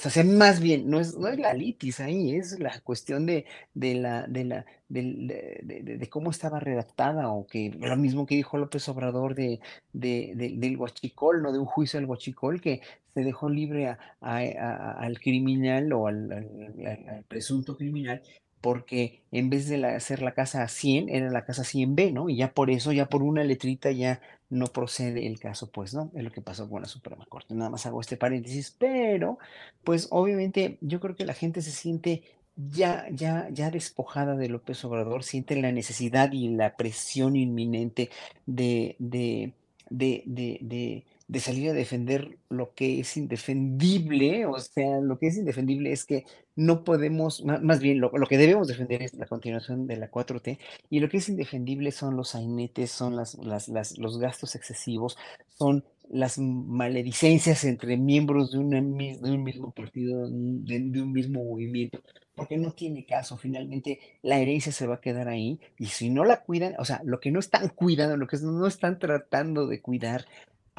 o 0.07 0.11
sea, 0.11 0.25
más 0.25 0.61
bien, 0.61 0.89
no 0.89 1.01
es, 1.01 1.17
no 1.17 1.29
es 1.29 1.39
la 1.39 1.53
litis 1.55 2.01
ahí, 2.01 2.37
es 2.37 2.59
la 2.61 2.81
cuestión 2.81 3.27
de, 3.27 3.47
de 3.75 3.95
la, 3.95 4.27
de, 4.27 4.45
la, 4.45 4.65
de, 4.89 6.09
cómo 6.11 6.31
estaba 6.31 6.61
redactada, 6.61 7.29
o 7.29 7.47
que 7.47 7.71
lo 7.79 7.97
mismo 7.97 8.25
que 8.27 8.37
dijo 8.37 8.59
López 8.59 8.89
Obrador 8.89 9.35
de, 9.35 9.61
del 9.93 10.77
huachicol, 10.77 11.43
¿no? 11.43 11.53
De 11.53 11.59
un 11.59 11.67
juicio 11.67 11.99
del 11.99 12.09
huachicol 12.09 12.61
que 12.61 12.81
se 13.13 13.25
dejó 13.25 13.49
libre 13.49 13.97
al 14.21 15.21
criminal 15.21 15.93
o 15.93 16.07
al, 16.07 16.33
al, 16.33 17.25
presunto 17.29 17.77
criminal 17.77 18.23
porque 18.61 19.23
en 19.31 19.51
vez 19.51 19.69
de 19.69 19.85
hacer 19.87 20.21
la 20.21 20.33
casa 20.33 20.67
100, 20.67 21.09
era 21.09 21.31
la 21.31 21.45
casa 21.45 21.63
100B, 21.63 22.13
¿no? 22.13 22.29
Y 22.29 22.37
ya 22.37 22.53
por 22.53 22.71
eso, 22.71 22.93
ya 22.93 23.07
por 23.07 23.23
una 23.23 23.45
letrita 23.45 23.93
ya 23.93 24.21
no 24.51 24.67
procede 24.67 25.27
el 25.27 25.39
caso, 25.39 25.71
pues, 25.71 25.95
¿no? 25.95 26.11
Es 26.15 26.25
lo 26.25 26.31
que 26.31 26.41
pasó 26.41 26.69
con 26.69 26.83
la 26.83 26.89
Suprema 26.89 27.27
Corte. 27.29 27.55
Nada 27.55 27.71
más 27.71 27.87
hago 27.87 28.01
este 28.01 28.17
paréntesis, 28.17 28.75
pero, 28.79 29.39
pues, 29.85 30.09
obviamente, 30.11 30.79
yo 30.81 31.01
creo 31.01 31.17
que 31.17 31.27
la 31.27 31.35
gente 31.35 31.61
se 31.63 31.71
siente 31.71 32.23
ya, 32.57 33.07
ya, 33.13 33.49
ya 33.51 33.71
despojada 33.71 34.35
de 34.35 34.49
López 34.49 34.85
Obrador, 34.85 35.23
siente 35.23 35.55
la 35.61 35.71
necesidad 35.71 36.33
y 36.33 36.49
la 36.49 36.77
presión 36.77 37.37
inminente 37.37 38.11
de, 38.47 38.97
de, 38.99 39.53
de, 39.91 40.23
de 40.27 41.05
de 41.29 41.41
salir 41.41 41.69
a 41.71 41.75
defender 41.75 42.39
lo 42.49 42.73
que 42.73 43.01
es 43.01 43.17
indefendible, 43.19 44.47
o 44.47 44.59
sea, 44.59 44.99
lo 45.01 45.19
que 45.19 45.27
es 45.27 45.37
indefendible 45.37 45.93
es 45.93 46.07
que 46.07 46.25
no 46.57 46.85
podemos, 46.85 47.45
más 47.45 47.81
bien 47.81 48.01
lo, 48.01 48.11
que 48.11 48.39
debemos 48.39 48.67
defender 48.67 49.03
es 49.03 49.13
la 49.13 49.27
continuación 49.27 49.87
de 49.87 49.99
la 49.99 50.11
4T, 50.11 50.59
y 50.89 51.01
lo 51.01 51.11
que 51.11 51.19
es 51.19 51.29
indefendible 51.29 51.93
son 51.93 52.17
los 52.17 52.31
sainetes, 52.31 52.91
son 52.91 53.15
las, 53.15 53.37
las, 53.37 53.99
los 53.99 54.19
gastos 54.19 54.55
excesivos, 54.55 55.19
son 55.59 55.85
las 56.09 56.39
maledicencias 56.39 57.63
entre 57.65 57.99
miembros 57.99 58.53
de, 58.53 58.59
una, 58.59 58.81
de 58.81 59.31
un 59.31 59.45
mismo 59.45 59.71
partido, 59.73 60.27
de, 60.31 60.81
de, 60.81 61.03
un 61.03 61.13
mismo 61.13 61.45
movimiento, 61.45 62.01
porque 62.35 62.57
no 62.57 62.73
tiene 62.73 63.05
caso. 63.05 63.37
Finalmente, 63.37 64.01
la 64.23 64.39
herencia 64.39 64.73
se 64.73 64.87
va 64.87 64.95
a 64.95 65.01
quedar 65.03 65.29
ahí 65.29 65.61
y 65.79 65.87
si 65.87 66.09
no 66.09 66.25
la 66.25 66.43
cuidan, 66.43 66.75
o 66.79 66.87
sea, 66.87 67.03
lo 67.05 67.21
que 67.21 67.31
no 67.31 67.39
están 67.39 67.69
cuidando, 67.69 68.17
lo 68.17 68.27
que 68.27 68.39
no 68.39 68.67
están 68.67 68.99
tratando 68.99 69.67
de 69.67 69.83
cuidar 69.83 70.25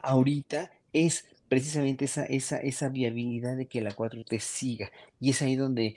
ahorita 0.03 0.71
es 0.93 1.25
precisamente 1.47 2.05
esa, 2.05 2.25
esa, 2.25 2.57
esa 2.57 2.89
viabilidad 2.89 3.57
de 3.57 3.67
que 3.67 3.81
la 3.81 3.95
4T 3.95 4.39
siga. 4.39 4.91
Y 5.19 5.31
es 5.31 5.41
ahí 5.41 5.55
donde, 5.55 5.95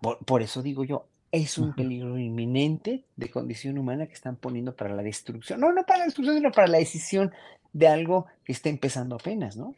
por, 0.00 0.18
por 0.18 0.42
eso 0.42 0.62
digo 0.62 0.84
yo, 0.84 1.06
es 1.30 1.58
un 1.58 1.74
peligro 1.74 2.16
inminente 2.16 3.04
de 3.16 3.28
condición 3.28 3.76
humana 3.76 4.06
que 4.06 4.14
están 4.14 4.36
poniendo 4.36 4.76
para 4.76 4.94
la 4.94 5.02
destrucción. 5.02 5.58
No, 5.58 5.72
no 5.72 5.84
para 5.84 6.00
la 6.00 6.04
destrucción, 6.04 6.36
sino 6.36 6.52
para 6.52 6.68
la 6.68 6.78
decisión 6.78 7.32
de 7.72 7.88
algo 7.88 8.26
que 8.44 8.52
está 8.52 8.68
empezando 8.68 9.16
apenas, 9.16 9.56
¿no? 9.56 9.74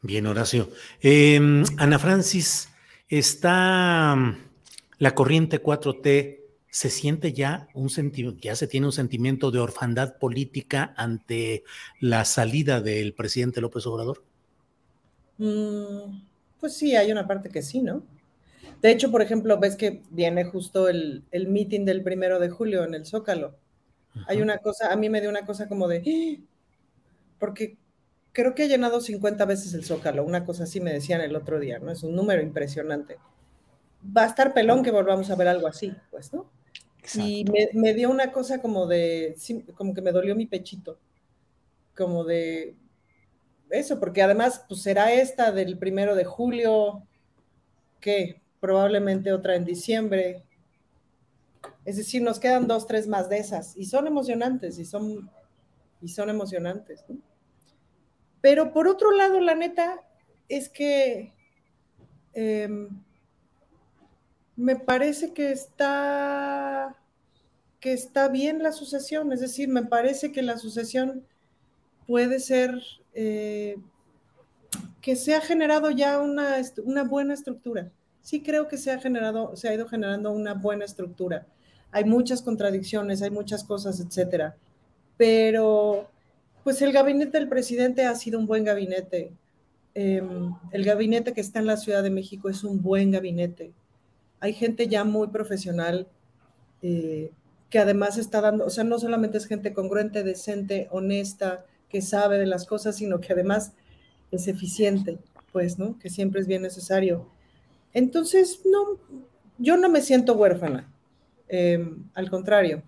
Bien, 0.00 0.26
Horacio. 0.26 0.70
Eh, 1.02 1.38
Ana 1.76 1.98
Francis, 1.98 2.70
está 3.08 4.14
mm, 4.16 4.38
la 4.98 5.14
corriente 5.14 5.62
4T, 5.62 6.40
¿se 6.76 6.90
siente 6.90 7.32
ya 7.32 7.68
un 7.72 7.88
sentimiento, 7.88 8.38
ya 8.38 8.54
se 8.54 8.66
tiene 8.66 8.84
un 8.84 8.92
sentimiento 8.92 9.50
de 9.50 9.60
orfandad 9.60 10.18
política 10.18 10.92
ante 10.98 11.64
la 12.00 12.26
salida 12.26 12.82
del 12.82 13.14
presidente 13.14 13.62
López 13.62 13.86
Obrador? 13.86 14.22
Mm, 15.38 16.20
pues 16.60 16.76
sí, 16.76 16.94
hay 16.94 17.10
una 17.10 17.26
parte 17.26 17.48
que 17.48 17.62
sí, 17.62 17.80
¿no? 17.80 18.02
De 18.82 18.90
hecho, 18.90 19.10
por 19.10 19.22
ejemplo, 19.22 19.58
ves 19.58 19.74
que 19.74 20.02
viene 20.10 20.44
justo 20.44 20.90
el, 20.90 21.24
el 21.30 21.48
meeting 21.48 21.86
del 21.86 22.02
primero 22.02 22.38
de 22.38 22.50
julio 22.50 22.84
en 22.84 22.92
el 22.92 23.06
Zócalo. 23.06 23.56
Hay 24.26 24.42
una 24.42 24.58
cosa, 24.58 24.92
a 24.92 24.96
mí 24.96 25.08
me 25.08 25.22
dio 25.22 25.30
una 25.30 25.46
cosa 25.46 25.68
como 25.68 25.88
de, 25.88 26.02
¡Ah! 26.06 26.44
porque 27.38 27.78
creo 28.32 28.54
que 28.54 28.64
ha 28.64 28.68
llenado 28.68 29.00
50 29.00 29.46
veces 29.46 29.72
el 29.72 29.86
Zócalo, 29.86 30.24
una 30.24 30.44
cosa 30.44 30.64
así 30.64 30.82
me 30.82 30.92
decían 30.92 31.22
el 31.22 31.36
otro 31.36 31.58
día, 31.58 31.78
¿no? 31.78 31.90
Es 31.90 32.02
un 32.02 32.14
número 32.14 32.42
impresionante. 32.42 33.16
Va 34.14 34.24
a 34.24 34.26
estar 34.26 34.52
pelón 34.52 34.82
que 34.82 34.90
volvamos 34.90 35.30
a 35.30 35.36
ver 35.36 35.48
algo 35.48 35.68
así, 35.68 35.94
pues, 36.10 36.34
¿no? 36.34 36.54
Y 37.14 37.44
me, 37.44 37.68
me, 37.72 37.94
dio 37.94 38.10
una 38.10 38.32
cosa 38.32 38.60
como 38.60 38.86
de, 38.86 39.36
como 39.74 39.94
que 39.94 40.02
me 40.02 40.12
dolió 40.12 40.34
mi 40.34 40.46
pechito, 40.46 40.98
como 41.94 42.24
de 42.24 42.74
eso, 43.70 43.98
porque 44.00 44.22
además, 44.22 44.64
pues 44.68 44.82
será 44.82 45.12
esta 45.12 45.52
del 45.52 45.78
primero 45.78 46.14
de 46.14 46.24
julio, 46.24 47.02
que 48.00 48.42
probablemente 48.60 49.32
otra 49.32 49.56
en 49.56 49.64
diciembre. 49.64 50.44
Es 51.84 51.96
decir, 51.96 52.22
nos 52.22 52.38
quedan 52.38 52.66
dos, 52.66 52.86
tres 52.86 53.06
más 53.06 53.28
de 53.28 53.38
esas, 53.38 53.76
y 53.76 53.86
son 53.86 54.06
emocionantes, 54.06 54.78
y 54.78 54.84
son 54.84 55.30
y 56.00 56.08
son 56.08 56.30
emocionantes. 56.30 57.04
¿no? 57.08 57.18
Pero 58.40 58.72
por 58.72 58.88
otro 58.88 59.10
lado, 59.10 59.40
la 59.40 59.54
neta 59.54 60.00
es 60.48 60.68
que 60.68 61.32
eh, 62.34 62.88
me 64.56 64.76
parece 64.76 65.32
que 65.32 65.52
está 65.52 66.96
que 67.80 67.92
está 67.92 68.28
bien 68.28 68.62
la 68.62 68.72
sucesión, 68.72 69.32
es 69.32 69.40
decir, 69.40 69.68
me 69.68 69.84
parece 69.84 70.32
que 70.32 70.42
la 70.42 70.58
sucesión 70.58 71.24
puede 72.06 72.40
ser 72.40 72.74
eh, 73.14 73.76
que 75.02 75.14
se 75.14 75.34
ha 75.34 75.40
generado 75.40 75.90
ya 75.90 76.20
una, 76.20 76.56
una, 76.84 77.04
buena 77.04 77.34
estructura. 77.34 77.90
Sí 78.22 78.42
creo 78.42 78.66
que 78.66 78.78
se 78.78 78.90
ha 78.90 78.98
generado, 78.98 79.54
se 79.56 79.68
ha 79.68 79.74
ido 79.74 79.86
generando 79.86 80.32
una 80.32 80.54
buena 80.54 80.84
estructura. 80.84 81.46
Hay 81.92 82.04
muchas 82.04 82.42
contradicciones, 82.42 83.22
hay 83.22 83.30
muchas 83.30 83.62
cosas, 83.62 84.00
etcétera 84.00 84.56
pero 85.16 86.08
pues 86.64 86.82
el 86.82 86.92
gabinete 86.92 87.38
del 87.38 87.48
presidente 87.48 88.04
ha 88.04 88.14
sido 88.14 88.38
un 88.38 88.46
buen 88.46 88.64
gabinete. 88.64 89.32
Em, 89.94 90.52
el 90.72 90.84
gabinete 90.84 91.32
que 91.32 91.40
está 91.40 91.60
en 91.60 91.66
la 91.66 91.76
Ciudad 91.76 92.02
de 92.02 92.10
México 92.10 92.48
es 92.48 92.64
un 92.64 92.82
buen 92.82 93.10
gabinete. 93.10 93.72
Hay 94.40 94.52
gente 94.52 94.88
ya 94.88 95.04
muy 95.04 95.28
profesional 95.28 96.06
eh, 96.82 97.30
que 97.70 97.78
además 97.78 98.18
está 98.18 98.40
dando, 98.40 98.64
o 98.66 98.70
sea, 98.70 98.84
no 98.84 98.98
solamente 98.98 99.38
es 99.38 99.46
gente 99.46 99.72
congruente, 99.72 100.22
decente, 100.22 100.88
honesta, 100.90 101.64
que 101.88 102.02
sabe 102.02 102.38
de 102.38 102.46
las 102.46 102.66
cosas, 102.66 102.96
sino 102.96 103.20
que 103.20 103.32
además 103.32 103.72
es 104.30 104.48
eficiente, 104.48 105.18
pues, 105.52 105.78
¿no? 105.78 105.98
Que 105.98 106.10
siempre 106.10 106.40
es 106.40 106.46
bien 106.46 106.62
necesario. 106.62 107.26
Entonces, 107.92 108.60
no, 108.64 108.98
yo 109.58 109.76
no 109.76 109.88
me 109.88 110.00
siento 110.02 110.34
huérfana, 110.34 110.92
em, 111.48 112.04
al 112.14 112.30
contrario 112.30 112.82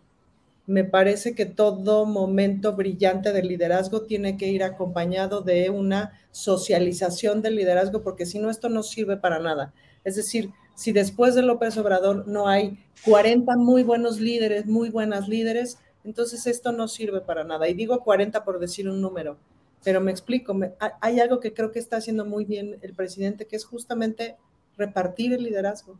me 0.69 0.85
parece 0.85 1.35
que 1.35 1.47
todo 1.47 2.05
momento 2.05 2.75
brillante 2.75 3.33
del 3.33 3.49
liderazgo 3.49 4.03
tiene 4.03 4.37
que 4.37 4.49
ir 4.49 4.63
acompañado 4.63 5.41
de 5.41 5.71
una 5.71 6.21
socialización 6.31 7.41
del 7.41 7.57
liderazgo, 7.57 8.03
porque 8.03 8.27
si 8.27 8.39
no, 8.39 8.51
esto 8.51 8.69
no 8.69 8.83
sirve 8.83 9.17
para 9.17 9.39
nada. 9.39 9.73
Es 10.05 10.17
decir, 10.17 10.51
si 10.79 10.93
después 10.93 11.35
de 11.35 11.43
López 11.43 11.77
Obrador 11.77 12.29
no 12.29 12.47
hay 12.47 12.79
40 13.05 13.57
muy 13.57 13.83
buenos 13.83 14.21
líderes, 14.21 14.67
muy 14.67 14.91
buenas 14.91 15.29
líderes, 15.29 15.79
entonces 16.05 16.47
esto 16.47 16.71
no 16.71 16.87
sirve 16.87 17.21
para 17.21 17.43
nada. 17.43 17.69
Y 17.69 17.75
digo 17.75 18.05
40 18.05 18.45
por 18.45 18.61
decir 18.61 18.89
un 18.89 19.01
número, 19.01 19.39
pero 19.83 20.01
me 20.01 20.13
explico, 20.13 20.57
hay 21.01 21.19
algo 21.19 21.41
que 21.41 21.53
creo 21.53 21.73
que 21.73 21.81
está 21.81 21.97
haciendo 21.97 22.25
muy 22.25 22.45
bien 22.45 22.79
el 22.81 22.95
presidente, 22.95 23.47
que 23.47 23.57
es 23.57 23.65
justamente 23.65 24.37
repartir 24.77 25.33
el 25.33 25.43
liderazgo. 25.43 25.99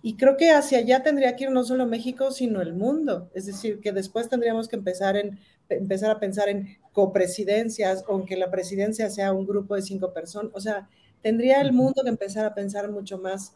Y 0.00 0.16
creo 0.16 0.38
que 0.38 0.50
hacia 0.50 0.78
allá 0.78 1.02
tendría 1.02 1.36
que 1.36 1.44
ir 1.44 1.50
no 1.50 1.62
solo 1.62 1.84
México, 1.84 2.30
sino 2.30 2.62
el 2.62 2.72
mundo. 2.72 3.28
Es 3.34 3.44
decir, 3.44 3.80
que 3.80 3.92
después 3.92 4.30
tendríamos 4.30 4.66
que 4.66 4.76
empezar, 4.76 5.18
en, 5.18 5.38
empezar 5.68 6.10
a 6.10 6.18
pensar 6.18 6.48
en 6.48 6.78
copresidencias, 6.92 8.02
aunque 8.08 8.38
la 8.38 8.50
presidencia 8.50 9.10
sea 9.10 9.34
un 9.34 9.46
grupo 9.46 9.74
de 9.74 9.82
cinco 9.82 10.14
personas. 10.14 10.52
O 10.54 10.60
sea, 10.60 10.88
tendría 11.20 11.60
el 11.60 11.74
mundo 11.74 12.02
que 12.02 12.08
empezar 12.08 12.46
a 12.46 12.54
pensar 12.54 12.90
mucho 12.90 13.18
más 13.18 13.54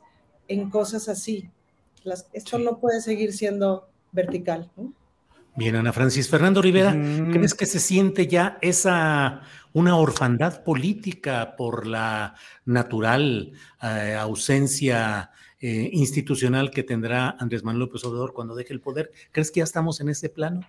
en 0.50 0.68
cosas 0.68 1.08
así. 1.08 1.48
Las, 2.02 2.28
esto 2.32 2.58
no 2.58 2.78
puede 2.78 3.00
seguir 3.00 3.32
siendo 3.32 3.88
vertical. 4.12 4.70
¿no? 4.76 4.92
Bien, 5.56 5.76
Ana 5.76 5.92
Francis. 5.92 6.28
Fernando 6.28 6.60
Rivera, 6.60 6.92
mm. 6.92 7.32
¿crees 7.32 7.54
que 7.54 7.66
se 7.66 7.78
siente 7.78 8.26
ya 8.26 8.58
esa 8.60 9.42
una 9.72 9.96
orfandad 9.96 10.64
política 10.64 11.54
por 11.56 11.86
la 11.86 12.34
natural 12.64 13.52
eh, 13.82 14.16
ausencia 14.18 15.30
eh, 15.60 15.90
institucional 15.92 16.70
que 16.70 16.82
tendrá 16.82 17.36
Andrés 17.38 17.62
Manuel 17.62 17.80
López 17.86 18.02
Obrador 18.04 18.32
cuando 18.32 18.54
deje 18.54 18.72
el 18.72 18.80
poder. 18.80 19.12
¿Crees 19.30 19.50
que 19.50 19.58
ya 19.58 19.64
estamos 19.64 20.00
en 20.00 20.08
ese 20.08 20.28
plano? 20.28 20.62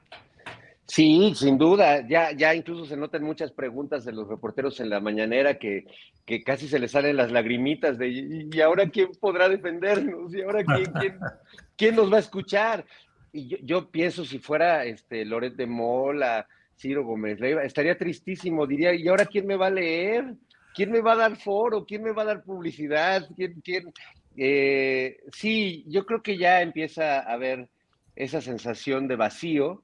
Sí, 0.92 1.32
sin 1.36 1.58
duda. 1.58 2.06
Ya, 2.06 2.34
ya 2.34 2.54
incluso 2.54 2.84
se 2.86 2.98
notan 2.98 3.24
muchas 3.24 3.54
preguntas 3.54 4.04
de 4.04 4.12
los 4.12 4.28
reporteros 4.28 4.78
en 4.82 4.90
la 4.90 5.00
mañanera 5.00 5.58
que, 5.58 5.86
que 6.26 6.44
casi 6.44 6.68
se 6.68 6.80
les 6.80 6.92
salen 6.92 7.16
las 7.16 7.32
lagrimitas 7.32 7.98
de 7.98 8.10
¿y 8.52 8.60
ahora 8.60 8.90
quién 8.90 9.10
podrá 9.18 9.48
defendernos? 9.48 10.36
¿Y 10.36 10.42
ahora 10.42 10.66
quién, 10.66 10.92
quién, 11.00 11.20
quién 11.78 11.96
nos 11.96 12.12
va 12.12 12.18
a 12.18 12.20
escuchar? 12.20 12.86
Y 13.32 13.48
yo, 13.48 13.58
yo, 13.62 13.90
pienso 13.90 14.26
si 14.26 14.40
fuera 14.40 14.84
este 14.84 15.24
Loret 15.24 15.56
de 15.56 15.66
Mola, 15.66 16.46
Ciro 16.76 17.06
Gómez 17.06 17.40
Leiva, 17.40 17.64
estaría 17.64 17.98
tristísimo, 17.98 18.68
diría, 18.68 18.94
¿y 18.94 19.08
ahora 19.08 19.26
quién 19.26 19.48
me 19.48 19.56
va 19.56 19.68
a 19.68 19.72
leer? 19.72 20.34
¿Quién 20.76 20.92
me 20.92 21.00
va 21.00 21.14
a 21.14 21.20
dar 21.20 21.38
foro? 21.38 21.86
¿Quién 21.86 22.04
me 22.04 22.12
va 22.12 22.24
a 22.24 22.26
dar 22.26 22.44
publicidad? 22.44 23.30
¿Quién, 23.38 23.62
quién? 23.64 23.94
Eh, 24.36 25.20
sí, 25.32 25.86
yo 25.88 26.06
creo 26.06 26.22
que 26.22 26.38
ya 26.38 26.62
empieza 26.62 27.22
a 27.22 27.32
haber 27.32 27.70
esa 28.18 28.42
sensación 28.42 29.08
de 29.08 29.16
vacío 29.16 29.84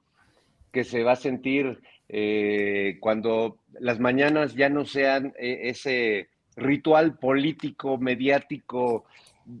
que 0.78 0.84
se 0.84 1.02
va 1.02 1.14
a 1.14 1.16
sentir 1.16 1.80
eh, 2.08 2.98
cuando 3.00 3.58
las 3.80 3.98
mañanas 3.98 4.54
ya 4.54 4.68
no 4.68 4.84
sean 4.84 5.34
eh, 5.36 5.62
ese 5.64 6.28
ritual 6.54 7.18
político, 7.18 7.98
mediático, 7.98 9.04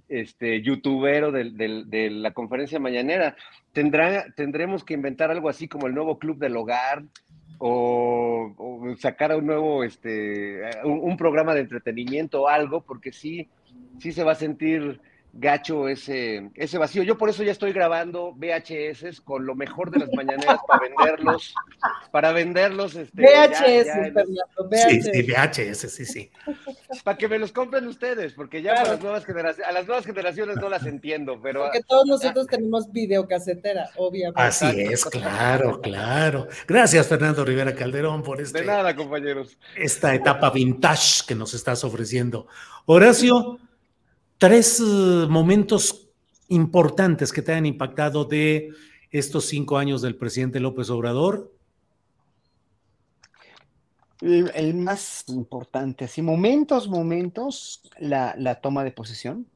este, 0.08 0.62
youtubero 0.62 1.32
de, 1.32 2.10
la 2.12 2.30
conferencia 2.30 2.78
mañanera. 2.78 3.34
Tendremos 3.72 4.84
que 4.84 4.94
inventar 4.94 5.32
algo 5.32 5.48
así 5.48 5.66
como 5.66 5.88
el 5.88 5.94
nuevo 5.94 6.20
club 6.20 6.38
del 6.38 6.56
hogar 6.56 7.02
o, 7.58 8.94
sacar 9.00 9.34
un 9.34 9.46
nuevo, 9.46 9.82
este, 9.82 10.70
un 10.84 11.16
programa 11.16 11.52
de 11.52 11.62
entretenimiento 11.62 12.42
o 12.42 12.48
algo, 12.48 12.82
porque 12.82 13.10
sí, 13.10 13.48
sí 13.98 14.12
se 14.12 14.22
va 14.22 14.32
a 14.32 14.36
sentir 14.36 15.00
gacho 15.32 15.88
ese, 15.88 16.50
ese 16.54 16.78
vacío. 16.78 17.02
Yo 17.02 17.16
por 17.18 17.28
eso 17.28 17.42
ya 17.42 17.52
estoy 17.52 17.72
grabando 17.72 18.34
VHS 18.34 19.20
con 19.20 19.46
lo 19.46 19.54
mejor 19.54 19.90
de 19.90 20.00
las 20.00 20.12
mañaneras 20.12 20.58
para 20.66 20.80
venderlos, 20.80 21.54
para 22.10 22.32
venderlos. 22.32 22.96
Este, 22.96 23.22
VHS, 23.22 23.86
ya, 23.86 24.12
ya 24.12 24.44
VHS. 24.58 24.88
Sí, 24.88 25.02
sí, 25.02 25.22
VHS, 25.22 25.92
sí, 25.92 26.04
sí. 26.04 26.30
Para 27.04 27.16
que 27.16 27.28
me 27.28 27.38
los 27.38 27.52
compren 27.52 27.86
ustedes, 27.86 28.32
porque 28.32 28.62
ya 28.62 28.72
claro. 28.72 28.92
las 28.92 29.00
nuevas 29.00 29.24
generaciones, 29.24 29.68
a 29.68 29.72
las 29.72 29.86
nuevas 29.86 30.06
generaciones 30.06 30.56
no 30.56 30.68
las 30.68 30.86
entiendo, 30.86 31.38
pero... 31.42 31.64
Porque 31.64 31.82
todos 31.86 32.06
nosotros 32.06 32.46
ya. 32.46 32.56
tenemos 32.56 32.90
videocasetera, 32.92 33.90
obviamente. 33.96 34.40
Así 34.40 34.66
es, 34.80 35.04
claro, 35.04 35.80
claro. 35.80 36.48
Gracias, 36.66 37.06
Fernando 37.06 37.44
Rivera 37.44 37.74
Calderón, 37.74 38.22
por 38.22 38.40
este... 38.40 38.60
De 38.60 38.66
nada, 38.66 38.96
compañeros. 38.96 39.56
Esta 39.76 40.14
etapa 40.14 40.50
vintage 40.50 41.24
que 41.26 41.34
nos 41.34 41.54
estás 41.54 41.84
ofreciendo. 41.84 42.46
Horacio 42.86 43.58
tres 44.38 44.80
uh, 44.80 45.26
momentos 45.28 46.08
importantes 46.48 47.32
que 47.32 47.42
te 47.42 47.52
han 47.52 47.66
impactado 47.66 48.24
de 48.24 48.70
estos 49.10 49.46
cinco 49.46 49.78
años 49.78 50.02
del 50.02 50.16
presidente 50.16 50.60
López 50.60 50.90
Obrador. 50.90 51.52
El, 54.20 54.74
más 54.74 55.24
importante, 55.28 56.06
así, 56.06 56.22
momentos, 56.22 56.88
momentos, 56.88 57.82
la, 58.00 58.34
la 58.36 58.56
toma 58.56 58.82
de 58.82 58.90
posesión, 58.90 59.46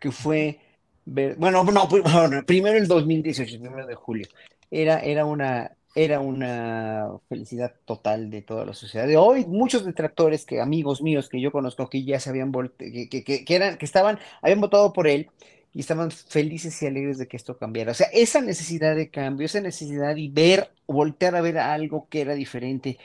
que 0.00 0.10
fue, 0.10 0.58
bueno, 1.04 1.62
no, 1.62 1.88
primero 2.46 2.76
el 2.76 2.88
2018, 2.88 3.54
el 3.54 3.60
primero 3.60 3.86
de 3.86 3.94
julio, 3.94 4.26
era, 4.72 4.98
era 4.98 5.24
una, 5.24 5.70
era 5.94 6.20
una 6.20 7.08
felicidad 7.28 7.74
total 7.84 8.30
de 8.30 8.42
toda 8.42 8.64
la 8.64 8.74
sociedad. 8.74 9.06
De 9.06 9.16
hoy, 9.16 9.46
muchos 9.46 9.84
detractores, 9.84 10.44
que 10.44 10.60
amigos 10.60 11.02
míos 11.02 11.28
que 11.28 11.40
yo 11.40 11.50
conozco, 11.52 11.88
que 11.88 12.04
ya 12.04 12.20
se 12.20 12.30
habían 12.30 12.52
que, 12.78 13.08
que, 13.24 13.54
eran, 13.54 13.78
que 13.78 13.84
estaban, 13.84 14.18
habían 14.42 14.60
votado 14.60 14.92
por 14.92 15.08
él 15.08 15.30
y 15.74 15.80
estaban 15.80 16.10
felices 16.10 16.80
y 16.82 16.86
alegres 16.86 17.18
de 17.18 17.28
que 17.28 17.36
esto 17.36 17.58
cambiara. 17.58 17.92
O 17.92 17.94
sea, 17.94 18.08
esa 18.12 18.40
necesidad 18.40 18.96
de 18.96 19.10
cambio, 19.10 19.46
esa 19.46 19.60
necesidad 19.60 20.14
de 20.14 20.28
ver, 20.32 20.70
voltear 20.86 21.36
a 21.36 21.40
ver 21.40 21.58
algo 21.58 22.08
que 22.08 22.20
era 22.20 22.34
diferente, 22.34 22.98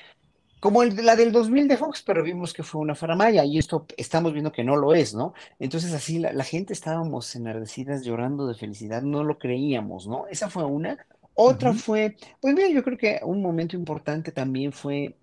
como 0.64 0.82
el, 0.82 0.96
la 1.06 1.18
del 1.18 1.34
2000 1.34 1.68
de 1.68 1.76
Fox, 1.76 2.04
pero 2.04 2.24
vimos 2.24 2.54
que 2.54 2.64
fue 2.64 2.80
una 2.80 2.96
faramaya 2.96 3.44
y 3.44 3.58
esto 3.58 3.86
estamos 3.98 4.32
viendo 4.32 4.54
que 4.54 4.64
no 4.64 4.78
lo 4.78 4.94
es, 4.94 5.14
¿no? 5.14 5.34
Entonces 5.60 5.92
así 5.94 6.20
la, 6.20 6.44
gente 6.46 6.72
estábamos 6.72 7.36
enardecidas 7.36 8.06
llorando 8.06 8.48
de 8.48 8.56
felicidad, 8.56 9.02
no 9.02 9.26
lo 9.26 9.38
creíamos, 9.38 10.08
¿no? 10.08 10.26
Esa 10.28 10.50
fue 10.50 10.64
una. 10.64 11.06
Otra 11.34 11.74
fue, 11.74 12.16
pues 12.42 12.54
mira, 12.54 12.70
yo 12.70 12.84
creo 12.84 12.98
que 12.98 13.20
un 13.24 13.42
momento 13.42 13.76
importante 13.76 14.32
también 14.32 14.72
fue 14.72 15.16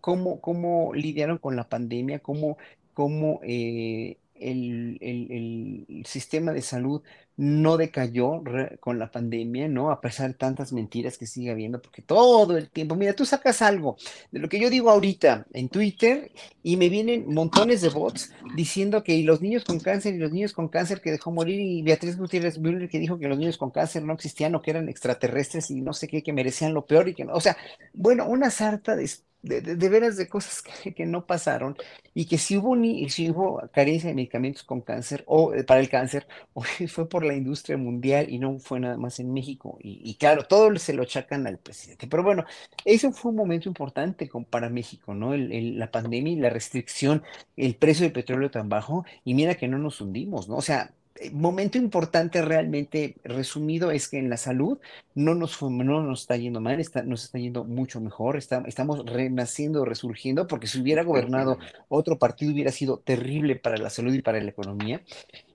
cómo, 0.00 0.40
cómo 0.40 0.92
lidiaron 0.94 1.38
con 1.38 1.56
la 1.56 1.68
pandemia, 1.68 2.20
cómo, 2.20 2.58
cómo 2.94 3.40
eh, 3.42 4.18
el, 4.40 4.98
el, 5.00 6.04
sistema 6.06 6.52
de 6.52 6.62
salud 6.62 7.02
no 7.36 7.76
decayó 7.76 8.42
con 8.80 8.98
la 8.98 9.10
pandemia, 9.10 9.68
¿no? 9.68 9.90
A 9.90 10.00
pesar 10.00 10.28
de 10.28 10.34
tantas 10.34 10.72
mentiras 10.72 11.16
que 11.16 11.26
sigue 11.26 11.50
habiendo, 11.50 11.80
porque 11.80 12.02
todo 12.02 12.56
el 12.56 12.68
tiempo, 12.68 12.96
mira, 12.96 13.14
tú 13.14 13.24
sacas 13.24 13.62
algo 13.62 13.96
de 14.30 14.40
lo 14.40 14.48
que 14.48 14.60
yo 14.60 14.68
digo 14.68 14.90
ahorita 14.90 15.46
en 15.52 15.68
Twitter 15.68 16.32
y 16.62 16.76
me 16.76 16.88
vienen 16.88 17.32
montones 17.32 17.80
de 17.80 17.88
bots 17.88 18.32
diciendo 18.54 19.02
que 19.02 19.22
los 19.22 19.40
niños 19.40 19.64
con 19.64 19.80
cáncer 19.80 20.14
y 20.14 20.18
los 20.18 20.32
niños 20.32 20.52
con 20.52 20.68
cáncer 20.68 21.00
que 21.00 21.10
dejó 21.10 21.30
morir 21.30 21.60
y 21.60 21.82
Beatriz 21.82 22.18
Gutiérrez 22.18 22.58
Müller 22.58 22.88
que 22.88 22.98
dijo 22.98 23.18
que 23.18 23.28
los 23.28 23.38
niños 23.38 23.56
con 23.56 23.70
cáncer 23.70 24.02
no 24.02 24.12
existían 24.12 24.54
o 24.54 24.62
que 24.62 24.72
eran 24.72 24.88
extraterrestres 24.88 25.70
y 25.70 25.80
no 25.80 25.94
sé 25.94 26.08
qué, 26.08 26.22
que 26.22 26.32
merecían 26.32 26.74
lo 26.74 26.84
peor 26.84 27.08
y 27.08 27.14
que 27.14 27.24
no, 27.24 27.32
o 27.34 27.40
sea, 27.40 27.56
bueno, 27.94 28.26
una 28.26 28.50
sarta 28.50 28.96
de 28.96 29.08
de, 29.42 29.88
veras 29.88 30.16
de 30.16 30.28
cosas 30.28 30.62
que, 30.96 31.06
no 31.06 31.26
pasaron 31.26 31.76
y 32.14 32.26
que 32.26 32.38
si 32.38 32.56
hubo, 32.56 32.76
ni, 32.76 33.08
si 33.08 33.30
hubo 33.30 33.62
carencia 33.72 34.08
de 34.08 34.14
medicamentos 34.14 34.62
con 34.64 34.80
cáncer 34.80 35.24
o 35.26 35.54
eh, 35.54 35.64
para 35.64 35.80
el 35.80 35.88
cáncer, 35.88 36.26
o 36.52 36.62
fue 36.62 37.08
por 37.08 37.24
la 37.24 37.34
industria 37.34 37.76
mundial 37.76 38.26
y 38.30 38.38
no 38.38 38.58
fue 38.58 38.80
nada 38.80 38.96
más 38.96 39.20
en 39.20 39.32
México. 39.32 39.78
Y, 39.82 40.14
claro, 40.16 40.44
todo 40.44 40.74
se 40.76 40.92
lo 40.92 41.02
achacan 41.02 41.46
al 41.46 41.58
presidente. 41.58 42.06
Pero 42.06 42.22
bueno, 42.22 42.44
ese 42.84 43.12
fue 43.12 43.30
un 43.30 43.36
momento 43.36 43.68
importante 43.68 44.30
para 44.50 44.68
México, 44.68 45.14
¿no? 45.14 45.36
la 45.36 45.90
pandemia 45.90 46.32
y 46.32 46.36
la 46.36 46.50
restricción, 46.50 47.22
el 47.56 47.76
precio 47.76 48.04
del 48.04 48.12
petróleo 48.12 48.50
tan 48.50 48.68
bajo 48.68 49.04
y 49.24 49.34
mira 49.34 49.54
que 49.54 49.68
no 49.68 49.78
nos 49.78 50.00
hundimos, 50.00 50.48
¿no? 50.48 50.56
O 50.56 50.62
sea, 50.62 50.92
momento 51.32 51.78
importante 51.78 52.42
realmente 52.42 53.16
resumido 53.24 53.90
es 53.90 54.08
que 54.08 54.18
en 54.18 54.30
la 54.30 54.36
salud 54.36 54.78
no 55.14 55.34
nos, 55.34 55.60
no 55.62 56.02
nos 56.02 56.22
está 56.22 56.36
yendo 56.36 56.60
mal, 56.60 56.80
está, 56.80 57.02
nos 57.02 57.24
está 57.24 57.38
yendo 57.38 57.64
mucho 57.64 58.00
mejor, 58.00 58.36
estamos 58.36 59.04
renaciendo, 59.04 59.84
resurgiendo, 59.84 60.46
porque 60.46 60.66
si 60.66 60.80
hubiera 60.80 61.02
gobernado 61.02 61.58
otro 61.88 62.18
partido 62.18 62.52
hubiera 62.52 62.72
sido 62.72 62.98
terrible 62.98 63.56
para 63.56 63.76
la 63.76 63.90
salud 63.90 64.14
y 64.14 64.22
para 64.22 64.40
la 64.40 64.50
economía. 64.50 65.02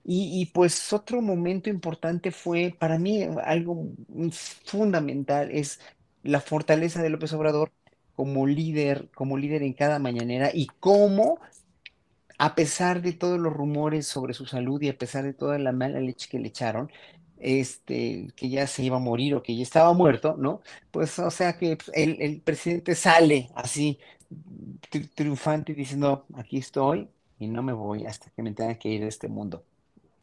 Y, 0.04 0.40
y 0.40 0.46
pues 0.46 0.92
otro 0.92 1.20
momento 1.20 1.68
importante 1.68 2.30
fue, 2.30 2.74
para 2.78 2.98
mí, 2.98 3.26
algo 3.44 3.88
fundamental, 4.64 5.50
es 5.50 5.80
la 6.22 6.40
fortaleza 6.40 7.02
de 7.02 7.10
López 7.10 7.32
Obrador 7.32 7.72
como 8.14 8.46
líder, 8.46 9.08
como 9.14 9.36
líder 9.36 9.62
en 9.62 9.74
cada 9.74 9.98
mañanera 9.98 10.50
y 10.52 10.68
cómo 10.80 11.38
a 12.38 12.54
pesar 12.54 13.02
de 13.02 13.12
todos 13.12 13.38
los 13.38 13.52
rumores 13.52 14.06
sobre 14.06 14.34
su 14.34 14.46
salud 14.46 14.80
y 14.82 14.88
a 14.88 14.98
pesar 14.98 15.24
de 15.24 15.34
toda 15.34 15.58
la 15.58 15.72
mala 15.72 16.00
leche 16.00 16.28
que 16.30 16.38
le 16.38 16.48
echaron, 16.48 16.90
este, 17.38 18.28
que 18.36 18.48
ya 18.48 18.66
se 18.66 18.82
iba 18.82 18.96
a 18.96 19.00
morir 19.00 19.34
o 19.34 19.42
que 19.42 19.56
ya 19.56 19.62
estaba 19.62 19.92
muerto, 19.92 20.36
¿no? 20.38 20.62
Pues, 20.90 21.18
o 21.18 21.30
sea 21.30 21.58
que 21.58 21.76
pues, 21.76 21.90
el, 21.94 22.40
presidente 22.40 22.94
sale 22.94 23.50
así, 23.54 23.98
triunfante, 25.14 25.74
diciendo, 25.74 26.26
aquí 26.34 26.58
estoy 26.58 27.08
y 27.38 27.48
no 27.48 27.62
me 27.62 27.72
voy 27.72 28.06
hasta 28.06 28.30
que 28.30 28.42
me 28.42 28.52
tenga 28.52 28.74
que 28.78 28.88
ir 28.88 29.02
de 29.02 29.08
este 29.08 29.28
mundo. 29.28 29.64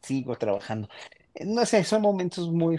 Sigo 0.02 0.36
trabajando. 0.36 0.88
No 1.44 1.66
sé, 1.66 1.84
son 1.84 2.02
momentos 2.02 2.50
muy, 2.50 2.78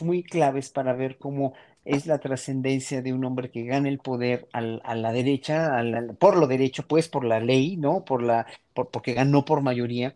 muy 0.00 0.22
claves 0.22 0.70
para 0.70 0.92
ver 0.92 1.18
cómo 1.18 1.54
es 1.86 2.06
la 2.06 2.18
trascendencia 2.18 3.00
de 3.02 3.12
un 3.12 3.24
hombre 3.24 3.50
que 3.50 3.64
gana 3.64 3.88
el 3.88 3.98
poder 3.98 4.48
a 4.52 4.94
la 4.94 5.12
derecha, 5.12 5.72
por 6.18 6.36
lo 6.36 6.46
derecho, 6.46 6.86
pues 6.86 7.08
por 7.08 7.24
la 7.24 7.40
ley, 7.40 7.76
¿no? 7.76 8.04
Por 8.04 8.22
la, 8.22 8.46
por, 8.74 8.90
porque 8.90 9.14
ganó 9.14 9.44
por 9.44 9.62
mayoría. 9.62 10.14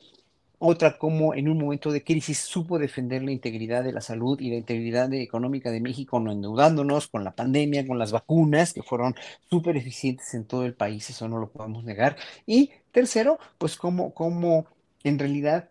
Otra 0.58 0.98
como 0.98 1.34
en 1.34 1.48
un 1.48 1.58
momento 1.58 1.90
de 1.90 2.04
crisis 2.04 2.38
supo 2.38 2.78
defender 2.78 3.22
la 3.22 3.32
integridad 3.32 3.82
de 3.82 3.92
la 3.92 4.02
salud 4.02 4.38
y 4.40 4.50
la 4.50 4.56
integridad 4.56 5.12
económica 5.14 5.70
de 5.70 5.80
México, 5.80 6.20
no 6.20 6.32
endeudándonos 6.32 7.08
con 7.08 7.24
la 7.24 7.34
pandemia, 7.34 7.86
con 7.86 7.98
las 7.98 8.12
vacunas, 8.12 8.74
que 8.74 8.82
fueron 8.82 9.14
súper 9.48 9.76
eficientes 9.78 10.34
en 10.34 10.44
todo 10.46 10.66
el 10.66 10.74
país, 10.74 11.08
eso 11.08 11.28
no 11.28 11.38
lo 11.38 11.50
podemos 11.50 11.84
negar. 11.84 12.16
Y 12.46 12.70
tercero, 12.92 13.38
pues 13.58 13.76
como, 13.76 14.12
como 14.12 14.66
en 15.04 15.18
realidad 15.18 15.70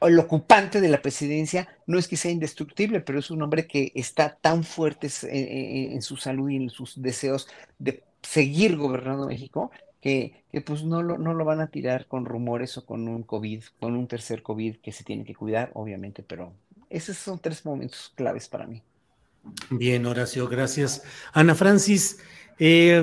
el 0.00 0.18
ocupante 0.18 0.80
de 0.80 0.88
la 0.88 1.02
presidencia 1.02 1.68
no 1.86 1.98
es 1.98 2.08
que 2.08 2.16
sea 2.16 2.30
indestructible, 2.30 3.00
pero 3.00 3.18
es 3.18 3.30
un 3.30 3.42
hombre 3.42 3.66
que 3.66 3.92
está 3.94 4.36
tan 4.40 4.64
fuerte 4.64 5.08
en, 5.22 6.02
su 6.02 6.16
salud 6.16 6.48
y 6.48 6.56
en 6.56 6.70
sus 6.70 7.00
deseos 7.00 7.48
de 7.78 8.02
seguir 8.22 8.76
gobernando 8.76 9.26
México 9.26 9.70
que, 10.00 10.44
pues 10.64 10.84
no 10.84 11.02
lo, 11.02 11.18
no 11.18 11.34
lo 11.34 11.44
van 11.44 11.60
a 11.60 11.68
tirar 11.68 12.06
con 12.06 12.24
rumores 12.24 12.76
o 12.78 12.86
con 12.86 13.08
un 13.08 13.22
COVID, 13.22 13.62
con 13.80 13.94
un 13.94 14.06
tercer 14.06 14.42
COVID 14.42 14.76
que 14.76 14.92
se 14.92 15.04
tiene 15.04 15.24
que 15.24 15.34
cuidar, 15.34 15.70
obviamente, 15.74 16.22
pero 16.22 16.52
esos 16.88 17.16
son 17.16 17.38
tres 17.38 17.64
momentos 17.64 18.12
claves 18.14 18.48
para 18.48 18.66
mí. 18.66 18.82
Bien, 19.70 20.04
Horacio, 20.06 20.48
gracias. 20.48 21.02
Ana 21.32 21.54
Francis, 21.54 22.18
eh, 22.58 23.02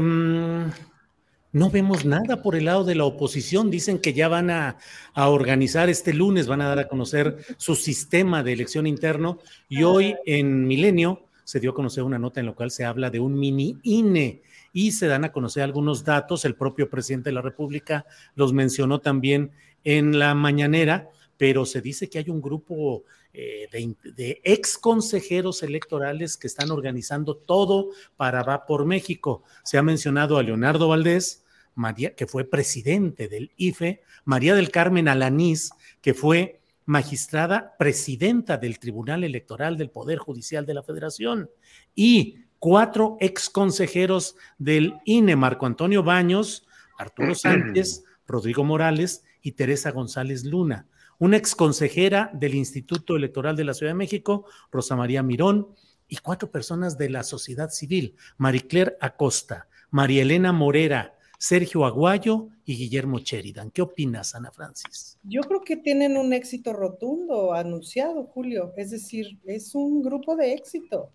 no 1.55 1.69
vemos 1.69 2.03
nada 2.03 2.41
por 2.41 2.57
el 2.57 2.65
lado 2.65 2.83
de 2.83 2.95
la 2.95 3.05
oposición. 3.05 3.71
Dicen 3.71 3.99
que 3.99 4.11
ya 4.11 4.27
van 4.27 4.49
a, 4.49 4.77
organizar 5.15 5.89
este 5.89 6.13
lunes, 6.13 6.47
van 6.47 6.59
a 6.59 6.67
dar 6.67 6.79
a 6.79 6.89
conocer 6.89 7.37
su 7.55 7.75
sistema 7.75 8.43
de 8.43 8.51
elección 8.51 8.85
interno. 8.85 9.39
Y 9.69 9.83
hoy 9.83 10.15
en 10.25 10.67
Milenio 10.67 11.29
se 11.45 11.61
dio 11.61 11.71
a 11.71 11.73
conocer 11.73 12.03
una 12.03 12.19
nota 12.19 12.41
en 12.41 12.47
la 12.47 12.51
cual 12.51 12.71
se 12.71 12.83
habla 12.83 13.09
de 13.09 13.21
un 13.21 13.39
mini 13.39 13.77
INE 13.83 14.41
y 14.73 14.91
se 14.91 15.07
dan 15.07 15.23
a 15.23 15.31
conocer 15.31 15.63
algunos 15.63 16.03
datos. 16.03 16.43
El 16.43 16.55
propio 16.55 16.89
presidente 16.89 17.29
de 17.29 17.35
la 17.35 17.41
República 17.41 18.05
los 18.35 18.51
mencionó 18.51 18.99
también 18.99 19.51
en 19.85 20.19
la 20.19 20.35
mañanera, 20.35 21.07
pero 21.37 21.65
se 21.65 21.79
dice 21.79 22.09
que 22.09 22.17
hay 22.17 22.29
un 22.29 22.41
grupo 22.41 23.05
eh, 23.31 23.69
de, 23.71 23.95
de, 24.11 24.41
ex 24.43 24.77
consejeros 24.77 25.63
electorales 25.63 26.35
que 26.35 26.47
están 26.47 26.69
organizando 26.69 27.37
todo 27.37 27.91
para 28.17 28.43
Va 28.43 28.65
por 28.65 28.85
México. 28.85 29.43
Se 29.63 29.77
ha 29.77 29.83
mencionado 29.83 30.37
a 30.37 30.43
Leonardo 30.43 30.89
Valdés, 30.89 31.44
María, 31.75 32.15
que 32.15 32.25
fue 32.25 32.45
presidente 32.45 33.27
del 33.27 33.51
IFE, 33.57 34.01
María 34.23 34.55
del 34.55 34.71
Carmen 34.71 35.07
Alanís, 35.07 35.71
que 36.01 36.13
fue 36.13 36.61
magistrada 36.85 37.75
presidenta 37.77 38.57
del 38.57 38.79
Tribunal 38.79 39.23
Electoral 39.23 39.77
del 39.77 39.89
Poder 39.89 40.17
Judicial 40.17 40.65
de 40.65 40.73
la 40.73 40.83
Federación, 40.83 41.49
y 41.93 42.39
cuatro 42.59 43.17
ex 43.19 43.49
consejeros 43.49 44.35
del 44.57 44.95
INE, 45.05 45.35
Marco 45.35 45.65
Antonio 45.65 46.03
Baños, 46.03 46.67
Arturo 46.97 47.35
Sánchez, 47.35 48.03
Rodrigo 48.27 48.63
Morales 48.63 49.23
y 49.41 49.53
Teresa 49.53 49.91
González 49.91 50.45
Luna. 50.45 50.87
Una 51.17 51.37
ex 51.37 51.55
consejera 51.55 52.29
del 52.33 52.55
Instituto 52.55 53.15
Electoral 53.15 53.55
de 53.55 53.63
la 53.63 53.73
Ciudad 53.73 53.91
de 53.91 53.97
México, 53.97 54.45
Rosa 54.71 54.95
María 54.95 55.23
Mirón, 55.23 55.67
y 56.07 56.17
cuatro 56.17 56.51
personas 56.51 56.97
de 56.97 57.09
la 57.09 57.23
sociedad 57.23 57.69
civil, 57.69 58.15
Maricler 58.37 58.97
Acosta, 59.01 59.67
María 59.89 60.21
Elena 60.21 60.51
Morera, 60.51 61.14
Sergio 61.37 61.85
Aguayo 61.85 62.49
y 62.65 62.77
Guillermo 62.77 63.19
Sheridan. 63.19 63.71
¿Qué 63.71 63.81
opinas, 63.81 64.35
Ana 64.35 64.51
Francis? 64.51 65.17
Yo 65.23 65.41
creo 65.41 65.61
que 65.61 65.77
tienen 65.77 66.17
un 66.17 66.33
éxito 66.33 66.73
rotundo 66.73 67.53
anunciado, 67.53 68.25
Julio. 68.25 68.73
Es 68.77 68.91
decir, 68.91 69.37
es 69.45 69.75
un 69.75 70.01
grupo 70.01 70.35
de 70.35 70.53
éxito. 70.53 71.11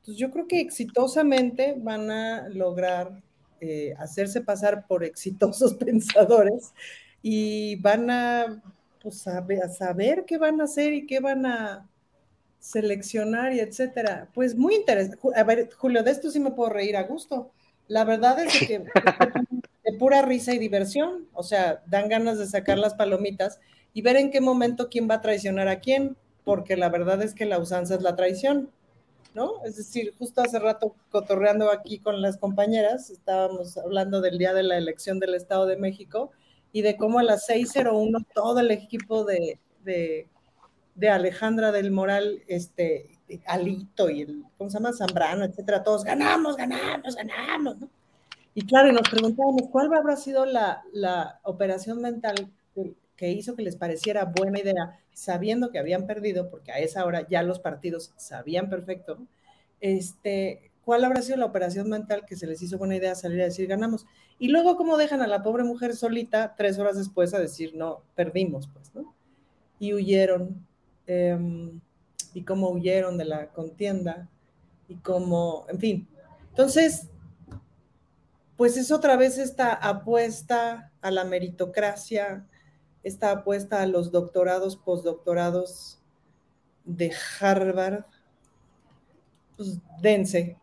Entonces 0.00 0.20
yo 0.20 0.30
creo 0.30 0.46
que 0.46 0.60
exitosamente 0.60 1.74
van 1.78 2.10
a 2.10 2.48
lograr 2.48 3.22
eh, 3.60 3.94
hacerse 3.98 4.40
pasar 4.40 4.86
por 4.86 5.04
exitosos 5.04 5.74
pensadores 5.84 6.72
y 7.22 7.76
van 7.76 8.10
a, 8.10 8.62
pues, 9.02 9.26
a, 9.26 9.44
saber 9.68 10.24
qué 10.26 10.38
van 10.38 10.60
a 10.60 10.64
hacer 10.64 10.94
y 10.94 11.06
qué 11.06 11.20
van 11.20 11.44
a 11.46 11.88
seleccionar 12.58 13.52
y 13.52 13.60
etcétera. 13.60 14.28
Pues 14.34 14.54
muy 14.54 14.74
interesante. 14.74 15.18
A 15.34 15.44
ver, 15.44 15.70
Julio, 15.76 16.02
de 16.02 16.10
esto 16.10 16.30
sí 16.30 16.40
me 16.40 16.50
puedo 16.50 16.70
reír 16.70 16.96
a 16.96 17.04
gusto 17.04 17.52
la 17.90 18.04
verdad 18.04 18.38
es 18.38 18.56
que 18.68 18.78
de 18.78 19.98
pura 19.98 20.22
risa 20.22 20.54
y 20.54 20.58
diversión, 20.58 21.26
o 21.32 21.42
sea, 21.42 21.82
dan 21.86 22.08
ganas 22.08 22.38
de 22.38 22.46
sacar 22.46 22.78
las 22.78 22.94
palomitas 22.94 23.58
y 23.92 24.02
ver 24.02 24.14
en 24.14 24.30
qué 24.30 24.40
momento 24.40 24.88
quién 24.88 25.10
va 25.10 25.16
a 25.16 25.20
traicionar 25.20 25.66
a 25.66 25.80
quién, 25.80 26.16
porque 26.44 26.76
la 26.76 26.88
verdad 26.88 27.20
es 27.20 27.34
que 27.34 27.46
la 27.46 27.58
usanza 27.58 27.96
es 27.96 28.02
la 28.02 28.14
traición. 28.14 28.70
¿no? 29.34 29.64
Es 29.64 29.76
decir, 29.76 30.14
justo 30.18 30.40
hace 30.40 30.60
rato 30.60 30.94
cotorreando 31.10 31.72
aquí 31.72 31.98
con 31.98 32.22
las 32.22 32.36
compañeras, 32.36 33.10
estábamos 33.10 33.76
hablando 33.76 34.20
del 34.20 34.38
día 34.38 34.54
de 34.54 34.62
la 34.62 34.78
elección 34.78 35.18
del 35.18 35.34
Estado 35.34 35.66
de 35.66 35.76
México 35.76 36.30
y 36.72 36.82
de 36.82 36.96
cómo 36.96 37.18
a 37.18 37.24
las 37.24 37.48
6.01 37.48 38.24
todo 38.32 38.60
el 38.60 38.70
equipo 38.70 39.24
de, 39.24 39.58
de, 39.82 40.28
de, 40.94 41.08
Alejandra 41.08 41.72
del 41.72 41.90
Moral, 41.90 42.44
este, 42.46 43.18
Alito 43.46 44.10
y 44.10 44.22
el, 44.22 44.44
¿cómo 44.58 44.70
se 44.70 44.78
llama? 44.78 44.92
Zambrano, 44.92 45.44
etcétera, 45.44 45.82
todos 45.82 46.04
ganamos, 46.04 46.56
ganamos, 46.56 47.14
ganamos, 47.14 47.80
¿no? 47.80 47.88
Y 48.54 48.66
claro, 48.66 48.88
y 48.88 48.92
nos 48.92 49.08
preguntábamos 49.08 49.68
cuál 49.70 49.92
habrá 49.94 50.16
sido 50.16 50.44
la, 50.44 50.82
la 50.92 51.40
operación 51.44 52.00
mental 52.00 52.50
que 53.16 53.30
hizo 53.30 53.54
que 53.54 53.62
les 53.62 53.76
pareciera 53.76 54.24
buena 54.24 54.58
idea, 54.58 54.98
sabiendo 55.12 55.70
que 55.70 55.78
habían 55.78 56.06
perdido, 56.06 56.48
porque 56.50 56.72
a 56.72 56.78
esa 56.78 57.04
hora 57.04 57.28
ya 57.28 57.42
los 57.42 57.60
partidos 57.60 58.12
sabían 58.16 58.70
perfecto, 58.70 59.18
este, 59.80 60.70
cuál 60.84 61.04
habrá 61.04 61.20
sido 61.20 61.36
la 61.36 61.44
operación 61.44 61.88
mental 61.88 62.24
que 62.26 62.34
se 62.34 62.46
les 62.46 62.62
hizo 62.62 62.78
buena 62.78 62.96
idea 62.96 63.14
salir 63.14 63.42
a 63.42 63.44
decir 63.44 63.66
ganamos. 63.66 64.06
Y 64.38 64.48
luego 64.48 64.76
cómo 64.76 64.96
dejan 64.96 65.20
a 65.20 65.26
la 65.26 65.42
pobre 65.42 65.64
mujer 65.64 65.94
solita 65.94 66.54
tres 66.56 66.78
horas 66.78 66.96
después 66.96 67.34
a 67.34 67.38
decir 67.38 67.74
no, 67.74 68.02
perdimos, 68.14 68.68
pues, 68.72 68.94
¿no? 68.94 69.14
Y 69.78 69.92
huyeron. 69.92 70.66
Y 72.34 72.44
cómo 72.44 72.70
huyeron 72.70 73.18
de 73.18 73.24
la 73.24 73.48
contienda 73.48 74.28
y 74.88 74.96
cómo, 74.96 75.66
en 75.68 75.78
fin. 75.78 76.08
Entonces, 76.50 77.08
pues 78.56 78.76
es 78.76 78.90
otra 78.90 79.16
vez 79.16 79.38
esta 79.38 79.72
apuesta 79.72 80.92
a 81.00 81.10
la 81.10 81.24
meritocracia, 81.24 82.46
esta 83.02 83.30
apuesta 83.30 83.80
a 83.82 83.86
los 83.86 84.10
doctorados, 84.10 84.76
postdoctorados 84.76 86.02
de 86.84 87.12
Harvard. 87.40 88.04
Pues 89.56 89.78
dense. 90.02 90.58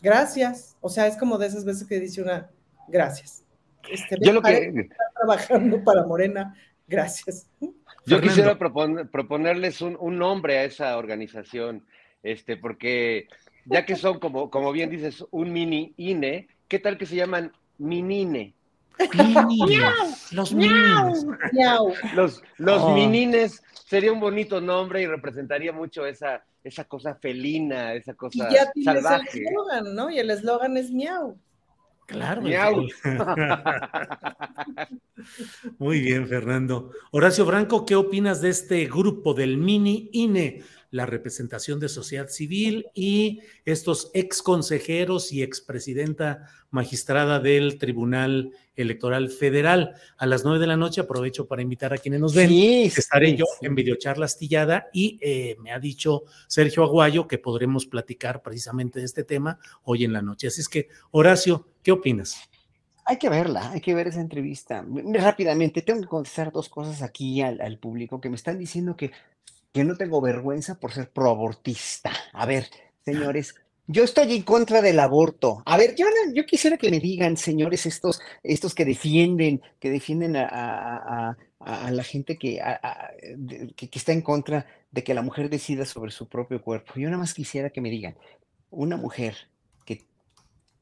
Gracias. 0.00 0.76
O 0.80 0.88
sea, 0.88 1.06
es 1.06 1.16
como 1.16 1.38
de 1.38 1.46
esas 1.46 1.64
veces 1.64 1.88
que 1.88 1.98
dice 1.98 2.22
una, 2.22 2.50
gracias. 2.86 3.42
Este, 3.90 4.16
Yo 4.20 4.32
lo 4.32 4.42
que... 4.42 4.88
Trabajando 5.14 5.82
para 5.82 6.06
Morena, 6.06 6.54
gracias. 6.86 7.48
Yo 8.08 8.20
quisiera 8.20 8.58
proponerles 8.58 9.80
un, 9.80 9.96
un, 10.00 10.18
nombre 10.18 10.58
a 10.58 10.64
esa 10.64 10.96
organización, 10.96 11.84
este, 12.22 12.56
porque 12.56 13.28
ya 13.64 13.84
que 13.84 13.96
son, 13.96 14.18
como, 14.18 14.50
como 14.50 14.72
bien 14.72 14.90
dices, 14.90 15.24
un 15.30 15.52
mini 15.52 15.94
INE, 15.96 16.48
¿qué 16.68 16.78
tal 16.78 16.98
que 16.98 17.06
se 17.06 17.16
llaman 17.16 17.52
Minine? 17.78 18.54
los 20.32 20.52
minines. 20.54 21.26
Los, 22.14 22.42
los 22.56 22.82
oh. 22.82 22.94
minines 22.94 23.62
sería 23.86 24.12
un 24.12 24.20
bonito 24.20 24.60
nombre 24.60 25.02
y 25.02 25.06
representaría 25.06 25.72
mucho 25.72 26.04
esa, 26.06 26.44
esa 26.64 26.84
cosa 26.84 27.14
felina, 27.14 27.94
esa 27.94 28.14
cosa 28.14 28.48
y 28.50 28.54
ya 28.54 28.70
salvaje. 28.84 29.38
El 29.38 29.46
eslogan, 29.46 29.94
¿no? 29.94 30.10
Y 30.10 30.18
el 30.18 30.30
eslogan 30.30 30.76
es 30.76 30.90
miau. 30.90 31.38
Claro. 32.08 32.40
Miau. 32.40 32.88
Muy 35.78 36.00
bien, 36.00 36.26
Fernando. 36.26 36.90
Horacio 37.10 37.44
Branco, 37.44 37.84
¿qué 37.84 37.96
opinas 37.96 38.40
de 38.40 38.48
este 38.48 38.86
grupo 38.86 39.34
del 39.34 39.58
mini 39.58 40.08
INE? 40.14 40.62
La 40.90 41.06
representación 41.06 41.80
de 41.80 41.88
sociedad 41.88 42.28
civil 42.28 42.86
y 42.94 43.40
estos 43.64 44.10
ex 44.14 44.42
consejeros 44.42 45.32
y 45.32 45.42
expresidenta 45.42 46.48
magistrada 46.70 47.40
del 47.40 47.78
Tribunal 47.78 48.52
Electoral 48.76 49.28
Federal. 49.28 49.94
A 50.16 50.26
las 50.26 50.44
nueve 50.44 50.60
de 50.60 50.66
la 50.66 50.76
noche 50.76 51.00
aprovecho 51.00 51.46
para 51.46 51.62
invitar 51.62 51.92
a 51.92 51.98
quienes 51.98 52.20
nos 52.20 52.34
ven. 52.34 52.50
Estaré 52.52 53.36
yo 53.36 53.44
en 53.60 53.74
videocharla 53.74 54.26
astillada 54.26 54.88
y 54.92 55.18
eh, 55.20 55.56
me 55.60 55.72
ha 55.72 55.78
dicho 55.78 56.24
Sergio 56.46 56.84
Aguayo 56.84 57.26
que 57.26 57.38
podremos 57.38 57.86
platicar 57.86 58.42
precisamente 58.42 59.00
de 59.00 59.06
este 59.06 59.24
tema 59.24 59.58
hoy 59.84 60.04
en 60.04 60.12
la 60.12 60.22
noche. 60.22 60.46
Así 60.46 60.60
es 60.60 60.68
que, 60.68 60.88
Horacio, 61.10 61.68
¿qué 61.82 61.92
opinas? 61.92 62.40
Hay 63.04 63.16
que 63.16 63.30
verla, 63.30 63.70
hay 63.70 63.80
que 63.80 63.94
ver 63.94 64.08
esa 64.08 64.20
entrevista. 64.20 64.84
Rápidamente, 65.14 65.80
tengo 65.80 66.02
que 66.02 66.06
contestar 66.06 66.52
dos 66.52 66.68
cosas 66.68 67.00
aquí 67.00 67.40
al, 67.40 67.58
al 67.62 67.78
público 67.78 68.20
que 68.20 68.28
me 68.28 68.36
están 68.36 68.58
diciendo 68.58 68.96
que 68.96 69.12
que 69.72 69.84
no 69.84 69.96
tengo 69.96 70.20
vergüenza 70.20 70.78
por 70.78 70.92
ser 70.92 71.10
proabortista. 71.10 72.12
A 72.32 72.46
ver, 72.46 72.68
señores, 73.04 73.54
yo 73.86 74.04
estoy 74.04 74.34
en 74.34 74.42
contra 74.42 74.82
del 74.82 75.00
aborto. 75.00 75.62
A 75.64 75.76
ver, 75.76 75.94
yo, 75.96 76.44
quisiera 76.46 76.76
que 76.76 76.90
me 76.90 77.00
digan, 77.00 77.36
señores, 77.36 77.86
estos, 77.86 78.20
estos 78.42 78.74
que 78.74 78.84
defienden, 78.84 79.62
que 79.80 79.90
defienden 79.90 80.36
a, 80.36 81.36
la 81.90 82.02
gente 82.04 82.38
que 82.38 82.60
está 83.92 84.12
en 84.12 84.22
contra 84.22 84.66
de 84.90 85.04
que 85.04 85.14
la 85.14 85.22
mujer 85.22 85.50
decida 85.50 85.84
sobre 85.84 86.10
su 86.10 86.28
propio 86.28 86.62
cuerpo. 86.62 86.94
Yo 86.96 87.08
nada 87.08 87.18
más 87.18 87.34
quisiera 87.34 87.70
que 87.70 87.80
me 87.80 87.90
digan, 87.90 88.16
una 88.70 88.96
mujer 88.96 89.48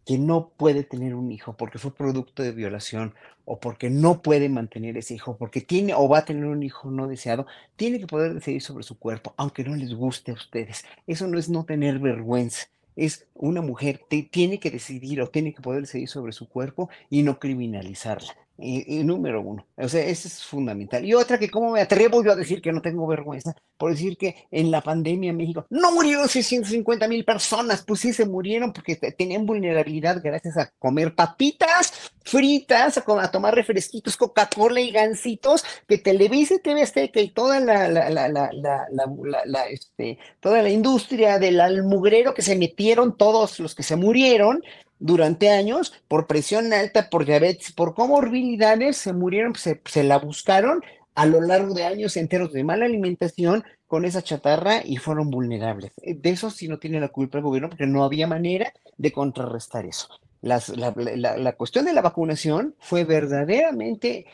que 0.06 0.18
no 0.18 0.50
puede 0.56 0.84
tener 0.84 1.14
un 1.16 1.32
hijo 1.32 1.56
porque 1.56 1.80
fue 1.80 1.92
producto 1.92 2.42
de 2.44 2.52
violación 2.52 3.14
o 3.44 3.58
porque 3.58 3.90
no 3.90 4.22
puede 4.22 4.48
mantener 4.48 4.96
ese 4.96 5.14
hijo, 5.14 5.36
porque 5.36 5.60
tiene 5.60 5.94
o 5.94 6.08
va 6.08 6.18
a 6.18 6.24
tener 6.24 6.46
un 6.46 6.62
hijo 6.62 6.90
no 6.90 7.08
deseado, 7.08 7.46
tiene 7.74 7.98
que 7.98 8.06
poder 8.06 8.32
decidir 8.32 8.62
sobre 8.62 8.84
su 8.84 8.98
cuerpo, 8.98 9.34
aunque 9.36 9.64
no 9.64 9.74
les 9.74 9.92
guste 9.94 10.30
a 10.30 10.34
ustedes. 10.34 10.84
Eso 11.08 11.26
no 11.26 11.38
es 11.38 11.48
no 11.48 11.64
tener 11.64 11.98
vergüenza. 11.98 12.68
Es 12.94 13.26
una 13.34 13.60
mujer, 13.62 14.00
que 14.08 14.22
tiene 14.22 14.58
que 14.60 14.70
decidir 14.70 15.20
o 15.20 15.28
tiene 15.28 15.52
que 15.52 15.60
poder 15.60 15.82
decidir 15.82 16.08
sobre 16.08 16.32
su 16.32 16.48
cuerpo 16.48 16.88
y 17.10 17.22
no 17.24 17.38
criminalizarla. 17.38 18.45
Y, 18.58 19.04
número 19.04 19.42
uno. 19.42 19.66
O 19.76 19.88
sea, 19.88 20.02
eso 20.04 20.28
es 20.28 20.42
fundamental. 20.42 21.04
Y 21.04 21.12
otra 21.12 21.38
que, 21.38 21.50
¿cómo 21.50 21.72
me 21.72 21.80
atrevo 21.80 22.24
yo 22.24 22.32
a 22.32 22.36
decir 22.36 22.62
que 22.62 22.72
no 22.72 22.80
tengo 22.80 23.06
vergüenza? 23.06 23.54
Por 23.76 23.90
decir 23.90 24.16
que 24.16 24.46
en 24.50 24.70
la 24.70 24.80
pandemia 24.80 25.30
en 25.30 25.36
México 25.36 25.66
no 25.68 25.92
murieron 25.92 26.28
650 26.28 27.06
mil 27.06 27.24
personas. 27.24 27.84
Pues 27.86 28.00
sí, 28.00 28.14
se 28.14 28.24
murieron 28.24 28.72
porque 28.72 28.96
tenían 28.96 29.44
vulnerabilidad 29.44 30.22
gracias 30.22 30.56
a 30.56 30.70
comer 30.78 31.14
papitas 31.14 32.12
fritas, 32.26 32.98
a, 32.98 33.30
tomar 33.30 33.54
refresquitos, 33.54 34.16
Coca-Cola 34.16 34.80
y 34.80 34.90
gancitos, 34.90 35.64
que 35.86 35.98
Televisa 35.98 36.54
y 36.54 36.58
TV 36.58 36.82
Azteca 36.82 37.20
y 37.20 37.30
toda 37.30 37.60
la, 37.60 37.88
la, 37.88 38.10
la, 38.10 38.28
la, 38.28 39.66
este, 39.68 40.18
toda 40.40 40.60
la 40.62 40.70
industria 40.70 41.38
del 41.38 41.60
almugrero 41.60 42.34
que 42.34 42.42
se 42.42 42.56
metieron 42.56 43.16
todos 43.16 43.60
los 43.60 43.74
que 43.74 43.84
se 43.84 43.96
murieron 43.96 44.62
durante 44.98 45.50
años 45.50 45.92
por 46.08 46.26
presión 46.26 46.72
alta, 46.72 47.10
por 47.10 47.24
diabetes, 47.24 47.72
por 47.72 47.94
comorbilidades, 47.94 48.96
se 48.96 49.12
murieron, 49.12 49.54
se, 49.54 50.04
la 50.04 50.18
buscaron 50.18 50.82
a 51.14 51.26
lo 51.26 51.40
largo 51.40 51.74
de 51.74 51.84
años 51.84 52.16
enteros 52.16 52.52
de 52.52 52.64
mala 52.64 52.84
alimentación 52.84 53.64
con 53.86 54.04
esa 54.04 54.22
chatarra 54.22 54.82
y 54.84 54.96
fueron 54.96 55.30
vulnerables. 55.30 55.92
De 56.02 56.30
eso 56.30 56.50
sí 56.50 56.68
no 56.68 56.78
tiene 56.78 57.00
la 57.00 57.08
culpa 57.08 57.38
el 57.38 57.44
gobierno 57.44 57.68
porque 57.68 57.86
no 57.86 58.04
había 58.04 58.26
manera 58.26 58.72
de 58.96 59.12
contrarrestar 59.12 59.86
eso. 59.86 60.08
La, 60.42 60.62
la, 60.74 61.36
la, 61.36 61.52
cuestión 61.54 61.86
de 61.86 61.92
la 61.92 62.02
vacunación 62.02 62.74
fue 62.78 63.04
verdaderamente 63.04 64.26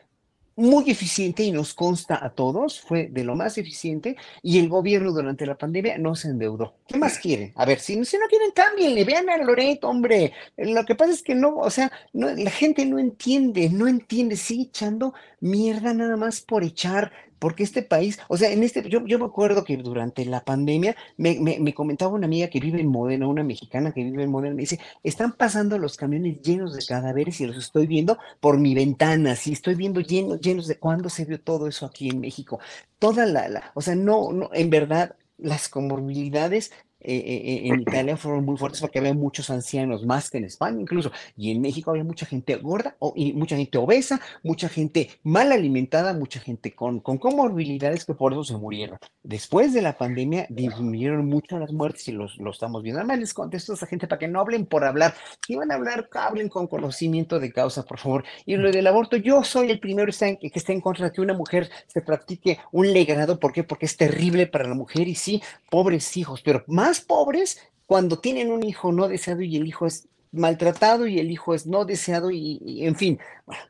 muy 0.57 0.90
eficiente 0.90 1.42
y 1.42 1.53
nos 1.53 1.74
consta 1.74 2.24
a 2.24 2.30
todos, 2.30 2.80
fue 2.80 3.09
de 3.09 3.24
lo 3.24 3.34
más 3.36 3.59
eficiente 3.59 4.16
y 4.42 4.59
el 4.59 4.68
gobierno 4.68 5.12
durante 5.12 5.46
la 5.46 5.57
pandemia 5.57 5.98
no 5.98 6.14
se 6.14 6.28
endeudó. 6.28 6.74
¿Qué 6.86 6.98
más 6.98 7.18
quieren? 7.18 7.53
A 7.57 7.64
ver, 7.64 7.80
si, 7.80 8.05
si 8.05 8.18
no 8.18 8.26
quieren, 8.28 8.50
cámbienle, 8.53 9.05
vean 9.05 9.30
a 9.30 9.38
Loreto, 9.38 9.88
hombre. 9.88 10.32
Lo 10.57 10.84
que 10.84 10.94
pasa 10.94 11.12
es 11.12 11.22
que 11.22 11.34
no, 11.34 11.57
o 11.57 11.70
sea, 11.70 11.90
no, 12.12 12.30
la 12.30 12.50
gente 12.50 12.84
no 12.86 12.98
entiende, 12.98 13.68
no 13.70 13.88
entiende, 13.88 14.36
sigue 14.36 14.64
echando 14.64 15.14
mierda 15.40 15.94
nada 15.94 16.16
más 16.16 16.40
por 16.40 16.64
echar, 16.64 17.12
porque 17.43 17.64
este 17.64 17.82
país, 17.82 18.20
o 18.28 18.36
sea, 18.36 18.53
en 18.53 18.62
este, 18.62 18.88
yo, 18.88 19.01
me 19.01 19.24
acuerdo 19.24 19.64
que 19.64 19.76
durante 19.76 20.24
la 20.24 20.45
pandemia 20.45 20.95
me, 21.16 21.40
me, 21.40 21.74
comentaba 21.74 22.12
una 22.12 22.26
amiga 22.26 22.47
que 22.47 22.61
vive 22.61 22.80
en 22.80 22.86
Modena, 22.86 23.26
una 23.26 23.43
mexicana 23.43 23.90
que 23.90 24.05
vive 24.05 24.22
en 24.22 24.30
Modena, 24.30 24.55
me 24.55 24.61
dice, 24.61 24.78
están 25.03 25.32
pasando 25.32 25.76
los 25.76 25.97
camiones 25.97 26.40
llenos 26.40 26.72
de 26.72 26.86
cadáveres 26.86 27.40
y 27.40 27.47
los 27.47 27.57
estoy 27.57 27.88
viendo 27.88 28.16
por 28.38 28.61
mi 28.61 28.76
ventana, 28.76 29.34
sí, 29.34 29.55
estoy 29.55 29.74
viendo 29.74 30.01
llenos, 30.01 30.40
llenos 30.40 30.68
de, 30.68 30.78
¿cuándo 30.78 31.09
se 31.09 31.24
vio 31.24 31.40
todo 31.40 31.66
eso 31.66 31.84
aquí 31.84 32.11
en 32.11 32.20
México? 32.20 32.61
Toda 33.01 33.26
la, 33.26 33.49
la 33.49 33.72
o 33.74 33.80
sea, 33.80 33.97
no, 33.97 34.32
no, 34.32 34.49
en 34.53 34.70
verdad, 34.70 35.16
las 35.36 35.68
comorbilidades 35.68 36.70
eh, 37.05 37.16
eh, 37.16 37.61
en 37.64 37.80
Italia 37.80 38.16
fueron 38.16 38.44
muy 38.44 38.57
fuertes 38.57 38.80
porque 38.80 38.98
había 38.98 39.14
muchos 39.14 39.50
ancianos, 39.50 40.07
más 40.07 40.30
que 40.30 40.38
en 40.38 40.44
España 40.44 40.80
incluso, 40.80 41.11
y 41.36 41.50
en 41.50 41.61
México 41.61 41.90
había 41.90 42.05
mucha 42.05 42.26
gente 42.26 42.57
gorda 42.57 42.96
y 43.14 43.32
mucha 43.32 43.57
gente 43.57 43.78
obesa, 43.78 44.20
mucha 44.42 44.68
gente 44.68 45.11
mal 45.22 45.53
alimentada, 45.53 46.14
mucha 46.14 46.40
gente 46.40 46.72
con, 46.74 47.00
con 47.00 47.18
comorbilidades 47.18 48.05
que 48.05 48.14
por 48.14 48.32
eso 48.32 48.44
se 48.44 48.57
murieron. 48.57 48.98
Después 49.22 49.72
de 49.72 49.82
la 49.82 49.96
pandemia 49.96 50.46
disminuyeron 50.48 51.26
mucho 51.26 51.59
las 51.59 51.72
muertes 51.72 52.09
y 52.09 52.12
los, 52.12 52.36
lo 52.38 52.50
estamos 52.50 52.82
viendo. 52.82 53.00
Además 53.00 53.18
les 53.18 53.34
contesto 53.34 53.72
a 53.72 53.74
esa 53.76 53.86
gente 53.86 54.07
para 54.07 54.18
que 54.18 54.28
no 54.28 54.40
hablen 54.40 54.66
por 54.66 54.84
hablar, 54.84 55.14
si 55.46 55.55
van 55.55 55.70
a 55.70 55.74
hablar, 55.74 56.09
hablen 56.12 56.48
con 56.48 56.66
conocimiento 56.66 57.38
de 57.38 57.53
causa, 57.53 57.84
por 57.84 57.98
favor. 57.98 58.24
Y 58.46 58.57
lo 58.57 58.70
del 58.70 58.86
aborto, 58.86 59.16
yo 59.16 59.44
soy 59.44 59.70
el 59.70 59.80
primero 59.80 60.12
que 60.12 60.50
está 60.55 60.72
en 60.72 60.80
contra 60.80 61.07
de 61.07 61.12
que 61.12 61.20
una 61.20 61.34
mujer 61.34 61.70
se 61.86 62.00
practique 62.00 62.59
un 62.70 62.92
legrado, 62.92 63.38
¿por 63.38 63.53
qué? 63.53 63.64
Porque 63.64 63.86
es 63.86 63.96
terrible 63.96 64.46
para 64.46 64.68
la 64.68 64.74
mujer 64.74 65.09
y 65.09 65.14
sí, 65.14 65.42
pobres 65.70 66.16
hijos, 66.16 66.42
pero 66.42 66.64
más 66.66 66.91
pobres 67.01 67.59
cuando 67.86 68.18
tienen 68.18 68.51
un 68.51 68.64
hijo 68.64 68.93
no 68.93 69.09
deseado 69.09 69.43
y 69.43 69.57
el 69.57 69.66
hijo 69.66 69.86
es 69.86 70.09
maltratado 70.32 71.07
y 71.07 71.18
el 71.18 71.30
hijo 71.30 71.55
es 71.55 71.66
no 71.66 71.84
deseado 71.84 72.30
y, 72.30 72.84
en 72.84 72.97
fin. 72.97 73.18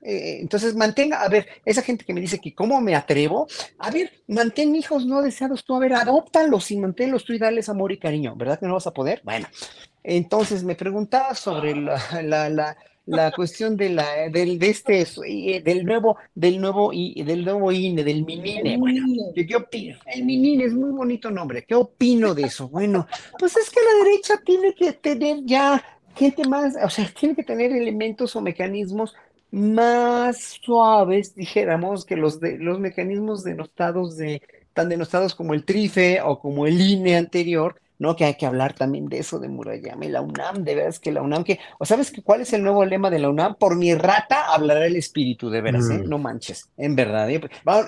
Eh, 0.00 0.38
entonces 0.40 0.76
mantenga, 0.76 1.22
a 1.22 1.28
ver, 1.28 1.48
esa 1.64 1.82
gente 1.82 2.04
que 2.04 2.14
me 2.14 2.20
dice 2.20 2.38
que 2.38 2.54
cómo 2.54 2.80
me 2.80 2.94
atrevo, 2.94 3.48
a 3.78 3.90
ver, 3.90 4.12
mantén 4.28 4.76
hijos 4.76 5.04
no 5.04 5.22
deseados 5.22 5.64
tú, 5.64 5.74
a 5.74 5.80
ver, 5.80 5.94
adóptalos 5.94 6.70
y 6.70 6.76
manténlos 6.76 7.24
tú 7.24 7.32
y 7.32 7.38
darles 7.38 7.68
amor 7.68 7.90
y 7.90 7.98
cariño, 7.98 8.36
¿verdad 8.36 8.60
que 8.60 8.66
no 8.66 8.74
vas 8.74 8.86
a 8.86 8.92
poder? 8.92 9.20
Bueno, 9.24 9.48
entonces 10.04 10.62
me 10.62 10.76
preguntaba 10.76 11.34
sobre 11.34 11.74
la 11.74 12.48
la 12.48 12.76
cuestión 13.34 13.76
de 13.76 13.90
la 13.90 14.28
del 14.30 14.58
de 14.58 14.70
este 14.70 15.04
del 15.64 15.84
nuevo 15.84 16.16
del 16.34 16.60
nuevo 16.60 16.92
y 16.92 17.22
del 17.24 17.44
nuevo 17.44 17.72
INE 17.72 18.04
del 18.04 18.24
MININE 18.24 18.76
bueno 18.78 19.06
qué 19.34 19.56
opino 19.56 19.98
el 20.06 20.24
MININE 20.24 20.64
es 20.64 20.74
muy 20.74 20.90
bonito 20.90 21.30
nombre 21.30 21.64
qué 21.64 21.74
opino 21.74 22.34
de 22.34 22.42
eso 22.42 22.68
bueno 22.68 23.06
pues 23.38 23.56
es 23.56 23.70
que 23.70 23.80
la 23.80 24.04
derecha 24.04 24.40
tiene 24.44 24.74
que 24.74 24.92
tener 24.92 25.38
ya 25.44 25.82
gente 26.14 26.46
más 26.46 26.74
o 26.82 26.90
sea 26.90 27.10
tiene 27.18 27.34
que 27.34 27.42
tener 27.42 27.72
elementos 27.72 28.36
o 28.36 28.40
mecanismos 28.40 29.14
más 29.50 30.58
suaves 30.62 31.34
dijéramos 31.34 32.04
que 32.04 32.16
los 32.16 32.40
de 32.40 32.58
los 32.58 32.78
mecanismos 32.78 33.42
denostados 33.42 34.16
de 34.16 34.42
tan 34.74 34.88
denostados 34.88 35.34
como 35.34 35.54
el 35.54 35.64
TRIFE 35.64 36.20
o 36.22 36.38
como 36.38 36.66
el 36.66 36.80
INE 36.80 37.16
anterior 37.16 37.80
¿no? 38.02 38.16
Que 38.16 38.24
hay 38.24 38.34
que 38.34 38.46
hablar 38.46 38.74
también 38.74 39.08
de 39.08 39.18
eso 39.18 39.38
de 39.38 39.46
Murayama 39.46 40.04
y 40.04 40.08
la 40.08 40.20
UNAM, 40.20 40.64
de 40.64 40.74
veras 40.74 40.98
que 40.98 41.12
la 41.12 41.22
UNAM, 41.22 41.44
que, 41.44 41.60
o 41.78 41.86
sabes 41.86 42.10
que 42.10 42.20
cuál 42.20 42.40
es 42.40 42.52
el 42.52 42.64
nuevo 42.64 42.84
lema 42.84 43.10
de 43.10 43.20
la 43.20 43.30
UNAM, 43.30 43.54
por 43.54 43.76
mi 43.76 43.94
rata 43.94 44.52
hablará 44.52 44.86
el 44.86 44.96
espíritu, 44.96 45.48
de 45.50 45.60
veras, 45.60 45.88
¿eh? 45.88 45.98
Mm. 45.98 46.08
No 46.08 46.18
manches, 46.18 46.68
en 46.76 46.96
verdad, 46.96 47.30
¿eh? 47.30 47.40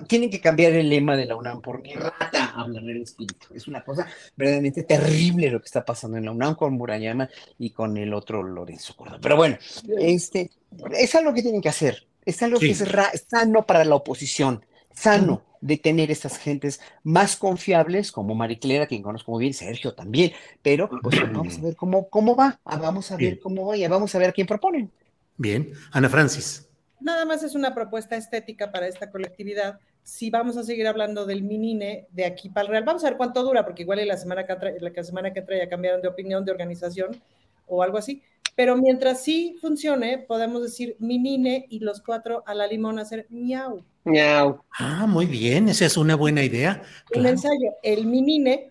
tienen 0.06 0.30
que 0.30 0.40
cambiar 0.40 0.72
el 0.72 0.88
lema 0.88 1.16
de 1.16 1.26
la 1.26 1.34
UNAM, 1.34 1.60
por 1.60 1.82
mi 1.82 1.94
rata 1.94 2.52
hablará 2.54 2.86
el 2.86 3.02
espíritu. 3.02 3.48
Es 3.52 3.66
una 3.66 3.82
cosa 3.82 4.06
verdaderamente 4.36 4.84
terrible 4.84 5.50
lo 5.50 5.58
que 5.58 5.66
está 5.66 5.84
pasando 5.84 6.16
en 6.16 6.26
la 6.26 6.30
UNAM 6.30 6.54
con 6.54 6.74
Murayama 6.74 7.28
y 7.58 7.70
con 7.70 7.96
el 7.96 8.14
otro 8.14 8.44
Lorenzo 8.44 8.94
Córdoba. 8.94 9.18
Pero 9.20 9.34
bueno, 9.34 9.58
este, 9.98 10.52
es 10.96 11.12
algo 11.16 11.34
que 11.34 11.42
tienen 11.42 11.60
que 11.60 11.70
hacer, 11.70 12.06
es 12.24 12.40
algo 12.40 12.60
que 12.60 12.70
es 12.70 12.84
sano 13.28 13.66
para 13.66 13.84
la 13.84 13.96
oposición, 13.96 14.64
sano 14.94 15.42
de 15.60 15.78
tener 15.78 16.10
estas 16.10 16.36
gentes 16.36 16.80
más 17.02 17.36
confiables, 17.36 18.12
como 18.12 18.34
Mariclera, 18.34 18.86
quien 18.86 19.02
conozco 19.02 19.32
muy 19.32 19.40
bien, 19.40 19.54
Sergio 19.54 19.94
también, 19.94 20.32
pero 20.62 20.90
pues 21.02 21.20
vamos 21.32 21.58
a 21.58 21.62
ver 21.62 21.74
cómo, 21.74 22.08
cómo 22.08 22.36
va, 22.36 22.60
ah, 22.64 22.76
vamos 22.76 23.10
a 23.10 23.16
ver 23.16 23.38
cómo 23.38 23.66
va 23.66 23.76
y 23.76 23.86
vamos 23.86 24.14
a 24.14 24.18
ver 24.18 24.28
a 24.28 24.32
quién 24.32 24.46
proponen. 24.46 24.90
Bien, 25.36 25.72
Ana 25.90 26.08
Francis. 26.08 26.68
Nada 27.00 27.24
más 27.24 27.42
es 27.42 27.54
una 27.54 27.74
propuesta 27.74 28.16
estética 28.16 28.70
para 28.72 28.86
esta 28.86 29.10
colectividad. 29.10 29.80
Si 30.02 30.28
vamos 30.30 30.56
a 30.58 30.62
seguir 30.62 30.86
hablando 30.86 31.24
del 31.24 31.42
Minine 31.42 32.06
de 32.12 32.26
aquí 32.26 32.50
para 32.50 32.66
el 32.66 32.70
Real, 32.70 32.84
vamos 32.84 33.02
a 33.04 33.08
ver 33.08 33.16
cuánto 33.16 33.42
dura, 33.42 33.64
porque 33.64 33.82
igual 33.82 34.06
la 34.06 34.18
semana 34.18 34.46
que 34.46 34.54
trae, 34.56 34.78
la 34.78 35.02
semana 35.02 35.32
que 35.32 35.42
trae 35.42 35.58
ya 35.58 35.68
cambiaron 35.68 36.02
de 36.02 36.08
opinión, 36.08 36.44
de 36.44 36.52
organización 36.52 37.20
o 37.66 37.82
algo 37.82 37.98
así. 37.98 38.22
Pero 38.56 38.76
mientras 38.76 39.22
sí 39.22 39.56
funcione, 39.60 40.18
podemos 40.18 40.62
decir 40.62 40.96
Minine 40.98 41.66
y 41.68 41.80
los 41.80 42.00
cuatro 42.02 42.42
a 42.46 42.54
la 42.54 42.66
limón 42.66 42.98
hacer 42.98 43.26
miau. 43.30 43.84
Miau. 44.04 44.62
Ah, 44.78 45.06
muy 45.08 45.26
bien, 45.26 45.68
esa 45.68 45.86
es 45.86 45.96
una 45.96 46.14
buena 46.14 46.42
idea. 46.42 46.82
Un 47.16 47.26
ensayo, 47.26 47.72
el 47.82 48.06
minine, 48.06 48.70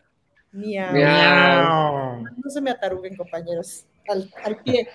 miau. 0.51 0.93
miau. 0.93 2.21
No 2.21 2.49
se 2.49 2.61
me 2.61 2.71
ataruguen, 2.71 3.15
compañeros, 3.17 3.85
al, 4.07 4.31
al 4.43 4.57
pie. 4.57 4.87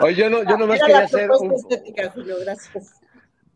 Oye, 0.00 0.14
yo 0.14 0.30
no, 0.30 0.42
yo 0.42 0.56
nomás 0.56 0.80
quería 0.80 1.00
hacer 1.00 1.30
un... 1.30 1.52
estética, 1.52 2.10
Julio, 2.10 2.36
gracias. 2.40 2.94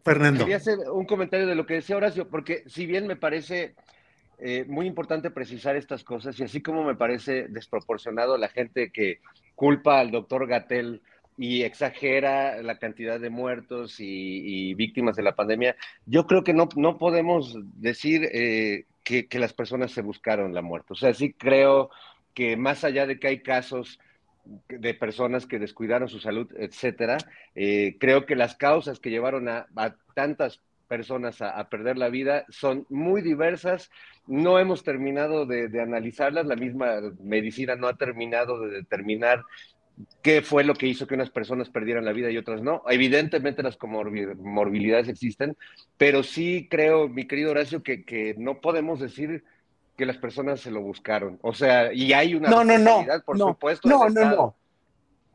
Fernando. 0.04 0.40
Quería 0.40 0.56
hacer 0.56 0.78
un 0.92 1.06
comentario 1.06 1.46
de 1.46 1.54
lo 1.54 1.64
que 1.64 1.74
decía 1.74 1.96
Horacio, 1.96 2.28
porque 2.28 2.64
si 2.66 2.86
bien 2.86 3.06
me 3.06 3.16
parece 3.16 3.74
eh, 4.44 4.64
muy 4.66 4.86
importante 4.86 5.30
precisar 5.30 5.76
estas 5.76 6.02
cosas, 6.02 6.38
y 6.38 6.42
así 6.42 6.60
como 6.60 6.82
me 6.82 6.96
parece 6.96 7.46
desproporcionado 7.48 8.36
la 8.36 8.48
gente 8.48 8.90
que 8.90 9.20
culpa 9.54 10.00
al 10.00 10.10
doctor 10.10 10.48
Gatel 10.48 11.00
y 11.38 11.62
exagera 11.62 12.60
la 12.62 12.78
cantidad 12.78 13.20
de 13.20 13.30
muertos 13.30 13.96
y, 13.98 14.74
víctimas 14.74 15.16
de 15.16 15.22
la 15.22 15.34
pandemia, 15.34 15.76
yo 16.06 16.26
creo 16.26 16.44
que 16.44 16.52
no, 16.52 16.68
no 16.76 16.98
podemos 16.98 17.56
decir 17.74 18.28
eh, 18.32 18.84
que, 19.04 19.26
las 19.38 19.52
personas 19.52 19.92
se 19.92 20.02
buscaron 20.02 20.54
la 20.54 20.62
muerte. 20.62 20.92
O 20.92 20.96
sea, 20.96 21.14
sí 21.14 21.32
creo 21.32 21.90
que 22.34 22.56
más 22.56 22.84
allá 22.84 23.06
de 23.06 23.18
que 23.18 23.28
hay 23.28 23.42
casos 23.42 23.98
de 24.68 24.94
personas 24.94 25.46
que 25.46 25.58
descuidaron 25.58 26.08
su 26.08 26.18
salud, 26.18 26.48
etcétera, 26.56 27.18
eh, 27.54 27.96
creo 28.00 28.26
que 28.26 28.36
las 28.36 28.56
causas 28.56 28.98
que 28.98 29.10
llevaron 29.10 29.48
a, 29.48 29.66
tantas 30.14 30.60
personas 30.92 31.40
a, 31.40 31.66
perder 31.70 31.96
la 31.96 32.10
vida 32.10 32.44
son 32.50 32.84
muy 32.90 33.22
diversas. 33.22 33.90
No 34.26 34.58
hemos 34.58 34.84
terminado 34.84 35.46
de, 35.46 35.68
de, 35.68 35.80
analizarlas. 35.80 36.44
La 36.44 36.54
misma 36.54 37.00
medicina 37.18 37.76
no 37.76 37.88
ha 37.88 37.96
terminado 37.96 38.60
de 38.60 38.76
determinar 38.76 39.42
qué 40.20 40.42
fue 40.42 40.64
lo 40.64 40.74
que 40.74 40.86
hizo 40.86 41.06
que 41.06 41.14
unas 41.14 41.30
personas 41.30 41.70
perdieran 41.70 42.04
la 42.04 42.12
vida 42.12 42.30
y 42.30 42.36
otras 42.36 42.60
no. 42.60 42.82
Evidentemente 42.90 43.62
las 43.62 43.78
comorbilidades 43.78 45.08
existen, 45.08 45.56
pero 45.96 46.22
sí 46.22 46.68
creo, 46.70 47.08
mi 47.08 47.26
querido 47.26 47.52
Horacio, 47.52 47.82
que, 47.82 48.34
no 48.36 48.60
podemos 48.60 49.00
decir 49.00 49.44
que 49.96 50.04
las 50.04 50.18
personas 50.18 50.60
se 50.60 50.70
lo 50.70 50.82
buscaron. 50.82 51.38
O 51.40 51.54
sea, 51.54 51.90
y 51.94 52.12
hay 52.12 52.34
una 52.34 52.50
no, 52.50 52.64
no, 52.64 52.76
no, 52.76 53.06
por 53.24 53.38
no, 53.38 53.48
supuesto. 53.48 53.88
No, 53.88 54.10
no, 54.10 54.24
no. 54.26 54.56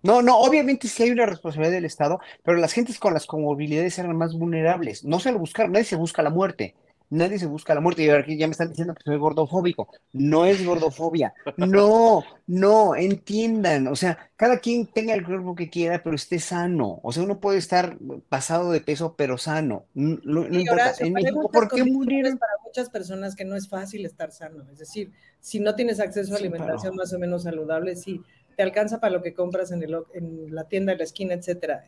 No, 0.04 0.22
no, 0.22 0.38
obviamente 0.40 0.88
sí 0.88 1.04
hay 1.04 1.12
una 1.12 1.26
responsabilidad 1.26 1.74
del 1.74 1.86
Estado, 1.86 2.20
pero 2.44 2.58
las 2.58 2.74
gentes 2.74 3.00
con 3.00 3.14
las 3.14 3.26
comorbilidades 3.26 3.98
eran 4.00 4.16
más 4.16 4.34
vulnerables. 4.34 5.04
No 5.04 5.20
se 5.20 5.32
lo 5.32 5.40
buscaron, 5.40 5.72
nadie 5.72 5.86
se 5.86 5.96
busca 5.96 6.22
la 6.22 6.30
muerte 6.30 6.76
nadie 7.10 7.40
se 7.40 7.46
busca 7.46 7.74
la 7.74 7.82
muerte. 7.82 8.04
Y 8.04 8.10
ahora 8.10 8.22
aquí 8.22 8.38
ya 8.38 8.48
me 8.48 8.52
están 8.52 8.70
diciendo 8.70 8.94
que 8.94 9.04
soy 9.04 9.18
gordofóbico. 9.18 9.90
No 10.14 10.46
es 10.46 10.66
gordofobia. 10.66 11.34
No, 11.58 12.24
no, 12.48 12.96
entiendan. 12.96 13.88
O 13.88 13.96
sea, 13.96 14.18
cada 14.36 14.60
quien 14.60 14.88
tenga 14.88 15.14
el 15.14 15.26
cuerpo 15.26 15.56
que 15.56 15.70
quiera, 15.70 16.02
pero 16.04 16.16
esté 16.16 16.40
sano. 16.40 17.00
O 17.04 17.12
sea, 17.12 17.24
uno 17.24 17.40
puede 17.40 17.58
estar 17.58 17.98
pasado 18.30 18.72
de 18.72 18.82
peso, 18.82 19.16
pero 19.18 19.38
sano. 19.38 19.86
No, 19.94 20.48
importa. 20.48 20.94
en 21.00 21.14
México, 21.14 21.50
¿por 21.52 21.70
qué 21.70 21.84
murieron? 21.84 22.38
Para 22.38 22.54
muchas 22.64 22.90
personas 22.90 23.36
que 23.36 23.46
no 23.46 23.56
es 23.56 23.68
fácil 23.68 24.06
estar 24.06 24.32
sano. 24.32 24.66
Es 24.72 24.80
decir, 24.80 25.12
si 25.40 25.60
no 25.60 25.76
tienes 25.76 26.00
acceso 26.00 26.34
a 26.34 26.38
alimentación 26.38 26.96
más 26.96 27.14
o 27.14 27.20
menos 27.20 27.44
saludable, 27.44 27.96
sí, 27.96 28.22
te 28.58 28.64
alcanza 28.64 29.00
para 29.00 29.14
lo 29.14 29.22
que 29.22 29.34
compras 29.34 29.72
en, 29.72 29.82
el, 29.84 29.96
en 30.14 30.54
la 30.54 30.66
tienda 30.66 30.92
de 30.92 30.98
la 30.98 31.06
esquina, 31.06 31.34
etcétera 31.34 31.86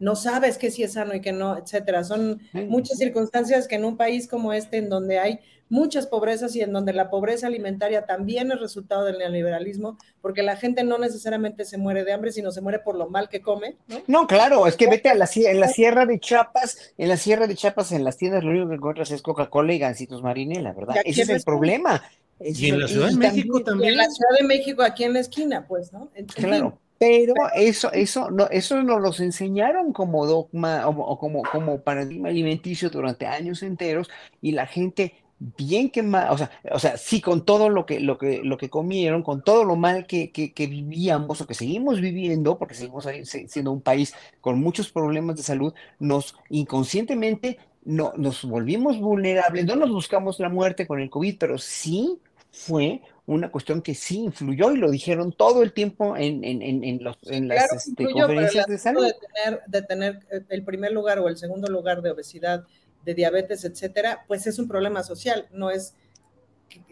no 0.00 0.16
sabes 0.16 0.58
qué 0.58 0.70
sí 0.70 0.82
es 0.82 0.92
sano 0.92 1.14
y 1.14 1.20
qué 1.20 1.32
no, 1.32 1.56
etcétera. 1.56 2.04
Son 2.04 2.40
muchas 2.52 2.98
circunstancias 2.98 3.66
que 3.66 3.76
en 3.76 3.84
un 3.84 3.96
país 3.96 4.28
como 4.28 4.52
este, 4.52 4.78
en 4.78 4.88
donde 4.88 5.18
hay 5.18 5.40
muchas 5.68 6.06
pobrezas 6.06 6.56
y 6.56 6.62
en 6.62 6.72
donde 6.72 6.92
la 6.92 7.10
pobreza 7.10 7.46
alimentaria 7.46 8.06
también 8.06 8.50
es 8.52 8.60
resultado 8.60 9.04
del 9.04 9.18
neoliberalismo, 9.18 9.98
porque 10.22 10.42
la 10.42 10.56
gente 10.56 10.82
no 10.82 10.98
necesariamente 10.98 11.64
se 11.64 11.76
muere 11.76 12.04
de 12.04 12.12
hambre, 12.12 12.32
sino 12.32 12.52
se 12.52 12.60
muere 12.60 12.78
por 12.78 12.96
lo 12.96 13.10
mal 13.10 13.28
que 13.28 13.42
come. 13.42 13.76
No, 14.06 14.26
claro, 14.26 14.66
es 14.66 14.76
que 14.76 14.88
vete 14.88 15.10
a 15.10 15.14
la 15.14 15.28
en 15.34 15.60
la 15.60 15.68
sierra 15.68 16.06
de 16.06 16.18
Chiapas, 16.18 16.94
en 16.96 17.08
la 17.08 17.16
sierra 17.16 17.46
de 17.46 17.54
Chiapas, 17.54 17.92
en 17.92 18.04
las 18.04 18.16
tiendas 18.16 18.44
lo 18.44 18.50
único 18.50 18.68
que 18.68 18.76
encuentras 18.76 19.10
es 19.10 19.20
Coca-Cola 19.20 19.74
y 19.74 19.78
gancitos 19.78 20.22
marinela, 20.22 20.72
¿verdad? 20.72 20.96
Ese 21.04 21.22
es 21.22 21.28
el 21.28 21.42
problema. 21.42 22.02
Y 22.40 22.68
en 22.68 22.80
la 22.80 22.88
Ciudad 22.88 23.08
de 23.08 23.16
México 23.16 23.62
también. 23.62 23.92
en 23.92 23.96
la 23.96 24.10
Ciudad 24.10 24.38
de 24.38 24.46
México, 24.46 24.82
aquí 24.82 25.04
en 25.04 25.14
la 25.14 25.20
esquina, 25.20 25.66
pues, 25.66 25.92
¿no? 25.92 26.10
claro. 26.34 26.78
Pero 26.98 27.34
eso, 27.54 27.92
eso, 27.92 28.28
no, 28.28 28.48
eso 28.50 28.82
nos 28.82 29.00
los 29.00 29.20
enseñaron 29.20 29.92
como 29.92 30.26
dogma 30.26 30.88
o, 30.88 31.16
como, 31.16 31.42
como 31.44 31.80
paradigma 31.80 32.28
alimenticio 32.28 32.90
durante 32.90 33.24
años 33.24 33.62
enteros 33.62 34.10
y 34.42 34.50
la 34.50 34.66
gente 34.66 35.14
bien 35.56 35.90
que 35.90 36.02
mal, 36.02 36.32
o 36.32 36.38
sea, 36.38 36.50
o 36.72 36.80
sea, 36.80 36.96
sí 36.96 37.20
con 37.20 37.44
todo 37.44 37.68
lo 37.68 37.86
que, 37.86 38.00
lo 38.00 38.18
que, 38.18 38.40
lo 38.42 38.58
que 38.58 38.68
comieron, 38.68 39.22
con 39.22 39.44
todo 39.44 39.62
lo 39.62 39.76
mal 39.76 40.08
que, 40.08 40.32
que, 40.32 40.52
que 40.52 40.66
vivíamos 40.66 41.40
o 41.40 41.46
que 41.46 41.54
seguimos 41.54 42.00
viviendo, 42.00 42.58
porque 42.58 42.74
seguimos 42.74 43.06
siendo 43.46 43.70
un 43.70 43.80
país 43.80 44.12
con 44.40 44.60
muchos 44.60 44.90
problemas 44.90 45.36
de 45.36 45.44
salud, 45.44 45.72
nos 46.00 46.34
inconscientemente 46.48 47.58
no, 47.84 48.12
nos 48.16 48.44
volvimos 48.44 49.00
vulnerables, 49.00 49.64
no 49.64 49.76
nos 49.76 49.90
buscamos 49.90 50.38
la 50.40 50.48
muerte 50.48 50.86
con 50.86 51.00
el 51.00 51.08
COVID, 51.08 51.36
pero 51.38 51.56
sí 51.56 52.18
fue 52.50 53.02
una 53.26 53.50
cuestión 53.50 53.82
que 53.82 53.94
sí 53.94 54.20
influyó 54.20 54.72
y 54.72 54.78
lo 54.78 54.90
dijeron 54.90 55.32
todo 55.32 55.62
el 55.62 55.72
tiempo 55.72 56.16
en, 56.16 56.42
en, 56.44 56.62
en, 56.62 57.04
los, 57.04 57.18
en 57.24 57.48
las 57.48 57.70
este, 57.72 58.10
conferencias 58.10 58.66
de 58.66 58.78
salud. 58.78 59.04
De 59.04 59.14
tener, 59.14 59.62
de 59.66 59.82
tener 59.82 60.26
eh, 60.30 60.40
el 60.48 60.64
primer 60.64 60.92
lugar 60.92 61.18
o 61.18 61.28
el 61.28 61.36
segundo 61.36 61.68
lugar 61.68 62.00
de 62.00 62.10
obesidad, 62.10 62.64
de 63.04 63.14
diabetes, 63.14 63.64
etcétera, 63.64 64.24
pues 64.26 64.46
es 64.46 64.58
un 64.58 64.66
problema 64.66 65.02
social, 65.02 65.46
no 65.52 65.70
es 65.70 65.94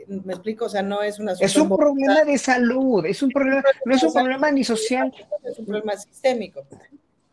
me 0.06 0.32
explico, 0.32 0.66
o 0.66 0.68
sea, 0.68 0.82
no 0.82 1.02
es 1.02 1.18
una 1.18 1.32
Es 1.32 1.56
un 1.56 1.68
problema 1.68 2.24
de 2.24 2.38
salud, 2.38 3.04
es 3.04 3.22
un 3.22 3.30
problema, 3.30 3.62
no 3.84 3.94
es 3.94 4.02
un 4.02 4.12
problema 4.12 4.50
ni 4.50 4.64
social. 4.64 5.12
Es 5.44 5.58
un 5.58 5.66
problema 5.66 5.96
sistémico. 5.96 6.64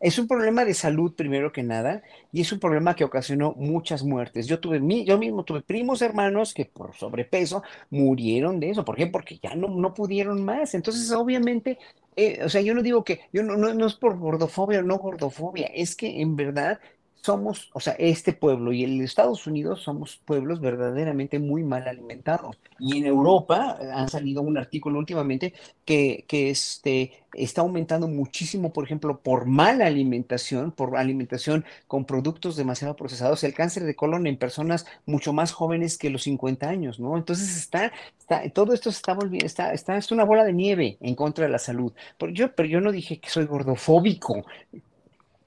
Es 0.04 0.18
un 0.18 0.28
problema 0.28 0.66
de 0.66 0.74
salud 0.74 1.14
primero 1.14 1.50
que 1.50 1.62
nada 1.62 2.02
y 2.30 2.42
es 2.42 2.52
un 2.52 2.60
problema 2.60 2.94
que 2.94 3.04
ocasionó 3.04 3.54
muchas 3.56 4.02
muertes. 4.04 4.46
Yo 4.46 4.60
tuve 4.60 4.78
yo 5.06 5.16
mismo 5.16 5.44
tuve 5.44 5.62
primos 5.62 6.02
hermanos 6.02 6.52
que 6.52 6.66
por 6.66 6.94
sobrepeso 6.94 7.62
murieron 7.88 8.60
de 8.60 8.68
eso. 8.68 8.84
¿Por 8.84 8.96
qué? 8.96 9.06
Porque 9.06 9.38
ya 9.42 9.54
no, 9.54 9.68
no 9.68 9.94
pudieron 9.94 10.44
más. 10.44 10.74
Entonces, 10.74 11.10
obviamente, 11.10 11.78
eh, 12.16 12.40
o 12.44 12.50
sea, 12.50 12.60
yo 12.60 12.74
no 12.74 12.82
digo 12.82 13.02
que 13.02 13.20
yo 13.32 13.42
no, 13.42 13.56
no, 13.56 13.86
es 13.86 13.94
por 13.94 14.18
gordofobia 14.18 14.80
o 14.80 14.82
no 14.82 14.98
gordofobia, 14.98 15.68
es 15.68 15.96
que 15.96 16.20
en 16.20 16.36
verdad 16.36 16.80
somos, 17.24 17.70
o 17.72 17.80
sea, 17.80 17.94
este 17.94 18.34
pueblo 18.34 18.70
y 18.74 18.84
el 18.84 19.00
Estados 19.00 19.46
Unidos 19.46 19.80
somos 19.80 20.18
pueblos 20.26 20.60
verdaderamente 20.60 21.38
muy 21.38 21.62
mal 21.62 21.88
alimentados. 21.88 22.58
Y 22.78 22.98
en 22.98 23.06
Europa 23.06 23.78
eh, 23.80 23.88
han 23.90 24.10
salido 24.10 24.42
un 24.42 24.58
artículo 24.58 24.98
últimamente 24.98 25.54
que, 25.86 26.26
que 26.28 26.50
este, 26.50 27.12
está 27.32 27.62
aumentando 27.62 28.08
muchísimo, 28.08 28.74
por 28.74 28.84
ejemplo, 28.84 29.20
por 29.20 29.46
mala 29.46 29.86
alimentación, 29.86 30.70
por 30.70 30.98
alimentación 30.98 31.64
con 31.86 32.04
productos 32.04 32.56
demasiado 32.56 32.94
procesados, 32.94 33.42
el 33.42 33.54
cáncer 33.54 33.84
de 33.84 33.96
colon 33.96 34.26
en 34.26 34.36
personas 34.36 34.84
mucho 35.06 35.32
más 35.32 35.52
jóvenes 35.52 35.96
que 35.96 36.10
los 36.10 36.24
50 36.24 36.68
años, 36.68 37.00
¿no? 37.00 37.16
Entonces 37.16 37.56
está, 37.56 37.90
está 38.18 38.46
todo 38.50 38.74
esto 38.74 38.90
está 38.90 39.14
volviendo, 39.14 39.46
está, 39.46 39.72
está, 39.72 39.96
es 39.96 40.12
una 40.12 40.24
bola 40.24 40.44
de 40.44 40.52
nieve 40.52 40.98
en 41.00 41.14
contra 41.14 41.46
de 41.46 41.52
la 41.52 41.58
salud. 41.58 41.94
Pero 42.18 42.32
yo, 42.32 42.54
pero 42.54 42.68
yo 42.68 42.82
no 42.82 42.92
dije 42.92 43.18
que 43.18 43.30
soy 43.30 43.46
gordofóbico. 43.46 44.44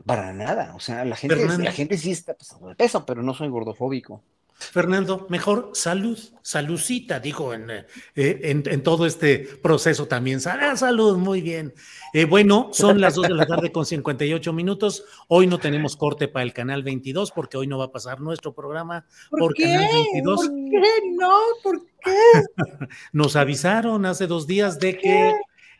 Para 0.08 0.32
nada, 0.32 0.74
o 0.74 0.80
sea, 0.80 1.04
la 1.04 1.18
gente, 1.18 1.36
la 1.36 1.72
gente 1.72 1.98
sí 1.98 2.12
está 2.12 2.34
pasando 2.34 2.70
de 2.70 2.76
peso, 2.76 3.06
pero 3.06 3.22
no 3.22 3.34
soy 3.34 3.50
gordofóbico. 3.50 4.24
Fernando, 4.60 5.28
mejor 5.30 5.72
salud, 5.74 6.18
saludcita, 6.42 7.20
dijo 7.20 7.54
en, 7.54 7.70
eh, 7.70 7.86
en, 8.16 8.64
en, 8.66 8.82
todo 8.82 9.06
este 9.06 9.40
proceso 9.62 10.08
también. 10.08 10.40
Ah, 10.46 10.76
salud, 10.76 11.16
muy 11.18 11.42
bien. 11.42 11.76
Eh, 12.12 12.26
bueno, 12.26 12.70
son 12.72 13.00
las 13.00 13.14
2 13.14 13.28
de 13.28 13.34
la 13.36 13.46
tarde 13.46 13.72
con 13.72 13.86
58 13.86 14.54
minutos. 14.54 15.06
Hoy 15.28 15.46
no 15.46 15.60
tenemos 15.60 15.96
corte 15.96 16.28
para 16.28 16.44
el 16.44 16.54
canal 16.54 16.82
22 16.82 17.32
porque 17.32 17.58
hoy 17.58 17.68
no 17.68 17.78
va 17.78 17.86
a 17.86 17.92
pasar 17.92 18.20
nuestro 18.20 18.56
programa 18.56 19.06
¿Por, 19.30 19.40
por 19.40 19.54
qué? 19.54 19.66
canal 19.66 19.92
22. 19.94 20.38
¿Por 20.38 20.48
qué 20.50 20.92
no? 21.16 21.40
¿Por 21.62 21.86
qué? 22.04 22.16
Nos 23.12 23.36
avisaron 23.36 24.08
hace 24.08 24.26
dos 24.26 24.48
días 24.48 24.80
de 24.80 24.98
que 24.98 25.34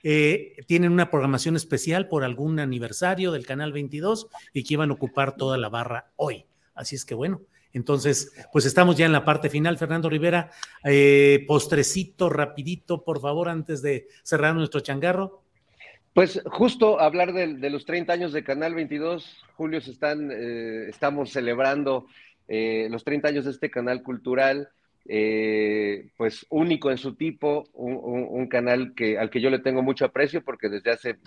eh, 0.10 0.56
tienen 0.68 0.94
una 0.94 1.12
programación 1.12 1.58
especial 1.58 2.08
por 2.08 2.24
algún 2.24 2.62
aniversario 2.62 3.34
del 3.34 3.46
Canal 3.46 3.74
22 3.74 4.28
y 4.54 4.64
que 4.64 4.76
iban 4.76 4.90
a 4.90 4.94
ocupar 4.94 5.36
toda 5.36 5.58
la 5.58 5.68
barra 5.68 6.12
hoy. 6.16 6.46
Así 6.74 6.96
es 6.96 7.04
que 7.04 7.14
bueno, 7.14 7.42
entonces, 7.74 8.32
pues 8.54 8.64
estamos 8.64 8.96
ya 8.96 9.06
en 9.06 9.12
la 9.12 9.26
parte 9.26 9.50
final. 9.50 9.78
Fernando 9.78 10.10
Rivera, 10.10 10.50
eh, 10.86 11.44
postrecito, 11.46 12.30
rapidito, 12.30 13.04
por 13.04 13.20
favor, 13.20 13.50
antes 13.50 13.82
de 13.82 14.08
cerrar 14.24 14.56
nuestro 14.56 14.80
changarro. 14.80 15.44
Pues 16.14 16.42
justo 16.46 17.02
hablar 17.02 17.34
de, 17.34 17.56
de 17.56 17.70
los 17.70 17.84
30 17.84 18.14
años 18.14 18.32
de 18.32 18.46
Canal 18.46 18.76
22, 18.76 19.44
Julio, 19.58 19.82
se 19.82 19.92
están, 19.92 20.32
eh, 20.32 20.88
estamos 20.88 21.32
celebrando 21.32 22.08
eh, 22.48 22.88
los 22.90 23.04
30 23.04 23.28
años 23.28 23.44
de 23.44 23.52
este 23.52 23.70
canal 23.70 24.04
cultural 24.04 24.70
eh, 25.10 26.10
pues 26.18 26.46
único 26.50 26.92
en 26.92 26.98
su 26.98 27.16
tipo, 27.16 27.64
un, 27.74 28.48
canal 28.48 28.94
que, 28.96 29.18
al 29.18 29.30
que 29.30 29.42
yo 29.42 29.50
le 29.50 29.60
tengo 29.60 29.82
mucho 29.82 30.06
aprecio 30.06 30.44
porque 30.44 30.70
desde 30.70 30.92
hace 30.92 31.18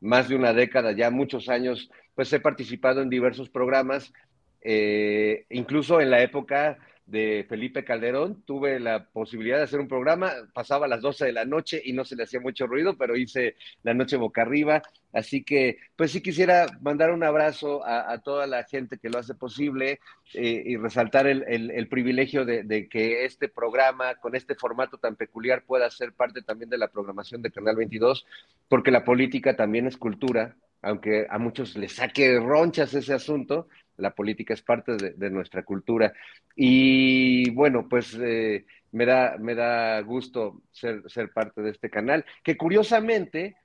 más 0.00 0.28
de 0.28 0.36
una 0.36 0.52
década, 0.52 0.92
ya 0.92 1.10
muchos 1.10 1.48
años, 1.48 1.90
pues 2.14 2.32
he 2.32 2.40
participado 2.40 3.02
en 3.02 3.10
diversos 3.10 3.48
programas, 3.48 4.12
eh, 4.60 5.46
incluso 5.50 6.00
en 6.00 6.10
la 6.10 6.22
época 6.22 6.78
de 7.06 7.46
Felipe 7.48 7.84
Calderón, 7.84 8.42
tuve 8.42 8.80
la 8.80 9.04
posibilidad 9.04 9.58
de 9.58 9.62
hacer 9.62 9.78
un 9.78 9.86
programa, 9.86 10.32
pasaba 10.52 10.86
a 10.86 10.88
las 10.88 11.00
12 11.00 11.26
de 11.26 11.32
la 11.32 11.44
noche 11.44 11.80
y 11.84 11.92
no 11.92 12.04
se 12.04 12.16
le 12.16 12.24
hacía 12.24 12.40
mucho 12.40 12.66
ruido, 12.66 12.96
pero 12.96 13.16
hice 13.16 13.54
la 13.84 13.94
noche 13.94 14.16
boca 14.16 14.42
arriba, 14.42 14.82
así 15.12 15.44
que 15.44 15.78
pues 15.94 16.10
sí 16.10 16.20
quisiera 16.20 16.66
mandar 16.80 17.12
un 17.12 17.22
abrazo 17.22 17.86
a, 17.86 18.18
toda 18.18 18.48
la 18.48 18.64
gente 18.64 18.98
que 18.98 19.08
lo 19.08 19.18
hace 19.18 19.34
posible 19.34 20.00
eh, 20.34 20.62
y 20.66 20.76
resaltar 20.76 21.28
el, 21.28 21.44
el, 21.46 21.70
el 21.70 21.88
privilegio 21.88 22.44
de, 22.44 22.64
de, 22.64 22.88
que 22.88 23.24
este 23.24 23.48
programa 23.48 24.16
con 24.16 24.34
este 24.34 24.56
formato 24.56 24.98
tan 24.98 25.14
peculiar 25.14 25.62
pueda 25.64 25.88
ser 25.90 26.12
parte 26.12 26.42
también 26.42 26.70
de 26.70 26.78
la 26.78 26.88
programación 26.88 27.40
de 27.40 27.52
Canal 27.52 27.76
22, 27.76 28.26
porque 28.68 28.90
la 28.90 29.04
política 29.04 29.54
también 29.54 29.86
es 29.86 29.96
cultura, 29.96 30.56
aunque 30.82 31.26
a 31.30 31.38
muchos 31.38 31.76
les 31.76 31.94
saque 31.94 32.38
ronchas 32.40 32.94
ese 32.94 33.14
asunto, 33.14 33.68
la 33.96 34.14
política 34.14 34.54
es 34.54 34.62
parte 34.62 34.96
de, 34.96 35.10
de 35.12 35.30
nuestra 35.30 35.64
cultura. 35.64 36.12
Y 36.54 37.50
bueno, 37.50 37.88
pues 37.88 38.16
eh, 38.20 38.64
me, 38.92 39.06
da, 39.06 39.36
me 39.38 39.54
da 39.54 40.00
gusto 40.00 40.62
ser, 40.72 41.02
ser 41.08 41.30
parte 41.32 41.62
de 41.62 41.70
este 41.70 41.90
canal, 41.90 42.24
que 42.42 42.56
curiosamente 42.56 43.56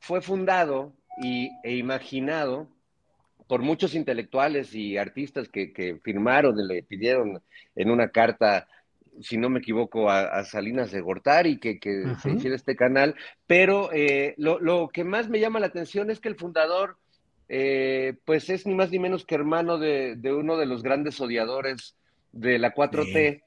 fue 0.00 0.20
fundado 0.20 0.94
y, 1.22 1.50
e 1.64 1.76
imaginado 1.76 2.68
por 3.46 3.62
muchos 3.62 3.94
intelectuales 3.94 4.74
y 4.74 4.98
artistas 4.98 5.48
que, 5.48 5.72
que 5.72 5.98
firmaron 6.02 6.58
y 6.60 6.66
le 6.66 6.82
pidieron 6.82 7.42
en 7.74 7.90
una 7.90 8.10
carta 8.10 8.68
si 9.20 9.36
no 9.36 9.50
me 9.50 9.58
equivoco, 9.58 10.10
a, 10.10 10.20
a 10.26 10.44
Salinas 10.44 10.90
de 10.90 11.00
Gortari, 11.00 11.58
que, 11.58 11.78
que 11.78 12.02
uh 12.02 12.06
-huh. 12.08 12.20
se 12.20 12.30
hiciera 12.30 12.56
este 12.56 12.76
canal, 12.76 13.14
pero 13.46 13.90
eh, 13.92 14.34
lo, 14.36 14.60
lo, 14.60 14.88
que 14.88 15.04
más 15.04 15.28
me 15.28 15.40
llama 15.40 15.60
la 15.60 15.66
atención 15.66 16.10
es 16.10 16.20
que 16.20 16.28
el 16.28 16.36
fundador, 16.36 16.96
eh, 17.48 18.14
pues 18.24 18.50
es 18.50 18.66
ni 18.66 18.74
más 18.74 18.90
ni 18.90 18.98
menos 18.98 19.24
que 19.24 19.34
hermano 19.34 19.78
de, 19.78 20.16
de, 20.16 20.34
uno 20.34 20.56
de 20.56 20.66
los 20.66 20.82
grandes 20.82 21.20
odiadores 21.20 21.96
de 22.32 22.58
la 22.58 22.74
4T, 22.74 23.12
Bien. 23.12 23.42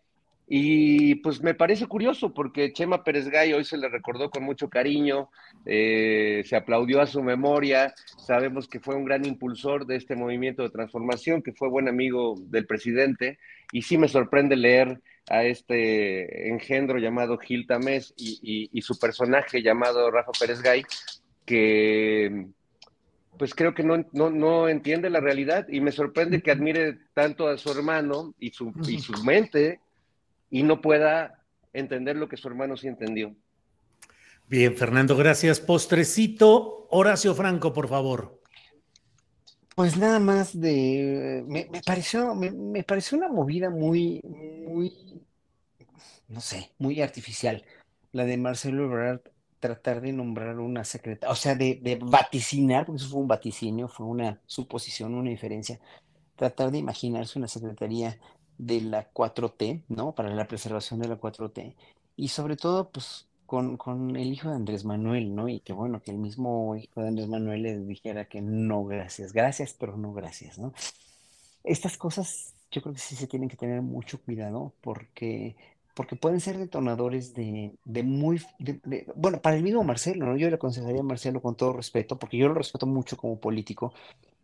y 0.47 1.15
pues 1.15 1.41
me 1.43 1.53
parece 1.53 1.85
curioso 1.85 2.33
porque 2.33 2.73
Chema 2.73 3.03
Pérez 3.03 3.29
Gay 3.29 3.53
hoy 3.53 3.63
se 3.63 3.77
le 3.77 3.89
recordó 3.89 4.31
con 4.31 4.43
mucho 4.43 4.69
cariño, 4.69 5.29
eh, 5.65 6.41
se 6.45 6.55
aplaudió 6.55 6.99
a 6.99 7.05
su 7.05 7.21
memoria, 7.21 7.93
sabemos 8.17 8.67
que 8.67 8.79
fue 8.79 8.95
un 8.95 9.05
gran 9.05 9.23
impulsor 9.23 9.85
de 9.85 9.97
este 9.97 10.15
movimiento 10.15 10.63
de 10.63 10.71
transformación, 10.71 11.43
que 11.43 11.53
fue 11.53 11.69
buen 11.69 11.87
amigo 11.87 12.35
del 12.47 12.65
presidente, 12.65 13.37
y 13.71 13.83
sí 13.83 13.99
me 13.99 14.07
sorprende 14.07 14.55
leer 14.55 14.99
a 15.29 15.43
este 15.43 16.49
engendro 16.49 16.97
llamado 16.97 17.37
Gil 17.37 17.67
Tamés 17.67 18.15
y, 18.17 18.39
y, 18.41 18.69
y, 18.73 18.81
su 18.81 18.97
personaje 18.97 19.61
llamado 19.61 20.09
Rafa 20.09 20.31
Pérez 20.37 20.61
Gay, 20.63 20.83
que 21.45 22.47
pues 23.37 23.55
creo 23.55 23.73
que 23.73 23.83
no, 23.83 24.05
no, 24.11 24.29
no, 24.29 24.67
entiende 24.67 25.09
la 25.09 25.19
realidad 25.19 25.67
y 25.69 25.81
me 25.81 25.91
sorprende 25.91 26.41
que 26.41 26.51
admire 26.51 26.97
tanto 27.13 27.47
a 27.47 27.57
su 27.57 27.71
hermano 27.71 28.33
y 28.39 28.51
su, 28.51 28.73
y 28.87 28.99
su 28.99 29.13
mente 29.23 29.79
y 30.49 30.63
no 30.63 30.81
pueda 30.81 31.43
entender 31.73 32.17
lo 32.17 32.27
que 32.27 32.37
su 32.37 32.47
hermano 32.47 32.77
sí 32.77 32.87
entendió. 32.87 33.35
Bien, 34.47 34.75
Fernando, 34.75 35.15
gracias. 35.15 35.61
Postrecito, 35.61 36.87
Horacio 36.89 37.33
Franco, 37.33 37.71
por 37.71 37.87
favor. 37.87 38.41
Pues 39.75 39.95
nada 39.97 40.19
más 40.19 40.59
de, 40.59 41.43
me, 41.47 41.67
me 41.71 41.81
pareció, 41.81 42.35
me, 42.35 42.51
me, 42.51 42.83
pareció 42.83 43.17
una 43.17 43.29
movida 43.29 43.69
muy, 43.69 44.21
muy, 44.23 44.93
no 46.27 46.41
sé, 46.41 46.71
muy 46.77 47.01
artificial, 47.01 47.63
la 48.11 48.25
de 48.25 48.37
Marcelo 48.37 48.83
Ebrard 48.83 49.21
tratar 49.61 50.01
de 50.01 50.11
nombrar 50.11 50.59
una 50.59 50.83
secretaria, 50.83 51.31
o 51.31 51.35
sea, 51.35 51.55
de, 51.55 51.79
de, 51.81 51.95
vaticinar, 51.95 52.85
porque 52.85 53.01
eso 53.01 53.11
fue 53.11 53.21
un 53.21 53.29
vaticinio, 53.29 53.87
fue 53.87 54.05
una 54.05 54.41
suposición, 54.45 55.15
una 55.15 55.31
inferencia, 55.31 55.79
tratar 56.35 56.71
de 56.71 56.79
imaginarse 56.79 57.39
una 57.39 57.47
secretaría 57.47 58.19
de 58.57 58.81
la 58.81 59.09
4T, 59.13 59.83
¿no? 59.87 60.13
Para 60.13 60.35
la 60.35 60.47
preservación 60.47 60.99
de 60.99 61.07
la 61.07 61.17
4T, 61.17 61.75
y 62.17 62.27
sobre 62.27 62.57
todo, 62.57 62.89
pues, 62.89 63.27
con, 63.45 63.77
con, 63.77 64.17
el 64.17 64.33
hijo 64.33 64.49
de 64.49 64.55
Andrés 64.55 64.83
Manuel, 64.83 65.33
¿no? 65.33 65.47
Y 65.47 65.61
que 65.61 65.73
bueno, 65.73 66.01
que 66.01 66.11
el 66.11 66.17
mismo 66.17 66.75
hijo 66.75 67.01
de 67.01 67.07
Andrés 67.07 67.29
Manuel 67.29 67.63
le 67.63 67.79
dijera 67.79 68.25
que 68.25 68.41
no, 68.41 68.83
gracias, 68.83 69.31
gracias, 69.31 69.73
pero 69.79 69.95
no 69.95 70.13
gracias, 70.13 70.59
¿no? 70.59 70.73
Estas 71.63 71.97
cosas 71.97 72.53
yo 72.71 72.81
creo 72.81 72.93
que 72.93 72.99
sí 72.99 73.15
se 73.15 73.27
tienen 73.27 73.49
que 73.49 73.57
tener 73.57 73.81
mucho 73.81 74.21
cuidado 74.21 74.73
porque, 74.81 75.55
porque 76.01 76.15
pueden 76.15 76.39
ser 76.41 76.57
detonadores 76.57 77.35
de, 77.35 77.73
de 77.85 78.03
muy, 78.03 78.41
de, 78.59 78.79
de, 78.83 79.05
bueno, 79.15 79.39
para 79.41 79.55
el 79.55 79.61
mismo 79.63 79.83
Marcelo, 79.83 80.25
¿no? 80.25 80.35
Yo 80.35 80.49
le 80.49 80.55
aconsejaría 80.55 81.01
a 81.01 81.03
Marcelo 81.03 81.41
con 81.43 81.55
todo 81.55 81.73
respeto, 81.73 82.17
porque 82.17 82.37
yo 82.37 82.47
lo 82.47 82.55
respeto 82.55 82.87
mucho 82.87 83.17
como 83.17 83.39
político 83.39 83.93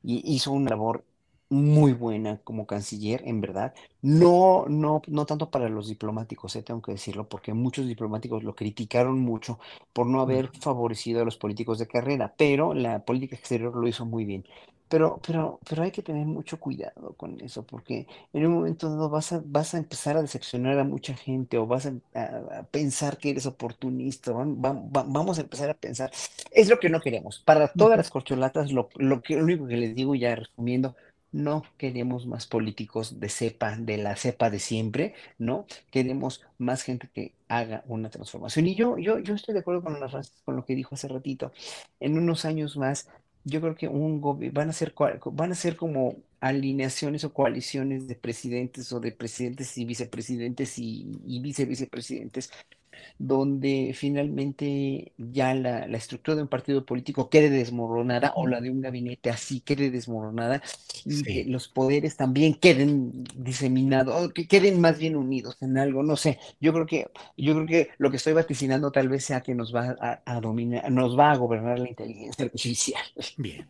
y 0.04 0.22
hizo 0.34 0.52
una 0.52 0.72
labor 0.72 1.06
muy 1.50 1.94
buena 1.94 2.40
como 2.44 2.68
canciller, 2.68 3.22
en 3.26 3.42
verdad. 3.42 3.74
No, 4.02 4.66
no, 4.70 5.02
no 5.08 5.26
tanto 5.26 5.50
para 5.52 5.70
los 5.70 5.88
diplomáticos, 5.90 6.56
eh, 6.56 6.64
tengo 6.64 6.82
que 6.82 6.94
decirlo, 6.94 7.28
porque 7.30 7.54
muchos 7.54 7.88
diplomáticos 7.88 8.44
lo 8.44 8.56
criticaron 8.56 9.20
mucho 9.20 9.60
por 9.94 10.08
no 10.08 10.22
haber 10.22 10.52
favorecido 10.62 11.22
a 11.22 11.26
los 11.26 11.38
políticos 11.38 11.80
de 11.80 11.88
carrera, 11.88 12.36
pero 12.38 12.74
la 12.76 13.06
política 13.06 13.36
exterior 13.38 13.76
lo 13.76 13.88
hizo 13.88 14.06
muy 14.06 14.26
bien. 14.26 14.46
Pero, 14.90 15.20
pero, 15.26 15.60
pero 15.68 15.84
hay 15.84 15.92
que 15.92 16.02
tener 16.02 16.26
mucho 16.26 16.60
cuidado 16.60 17.14
con 17.18 17.40
eso, 17.42 17.66
porque 17.66 18.08
en 18.34 18.46
un 18.46 18.54
momento 18.54 18.90
dado 18.90 19.10
vas 19.10 19.34
a, 19.34 19.42
vas 19.46 19.74
a 19.74 19.78
empezar 19.78 20.16
a 20.18 20.22
decepcionar 20.22 20.80
a 20.80 20.84
mucha 20.86 21.14
gente 21.16 21.58
o 21.58 21.68
vas 21.68 21.88
a, 21.88 21.94
a, 22.14 22.60
a 22.60 22.64
pensar 22.64 23.18
que 23.18 23.32
eres 23.32 23.46
oportunista, 23.46 24.32
va, 24.32 24.46
va, 24.74 25.04
vamos 25.08 25.38
a 25.40 25.42
empezar 25.42 25.70
a 25.70 25.74
pensar, 25.74 26.12
es 26.52 26.70
lo 26.70 26.80
que 26.80 26.90
no 26.90 27.02
queremos. 27.02 27.40
Para 27.46 27.68
todas 27.68 27.98
las 27.98 28.10
corcholatas, 28.10 28.72
lo, 28.72 28.90
lo, 28.96 29.22
que, 29.22 29.36
lo 29.36 29.44
único 29.44 29.68
que 29.68 29.78
les 29.78 29.96
digo 29.96 30.16
ya 30.16 30.36
resumiendo, 30.36 30.96
no 31.32 31.64
queremos 31.78 32.26
más 32.26 32.48
políticos 32.48 33.20
de 33.20 33.30
cepa, 33.30 33.76
de 33.78 33.98
la 33.98 34.16
cepa 34.16 34.50
de 34.50 34.60
siempre, 34.60 35.14
¿no? 35.38 35.66
Queremos 35.92 36.42
más 36.58 36.84
gente 36.84 37.10
que 37.14 37.34
haga 37.50 37.84
una 37.88 38.10
transformación. 38.10 38.68
Y 38.68 38.76
yo, 38.76 38.98
yo, 38.98 39.20
yo 39.20 39.36
estoy 39.36 39.54
de 39.54 39.60
acuerdo 39.60 39.84
con, 39.84 40.00
la, 40.00 40.10
con 40.46 40.56
lo 40.56 40.66
que 40.66 40.76
dijo 40.76 40.96
hace 40.96 41.08
ratito. 41.10 41.52
En 42.00 42.18
unos 42.18 42.46
años 42.46 42.78
más, 42.78 43.10
yo 43.48 43.62
creo 43.62 43.76
que 43.76 43.88
un 43.88 44.22
van 44.54 44.70
a 44.70 44.74
ser 44.74 44.94
van 45.32 45.52
a 45.52 45.56
ser 45.56 45.76
como 45.76 46.18
alineaciones 46.40 47.24
o 47.24 47.34
coaliciones 47.34 48.08
de 48.08 48.16
presidentes 48.16 48.92
o 48.94 49.00
de 49.00 49.12
presidentes 49.12 49.78
y 49.78 49.86
vicepresidentes 49.86 50.78
y, 50.78 51.20
y 51.26 51.40
vice 51.42 51.66
donde 53.18 53.94
finalmente 53.96 55.14
ya 55.18 55.54
la, 55.54 55.86
estructura 55.98 56.36
de 56.36 56.44
un 56.44 56.48
partido 56.48 56.86
político 56.86 57.30
quede 57.30 57.50
desmoronada 57.50 58.34
o 58.36 58.48
la 58.48 58.62
de 58.62 58.70
un 58.70 58.82
gabinete 58.82 59.30
así 59.30 59.62
quede 59.62 59.90
desmoronada 59.90 60.62
y 61.06 61.24
que 61.24 61.46
los 61.46 61.68
poderes 61.68 62.16
también 62.18 62.54
queden 62.54 63.24
diseminados, 63.36 64.32
que 64.34 64.48
queden 64.48 64.80
más 64.80 65.00
bien 65.00 65.16
unidos 65.16 65.58
en 65.62 65.78
algo, 65.78 66.04
no 66.04 66.16
sé, 66.16 66.40
yo 66.60 66.74
creo 66.74 66.86
que, 66.86 67.08
yo 67.38 67.54
creo 67.56 67.66
que 67.66 67.90
lo 67.98 68.12
que 68.12 68.18
estoy 68.18 68.34
vaticinando 68.34 68.92
tal 68.92 69.10
vez 69.10 69.26
sea 69.26 69.42
que 69.42 69.56
nos 69.56 69.74
va 69.74 69.96
a, 70.26 70.42
dominar, 70.42 70.92
nos 70.92 71.18
va 71.18 71.32
a 71.32 71.38
gobernar 71.38 71.80
la 71.80 71.90
inteligencia 71.90 72.46
artificial. 72.46 73.04
Bien, 73.38 73.68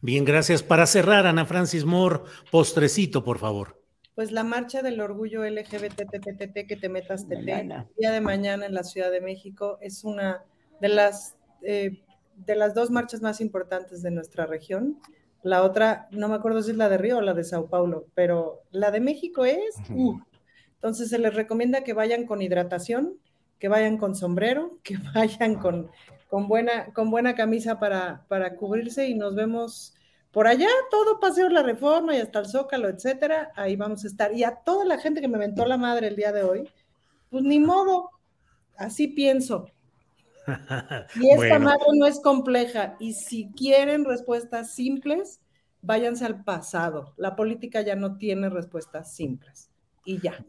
bien, 0.00 0.24
gracias. 0.24 0.62
Para 0.62 0.86
cerrar, 0.86 1.26
Ana 1.26 1.46
Francis 1.46 1.84
Moore, 1.84 2.20
postrecito, 2.50 3.24
por 3.24 3.38
favor 3.38 3.78
pues 4.18 4.32
la 4.32 4.42
marcha 4.42 4.82
del 4.82 5.00
orgullo 5.00 5.44
LGBTTTT 5.44 6.66
que 6.66 6.76
te 6.76 6.88
metas 6.88 7.28
TT, 7.28 7.44
día 7.96 8.10
de 8.10 8.20
mañana 8.20 8.66
en 8.66 8.74
la 8.74 8.82
Ciudad 8.82 9.12
de 9.12 9.20
México, 9.20 9.78
es 9.80 10.02
una 10.02 10.42
de 10.80 10.88
las, 10.88 11.36
eh, 11.62 12.02
de 12.34 12.56
las 12.56 12.74
dos 12.74 12.90
marchas 12.90 13.22
más 13.22 13.40
importantes 13.40 14.02
de 14.02 14.10
nuestra 14.10 14.44
región. 14.44 14.98
La 15.44 15.62
otra, 15.62 16.08
no 16.10 16.26
me 16.26 16.34
acuerdo 16.34 16.60
si 16.62 16.72
es 16.72 16.76
la 16.76 16.88
de 16.88 16.98
Río 16.98 17.18
o 17.18 17.20
la 17.20 17.32
de 17.32 17.44
Sao 17.44 17.68
Paulo, 17.68 18.08
pero 18.16 18.64
la 18.72 18.90
de 18.90 18.98
México 18.98 19.44
es... 19.44 19.76
Uh. 19.88 20.18
Entonces 20.74 21.10
se 21.10 21.20
les 21.20 21.32
recomienda 21.32 21.84
que 21.84 21.92
vayan 21.92 22.26
con 22.26 22.42
hidratación, 22.42 23.20
que 23.60 23.68
vayan 23.68 23.98
con 23.98 24.16
sombrero, 24.16 24.80
que 24.82 24.96
vayan 25.14 25.54
con, 25.54 25.92
con, 26.28 26.48
buena, 26.48 26.92
con 26.92 27.12
buena 27.12 27.36
camisa 27.36 27.78
para, 27.78 28.24
para 28.26 28.56
cubrirse 28.56 29.06
y 29.06 29.14
nos 29.14 29.36
vemos 29.36 29.94
por 30.32 30.46
allá, 30.46 30.68
todo 30.90 31.20
Paseo 31.20 31.48
La 31.48 31.62
Reforma 31.62 32.14
y 32.14 32.20
hasta 32.20 32.40
el 32.40 32.46
Zócalo, 32.46 32.88
etcétera, 32.88 33.50
ahí 33.56 33.76
vamos 33.76 34.04
a 34.04 34.08
estar. 34.08 34.34
Y 34.34 34.44
a 34.44 34.56
toda 34.56 34.84
la 34.84 34.98
gente 34.98 35.20
que 35.20 35.28
me 35.28 35.38
mentó 35.38 35.64
la 35.64 35.78
madre 35.78 36.08
el 36.08 36.16
día 36.16 36.32
de 36.32 36.42
hoy, 36.42 36.68
pues 37.30 37.44
ni 37.44 37.58
modo, 37.58 38.10
así 38.76 39.08
pienso. 39.08 39.66
Y 41.16 41.30
esta 41.30 41.58
madre 41.58 41.84
no 41.94 42.06
es 42.06 42.20
compleja. 42.20 42.96
Y 43.00 43.14
si 43.14 43.50
quieren 43.52 44.04
respuestas 44.04 44.74
simples, 44.74 45.40
váyanse 45.82 46.26
al 46.26 46.44
pasado. 46.44 47.14
La 47.16 47.34
política 47.36 47.80
ya 47.80 47.96
no 47.96 48.16
tiene 48.18 48.50
respuestas 48.50 49.14
simples. 49.14 49.70
Y 50.04 50.20
ya. 50.20 50.44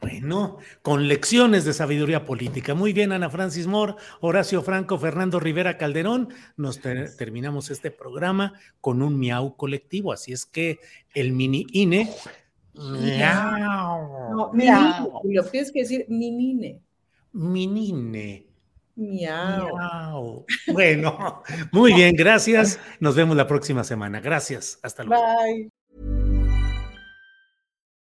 Bueno, 0.00 0.58
con 0.82 1.08
lecciones 1.08 1.64
de 1.64 1.72
sabiduría 1.72 2.24
política. 2.24 2.74
Muy 2.74 2.92
bien, 2.92 3.12
Ana 3.12 3.30
Francis 3.30 3.66
Moore, 3.66 3.94
Horacio 4.20 4.62
Franco, 4.62 4.98
Fernando 4.98 5.40
Rivera 5.40 5.78
Calderón. 5.78 6.28
Nos 6.56 6.80
terminamos 6.80 7.70
este 7.70 7.90
programa 7.90 8.52
con 8.80 9.00
un 9.02 9.18
miau 9.18 9.56
colectivo. 9.56 10.12
Así 10.12 10.32
es 10.32 10.44
que 10.44 10.80
el 11.14 11.32
mini 11.32 11.66
INE. 11.72 12.10
Miau. 12.74 14.52
miau. 14.52 15.20
Lo 15.24 15.44
tienes 15.44 15.72
que 15.72 15.80
decir 15.80 16.04
minine. 16.08 16.80
Minine. 17.32 18.46
Miau. 18.96 19.76
miau. 19.76 20.46
Bueno, 20.72 21.42
muy 21.72 21.94
bien, 21.94 22.14
gracias. 22.14 22.78
Nos 23.00 23.14
vemos 23.14 23.36
la 23.36 23.46
próxima 23.46 23.82
semana. 23.82 24.20
Gracias. 24.20 24.78
Hasta 24.82 25.04
luego. 25.04 25.22
Bye. 25.22 25.70